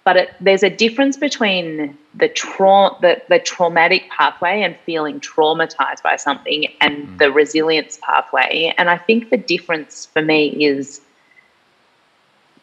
But 0.03 0.17
it, 0.17 0.33
there's 0.41 0.63
a 0.63 0.69
difference 0.69 1.15
between 1.15 1.97
the, 2.13 2.27
tra- 2.27 2.91
the 3.01 3.21
the 3.29 3.39
traumatic 3.39 4.09
pathway 4.09 4.61
and 4.61 4.75
feeling 4.85 5.21
traumatized 5.21 6.03
by 6.03 6.17
something 6.17 6.65
and 6.81 7.05
hmm. 7.05 7.17
the 7.17 7.31
resilience 7.31 7.99
pathway. 8.01 8.73
And 8.77 8.89
I 8.89 8.97
think 8.97 9.29
the 9.29 9.37
difference 9.37 10.05
for 10.07 10.21
me 10.21 10.49
is 10.49 10.99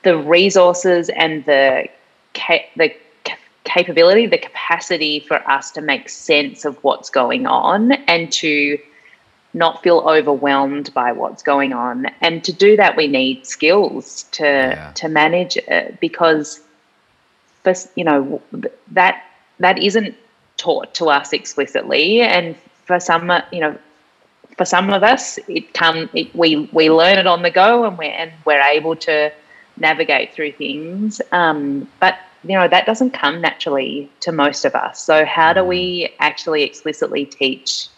the 0.03 0.19
resources 0.19 1.09
and 1.11 1.45
the 1.47 1.89
ca- 2.35 2.69
the 2.77 2.95
capability, 3.75 4.27
the 4.27 4.39
capacity 4.39 5.15
for 5.21 5.39
us 5.57 5.71
to 5.77 5.81
make 5.81 6.09
sense 6.09 6.65
of 6.69 6.73
what's 6.85 7.11
going 7.11 7.47
on 7.47 7.93
and 8.15 8.33
to 8.33 8.79
not 9.53 9.83
feel 9.83 9.99
overwhelmed 10.17 10.93
by 10.95 11.11
what's 11.13 11.43
going 11.43 11.73
on. 11.73 12.07
And 12.21 12.45
to 12.45 12.53
do 12.53 12.77
that, 12.77 12.97
we 12.97 13.07
need 13.09 13.47
skills 13.47 14.05
to 14.39 14.45
Yeah. 14.45 14.93
to 15.01 15.09
manage 15.09 15.57
it 15.57 16.01
because, 16.01 16.61
for, 17.63 17.75
you 17.99 18.05
know, 18.09 18.21
that 18.93 19.15
that 19.59 19.77
isn't 19.79 20.15
taught 20.57 20.89
to 20.95 21.05
us 21.19 21.33
explicitly, 21.33 22.07
and 22.37 22.55
for 22.87 22.99
some, 23.01 23.31
uh, 23.31 23.41
you 23.53 23.61
know, 23.65 23.75
for 24.57 24.67
some 24.67 24.87
of 24.99 25.03
us, 25.03 25.39
it 25.49 25.65
come 25.75 26.09
it, 26.21 26.29
we 26.35 26.49
we 26.73 26.85
learn 26.91 27.17
it 27.19 27.27
on 27.27 27.43
the 27.43 27.51
go, 27.51 27.85
and 27.87 27.99
we're 27.99 28.17
and 28.23 28.31
we're 28.47 28.67
able 28.77 28.95
to 28.97 29.31
navigate 29.77 30.29
through 30.35 30.53
things. 30.53 31.21
Um, 31.33 31.89
but 31.99 32.15
you 32.45 32.57
know 32.57 32.69
that 32.69 32.87
doesn't 32.87 33.11
come 33.11 33.41
naturally 33.41 34.11
to 34.21 34.33
most 34.33 34.65
of 34.65 34.75
us. 34.75 35.03
So 35.03 35.25
how 35.25 35.53
do 35.53 35.65
we 35.65 36.15
actually 36.19 36.63
explicitly 36.63 37.25
teach 37.25 37.89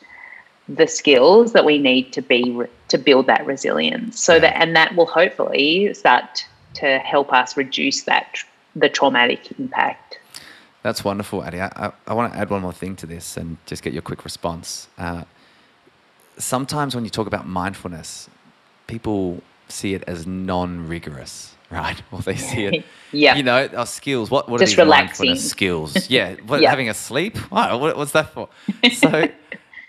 the 0.68 0.86
skills 0.86 1.53
that 1.53 1.64
we 1.64 1.78
need 1.78 2.12
to 2.12 2.22
be 2.22 2.61
to 2.88 2.99
build 2.99 3.26
that 3.26 3.45
resilience? 3.47 4.22
So 4.22 4.40
that 4.40 4.57
and 4.57 4.74
that 4.76 4.97
will 4.97 5.07
hopefully 5.07 5.93
start 5.95 6.47
to 6.74 6.99
help 6.99 7.32
us 7.32 7.57
reduce 7.57 8.03
that 8.05 8.38
the 8.74 8.88
traumatic 8.88 9.53
impact. 9.59 10.18
That's 10.82 11.05
wonderful, 11.05 11.45
Addie. 11.45 11.61
I, 11.61 11.66
I, 11.76 11.93
I, 12.09 12.14
want 12.14 12.32
to 12.32 12.38
add 12.38 12.51
one 12.51 12.62
more 12.62 12.72
thing 12.72 12.97
to 12.97 13.07
this 13.07 13.36
and 13.36 13.57
just 13.66 13.82
get 13.82 13.93
your 13.93 14.03
quick 14.03 14.24
response. 14.24 14.88
Uh, 14.99 15.24
sometimes 16.38 16.95
when 16.95 17.05
you 17.05 17.11
talk 17.11 17.26
about 17.26 17.47
mindfulness, 17.47 18.28
people 18.88 19.43
see 19.68 19.95
it 19.95 20.03
as 20.07 20.26
non-rigorous, 20.26 21.55
right? 21.73 22.01
Well, 22.12 22.20
they 22.20 22.37
see 22.37 22.64
it, 22.66 22.85
yeah. 23.12 23.35
you 23.35 23.43
know, 23.43 23.68
our 23.75 23.87
skills. 23.87 24.31
What 24.31 24.49
what 24.49 24.61
just 24.61 24.75
are 24.75 24.77
these 24.77 24.85
relaxing. 24.85 25.27
mindfulness 25.29 25.51
skills? 25.51 26.11
Yeah, 26.11 26.35
what, 26.47 26.61
yeah. 26.61 26.70
having 26.70 26.89
a 26.89 26.95
sleep. 26.95 27.37
What, 27.51 27.81
what, 27.81 27.97
what's 27.97 28.12
that 28.12 28.33
for? 28.33 28.49
So, 28.93 29.29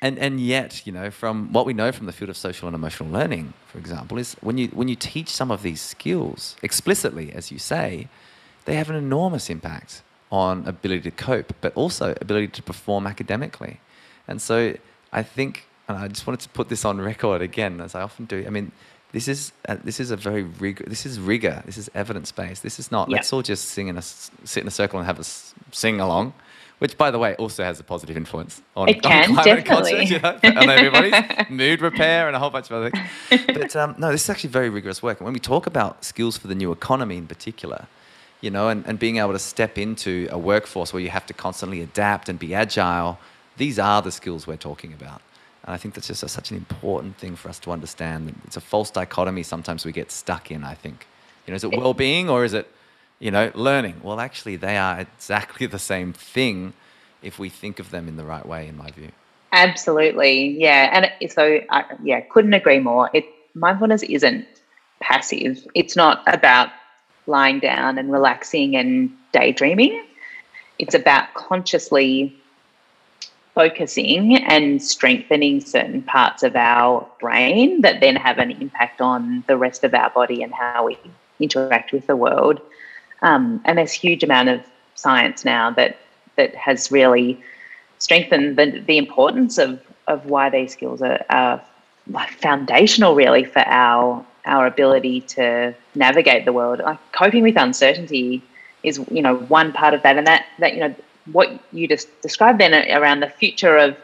and 0.01 0.17
and 0.17 0.39
yet, 0.39 0.85
you 0.87 0.93
know, 0.93 1.11
from 1.11 1.51
what 1.51 1.65
we 1.65 1.73
know 1.73 1.91
from 1.91 2.05
the 2.05 2.13
field 2.13 2.29
of 2.29 2.37
social 2.37 2.67
and 2.67 2.75
emotional 2.75 3.09
learning, 3.09 3.53
for 3.67 3.77
example, 3.77 4.17
is 4.17 4.35
when 4.41 4.57
you 4.57 4.67
when 4.69 4.87
you 4.87 4.95
teach 4.95 5.29
some 5.29 5.51
of 5.51 5.61
these 5.63 5.81
skills 5.81 6.55
explicitly, 6.61 7.33
as 7.33 7.51
you 7.51 7.59
say, 7.59 8.07
they 8.65 8.75
have 8.75 8.89
an 8.89 8.95
enormous 8.95 9.49
impact 9.49 10.01
on 10.31 10.65
ability 10.65 11.01
to 11.01 11.11
cope, 11.11 11.53
but 11.61 11.73
also 11.75 12.15
ability 12.21 12.47
to 12.47 12.63
perform 12.63 13.05
academically. 13.05 13.79
And 14.27 14.41
so, 14.41 14.75
I 15.11 15.21
think, 15.21 15.67
and 15.87 15.97
I 15.97 16.07
just 16.07 16.25
wanted 16.25 16.39
to 16.41 16.49
put 16.49 16.69
this 16.69 16.85
on 16.85 16.99
record 17.01 17.41
again, 17.41 17.81
as 17.81 17.93
I 17.95 18.01
often 18.01 18.25
do. 18.25 18.43
I 18.47 18.49
mean 18.49 18.71
this 19.13 19.27
is 19.27 19.51
a, 19.65 19.77
this 19.77 19.99
is 19.99 20.09
a 20.09 20.17
very 20.17 20.41
rigor. 20.41 20.83
This 20.87 21.05
is 21.05 21.19
rigor. 21.19 21.61
This 21.67 21.77
is 21.77 21.89
evidence 21.93 22.31
based. 22.31 22.63
This 22.63 22.79
is 22.79 22.91
not. 22.91 23.09
Yep. 23.09 23.17
Let's 23.17 23.31
all 23.31 23.43
just 23.43 23.65
sing 23.69 23.87
in 23.87 23.97
a 23.97 24.01
sit 24.01 24.61
in 24.61 24.67
a 24.67 24.71
circle 24.71 24.99
and 24.99 25.05
have 25.05 25.19
a 25.19 25.23
sing 25.23 26.01
along, 26.01 26.33
which 26.79 26.97
by 26.97 27.11
the 27.11 27.19
way 27.19 27.35
also 27.35 27.63
has 27.63 27.79
a 27.79 27.83
positive 27.83 28.17
influence 28.17 28.63
on, 28.75 28.89
it 28.89 29.01
can, 29.03 29.29
on 29.29 29.35
climate 29.35 29.65
definitely. 29.65 29.99
and 29.99 30.21
culture, 30.21 30.39
you 30.47 30.53
know, 30.53 30.61
on 30.61 30.69
everybody's 30.69 31.49
mood 31.51 31.81
repair 31.81 32.25
and 32.25 32.35
a 32.35 32.39
whole 32.39 32.49
bunch 32.49 32.71
of 32.71 32.77
other 32.77 32.89
things. 32.89 33.45
But 33.45 33.75
um, 33.75 33.93
no, 33.99 34.11
this 34.11 34.23
is 34.23 34.29
actually 34.31 34.49
very 34.49 34.69
rigorous 34.69 35.03
work. 35.03 35.19
And 35.19 35.25
when 35.25 35.33
we 35.33 35.39
talk 35.39 35.67
about 35.67 36.03
skills 36.03 36.35
for 36.35 36.47
the 36.47 36.55
new 36.55 36.71
economy 36.71 37.17
in 37.17 37.27
particular, 37.27 37.85
you 38.41 38.49
know, 38.49 38.67
and, 38.69 38.83
and 38.87 38.97
being 38.97 39.17
able 39.17 39.33
to 39.33 39.39
step 39.39 39.77
into 39.77 40.27
a 40.31 40.39
workforce 40.39 40.91
where 40.91 41.03
you 41.03 41.11
have 41.11 41.27
to 41.27 41.33
constantly 41.35 41.81
adapt 41.81 42.29
and 42.29 42.39
be 42.39 42.55
agile, 42.55 43.19
these 43.57 43.77
are 43.77 44.01
the 44.01 44.11
skills 44.11 44.47
we're 44.47 44.57
talking 44.57 44.91
about. 44.91 45.21
And 45.63 45.73
I 45.73 45.77
think 45.77 45.93
that's 45.93 46.07
just 46.07 46.23
a, 46.23 46.29
such 46.29 46.51
an 46.51 46.57
important 46.57 47.17
thing 47.17 47.35
for 47.35 47.49
us 47.49 47.59
to 47.59 47.71
understand. 47.71 48.35
It's 48.45 48.57
a 48.57 48.61
false 48.61 48.91
dichotomy 48.91 49.43
sometimes 49.43 49.85
we 49.85 49.91
get 49.91 50.11
stuck 50.11 50.51
in, 50.51 50.63
I 50.63 50.73
think. 50.73 51.07
You 51.45 51.51
know, 51.51 51.55
is 51.55 51.63
it 51.63 51.75
well 51.75 51.93
being 51.93 52.29
or 52.29 52.43
is 52.43 52.53
it, 52.53 52.69
you 53.19 53.31
know, 53.31 53.51
learning? 53.55 54.01
Well, 54.03 54.19
actually, 54.19 54.55
they 54.57 54.77
are 54.77 54.99
exactly 54.99 55.67
the 55.77 55.79
same 55.79 56.13
thing 56.13 56.73
if 57.21 57.39
we 57.39 57.49
think 57.49 57.79
of 57.79 57.91
them 57.91 58.07
in 58.07 58.17
the 58.17 58.25
right 58.25 58.45
way, 58.45 58.67
in 58.67 58.77
my 58.77 58.91
view. 58.91 59.09
Absolutely. 59.53 60.59
Yeah. 60.59 61.11
And 61.21 61.31
so, 61.31 61.59
I, 61.69 61.85
yeah, 62.03 62.21
couldn't 62.21 62.53
agree 62.53 62.79
more. 62.79 63.09
It, 63.13 63.25
mindfulness 63.53 64.03
isn't 64.03 64.45
passive, 64.99 65.65
it's 65.75 65.95
not 65.95 66.23
about 66.27 66.69
lying 67.27 67.59
down 67.59 67.97
and 67.97 68.11
relaxing 68.11 68.75
and 68.75 69.11
daydreaming. 69.31 70.03
It's 70.79 70.95
about 70.95 71.33
consciously 71.35 72.35
focusing 73.53 74.37
and 74.37 74.81
strengthening 74.81 75.61
certain 75.61 76.01
parts 76.01 76.41
of 76.43 76.55
our 76.55 77.07
brain 77.19 77.81
that 77.81 77.99
then 77.99 78.15
have 78.15 78.39
an 78.39 78.51
impact 78.51 78.99
on 78.99 79.43
the 79.47 79.57
rest 79.57 79.83
of 79.83 79.93
our 79.93 80.09
body 80.09 80.41
and 80.41 80.53
how 80.53 80.85
we 80.85 80.97
interact 81.39 81.91
with 81.91 82.07
the 82.07 82.15
world. 82.15 82.59
Um, 83.21 83.61
and 83.65 83.77
there's 83.77 83.91
huge 83.91 84.23
amount 84.23 84.49
of 84.49 84.61
science 84.95 85.45
now 85.45 85.71
that 85.71 85.97
that 86.35 86.55
has 86.55 86.91
really 86.91 87.41
strengthened 87.99 88.57
the, 88.57 88.83
the 88.87 88.97
importance 88.97 89.57
of, 89.57 89.79
of 90.07 90.25
why 90.25 90.49
these 90.49 90.73
skills 90.73 91.01
are, 91.01 91.23
are 91.29 91.61
foundational 92.39 93.15
really 93.15 93.43
for 93.43 93.63
our 93.67 94.25
our 94.45 94.67
ability 94.67 95.21
to 95.21 95.73
navigate 95.95 96.43
the 96.43 96.51
world. 96.51 96.79
Like 96.79 96.99
coping 97.13 97.43
with 97.43 97.55
uncertainty 97.55 98.41
is, 98.83 98.99
you 99.09 99.21
know, 99.21 99.37
one 99.37 99.71
part 99.71 99.93
of 99.93 100.01
that. 100.03 100.17
And 100.17 100.27
that 100.27 100.45
that, 100.59 100.73
you 100.73 100.81
know, 100.81 100.95
what 101.31 101.59
you 101.71 101.87
just 101.87 102.21
described 102.21 102.59
then 102.59 102.73
around 102.91 103.21
the 103.21 103.29
future 103.29 103.77
of 103.77 103.95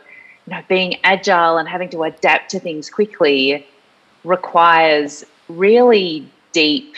you 0.48 0.54
know 0.54 0.62
being 0.68 0.98
agile 1.04 1.58
and 1.58 1.68
having 1.68 1.90
to 1.90 2.04
adapt 2.04 2.52
to 2.52 2.60
things 2.60 2.90
quickly 2.90 3.66
requires 4.24 5.26
really 5.48 6.30
deep 6.52 6.96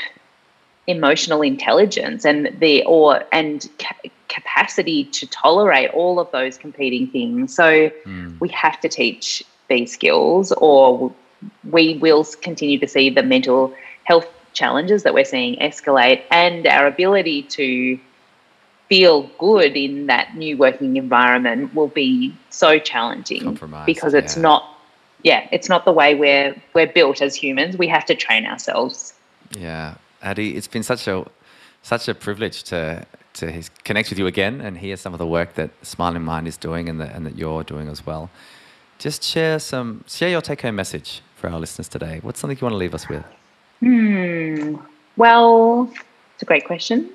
emotional 0.87 1.41
intelligence 1.41 2.25
and 2.25 2.55
the 2.59 2.83
or 2.83 3.23
and 3.31 3.69
ca- 3.79 4.09
capacity 4.27 5.03
to 5.05 5.27
tolerate 5.27 5.89
all 5.91 6.19
of 6.19 6.29
those 6.31 6.57
competing 6.57 7.07
things 7.07 7.53
so 7.53 7.89
mm. 8.05 8.39
we 8.39 8.49
have 8.49 8.79
to 8.79 8.89
teach 8.89 9.43
these 9.69 9.91
skills 9.91 10.51
or 10.53 11.13
we 11.69 11.97
will 11.97 12.23
continue 12.41 12.79
to 12.79 12.87
see 12.87 13.09
the 13.09 13.23
mental 13.23 13.73
health 14.03 14.27
challenges 14.53 15.03
that 15.03 15.13
we're 15.13 15.25
seeing 15.25 15.55
escalate 15.57 16.21
and 16.31 16.67
our 16.67 16.87
ability 16.87 17.43
to 17.43 17.99
feel 18.91 19.23
good 19.39 19.77
in 19.77 20.07
that 20.07 20.35
new 20.35 20.57
working 20.57 20.97
environment 20.97 21.73
will 21.73 21.87
be 21.87 22.35
so 22.49 22.77
challenging 22.77 23.57
because 23.85 24.13
it's 24.13 24.35
yeah. 24.35 24.41
not 24.41 24.77
yeah 25.23 25.47
it's 25.53 25.69
not 25.69 25.85
the 25.85 25.93
way 25.93 26.13
we're 26.13 26.53
we're 26.73 26.91
built 26.91 27.21
as 27.21 27.33
humans. 27.33 27.77
We 27.77 27.87
have 27.87 28.05
to 28.07 28.15
train 28.15 28.45
ourselves. 28.45 29.13
Yeah. 29.57 29.95
Addie 30.21 30.57
it's 30.57 30.67
been 30.67 30.83
such 30.83 31.07
a 31.07 31.25
such 31.83 32.09
a 32.09 32.13
privilege 32.13 32.63
to 32.63 33.05
to 33.35 33.63
connect 33.85 34.09
with 34.09 34.19
you 34.19 34.27
again 34.27 34.59
and 34.59 34.77
hear 34.77 34.97
some 34.97 35.13
of 35.13 35.19
the 35.19 35.29
work 35.37 35.53
that 35.53 35.69
smiling 35.83 36.23
mind 36.23 36.49
is 36.49 36.57
doing 36.57 36.89
and, 36.89 36.99
that 36.99 37.15
and 37.15 37.25
that 37.25 37.37
you're 37.37 37.63
doing 37.63 37.87
as 37.87 38.05
well. 38.05 38.29
Just 38.99 39.23
share 39.23 39.57
some 39.59 40.03
share 40.05 40.27
your 40.27 40.41
take-home 40.41 40.75
message 40.75 41.21
for 41.37 41.49
our 41.49 41.61
listeners 41.61 41.87
today. 41.87 42.19
What's 42.23 42.41
something 42.41 42.57
you 42.59 42.65
want 42.65 42.73
to 42.73 42.83
leave 42.85 42.93
us 42.93 43.07
with? 43.07 43.23
Hmm. 43.79 44.75
Well 45.15 45.89
it's 46.33 46.43
a 46.43 46.45
great 46.45 46.65
question 46.65 47.09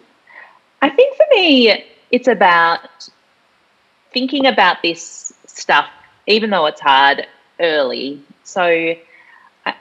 I 0.83 0.91
think 0.91 1.16
for 1.16 1.27
me, 1.31 1.85
it's 2.11 2.29
about 2.29 3.09
thinking 4.12 4.47
about 4.47 4.83
this 4.83 5.33
stuff, 5.47 5.89
even 6.27 6.51
though 6.51 6.66
it's 6.66 6.81
hard, 6.81 7.27
early. 7.61 8.22
So 8.45 8.62
I, 8.62 9.74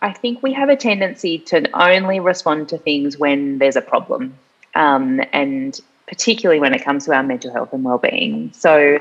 I 0.00 0.12
think 0.12 0.42
we 0.42 0.52
have 0.54 0.68
a 0.68 0.76
tendency 0.76 1.38
to 1.38 1.68
only 1.78 2.20
respond 2.20 2.70
to 2.70 2.78
things 2.78 3.18
when 3.18 3.58
there's 3.58 3.76
a 3.76 3.82
problem, 3.82 4.34
um, 4.74 5.20
and 5.32 5.78
particularly 6.06 6.60
when 6.60 6.74
it 6.74 6.84
comes 6.84 7.04
to 7.04 7.14
our 7.14 7.22
mental 7.22 7.52
health 7.52 7.72
and 7.72 7.84
well-being. 7.84 8.52
So 8.54 8.98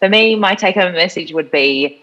for 0.00 0.08
me, 0.08 0.36
my 0.36 0.54
take-home 0.54 0.92
message 0.92 1.32
would 1.32 1.50
be 1.50 2.02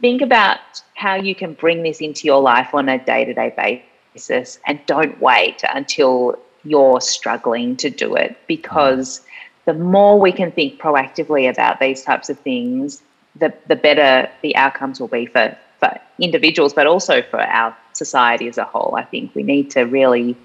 think 0.00 0.22
about 0.22 0.60
how 0.94 1.14
you 1.14 1.34
can 1.34 1.54
bring 1.54 1.82
this 1.82 2.00
into 2.00 2.26
your 2.26 2.40
life 2.40 2.74
on 2.74 2.88
a 2.88 3.04
day-to-day 3.04 3.82
basis 4.14 4.58
and 4.66 4.78
don't 4.86 5.20
wait 5.20 5.62
until 5.68 6.38
you're 6.64 7.00
struggling 7.00 7.76
to 7.76 7.90
do 7.90 8.14
it 8.14 8.36
because 8.46 9.20
the 9.66 9.74
more 9.74 10.18
we 10.18 10.32
can 10.32 10.50
think 10.52 10.80
proactively 10.80 11.48
about 11.48 11.80
these 11.80 12.02
types 12.02 12.28
of 12.28 12.38
things, 12.40 13.02
the, 13.36 13.52
the 13.68 13.76
better 13.76 14.30
the 14.42 14.54
outcomes 14.56 15.00
will 15.00 15.08
be 15.08 15.26
for, 15.26 15.56
for 15.80 15.98
individuals, 16.18 16.72
but 16.72 16.86
also 16.86 17.22
for 17.22 17.40
our 17.40 17.76
society 17.92 18.48
as 18.48 18.58
a 18.58 18.64
whole. 18.64 18.94
I 18.96 19.04
think 19.04 19.34
we 19.34 19.42
need 19.42 19.70
to 19.72 19.82
really 19.82 20.36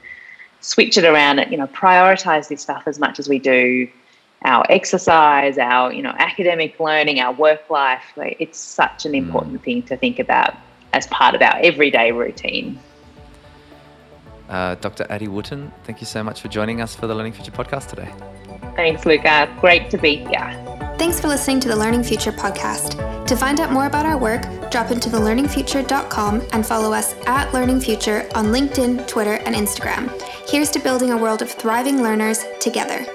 switch 0.61 0.97
it 0.97 1.05
around 1.05 1.39
and, 1.39 1.51
you 1.51 1.57
know, 1.57 1.67
prioritize 1.67 2.49
this 2.49 2.61
stuff 2.61 2.84
as 2.86 2.99
much 2.99 3.20
as 3.20 3.30
we 3.30 3.39
do 3.39 3.88
our 4.43 4.65
exercise, 4.70 5.57
our, 5.57 5.91
you 5.91 6.01
know, 6.01 6.13
academic 6.17 6.80
learning, 6.80 7.20
our 7.20 7.34
work 7.34 7.70
life. 7.70 8.03
It's 8.15 8.57
such 8.57 9.05
an 9.05 9.13
important 9.13 9.61
mm. 9.61 9.63
thing 9.65 9.84
to 9.84 9.97
think 9.97 10.20
about 10.20 10.55
as 10.93 11.07
part 11.07 11.36
of 11.36 11.41
our 11.41 11.57
everyday 11.61 12.11
routine. 12.11 12.80
Uh, 14.49 14.75
Dr. 14.75 15.05
Addie 15.09 15.27
Wootten, 15.27 15.71
thank 15.83 16.01
you 16.01 16.07
so 16.07 16.23
much 16.23 16.41
for 16.41 16.47
joining 16.47 16.81
us 16.81 16.95
for 16.95 17.07
the 17.07 17.15
Learning 17.15 17.31
Future 17.31 17.51
podcast 17.51 17.87
today. 17.87 18.11
Thanks, 18.75 19.05
Luca. 19.05 19.55
Great 19.61 19.89
to 19.91 19.97
be 19.97 20.17
here. 20.17 20.65
Thanks 20.97 21.19
for 21.19 21.27
listening 21.27 21.59
to 21.61 21.69
the 21.69 21.75
Learning 21.75 22.03
Future 22.03 22.31
podcast. 22.31 23.25
To 23.27 23.35
find 23.35 23.59
out 23.59 23.71
more 23.71 23.85
about 23.85 24.05
our 24.05 24.17
work, 24.17 24.41
drop 24.71 24.91
into 24.91 25.07
thelearningfuture.com 25.09 26.41
and 26.51 26.65
follow 26.65 26.91
us 26.91 27.13
at 27.25 27.53
Learning 27.53 27.79
Future 27.79 28.27
on 28.35 28.47
LinkedIn, 28.47 29.07
Twitter, 29.07 29.35
and 29.45 29.55
Instagram. 29.55 30.11
Here's 30.49 30.71
to 30.71 30.79
building 30.79 31.11
a 31.11 31.17
world 31.17 31.41
of 31.41 31.51
thriving 31.51 32.01
learners 32.01 32.43
together. 32.59 33.05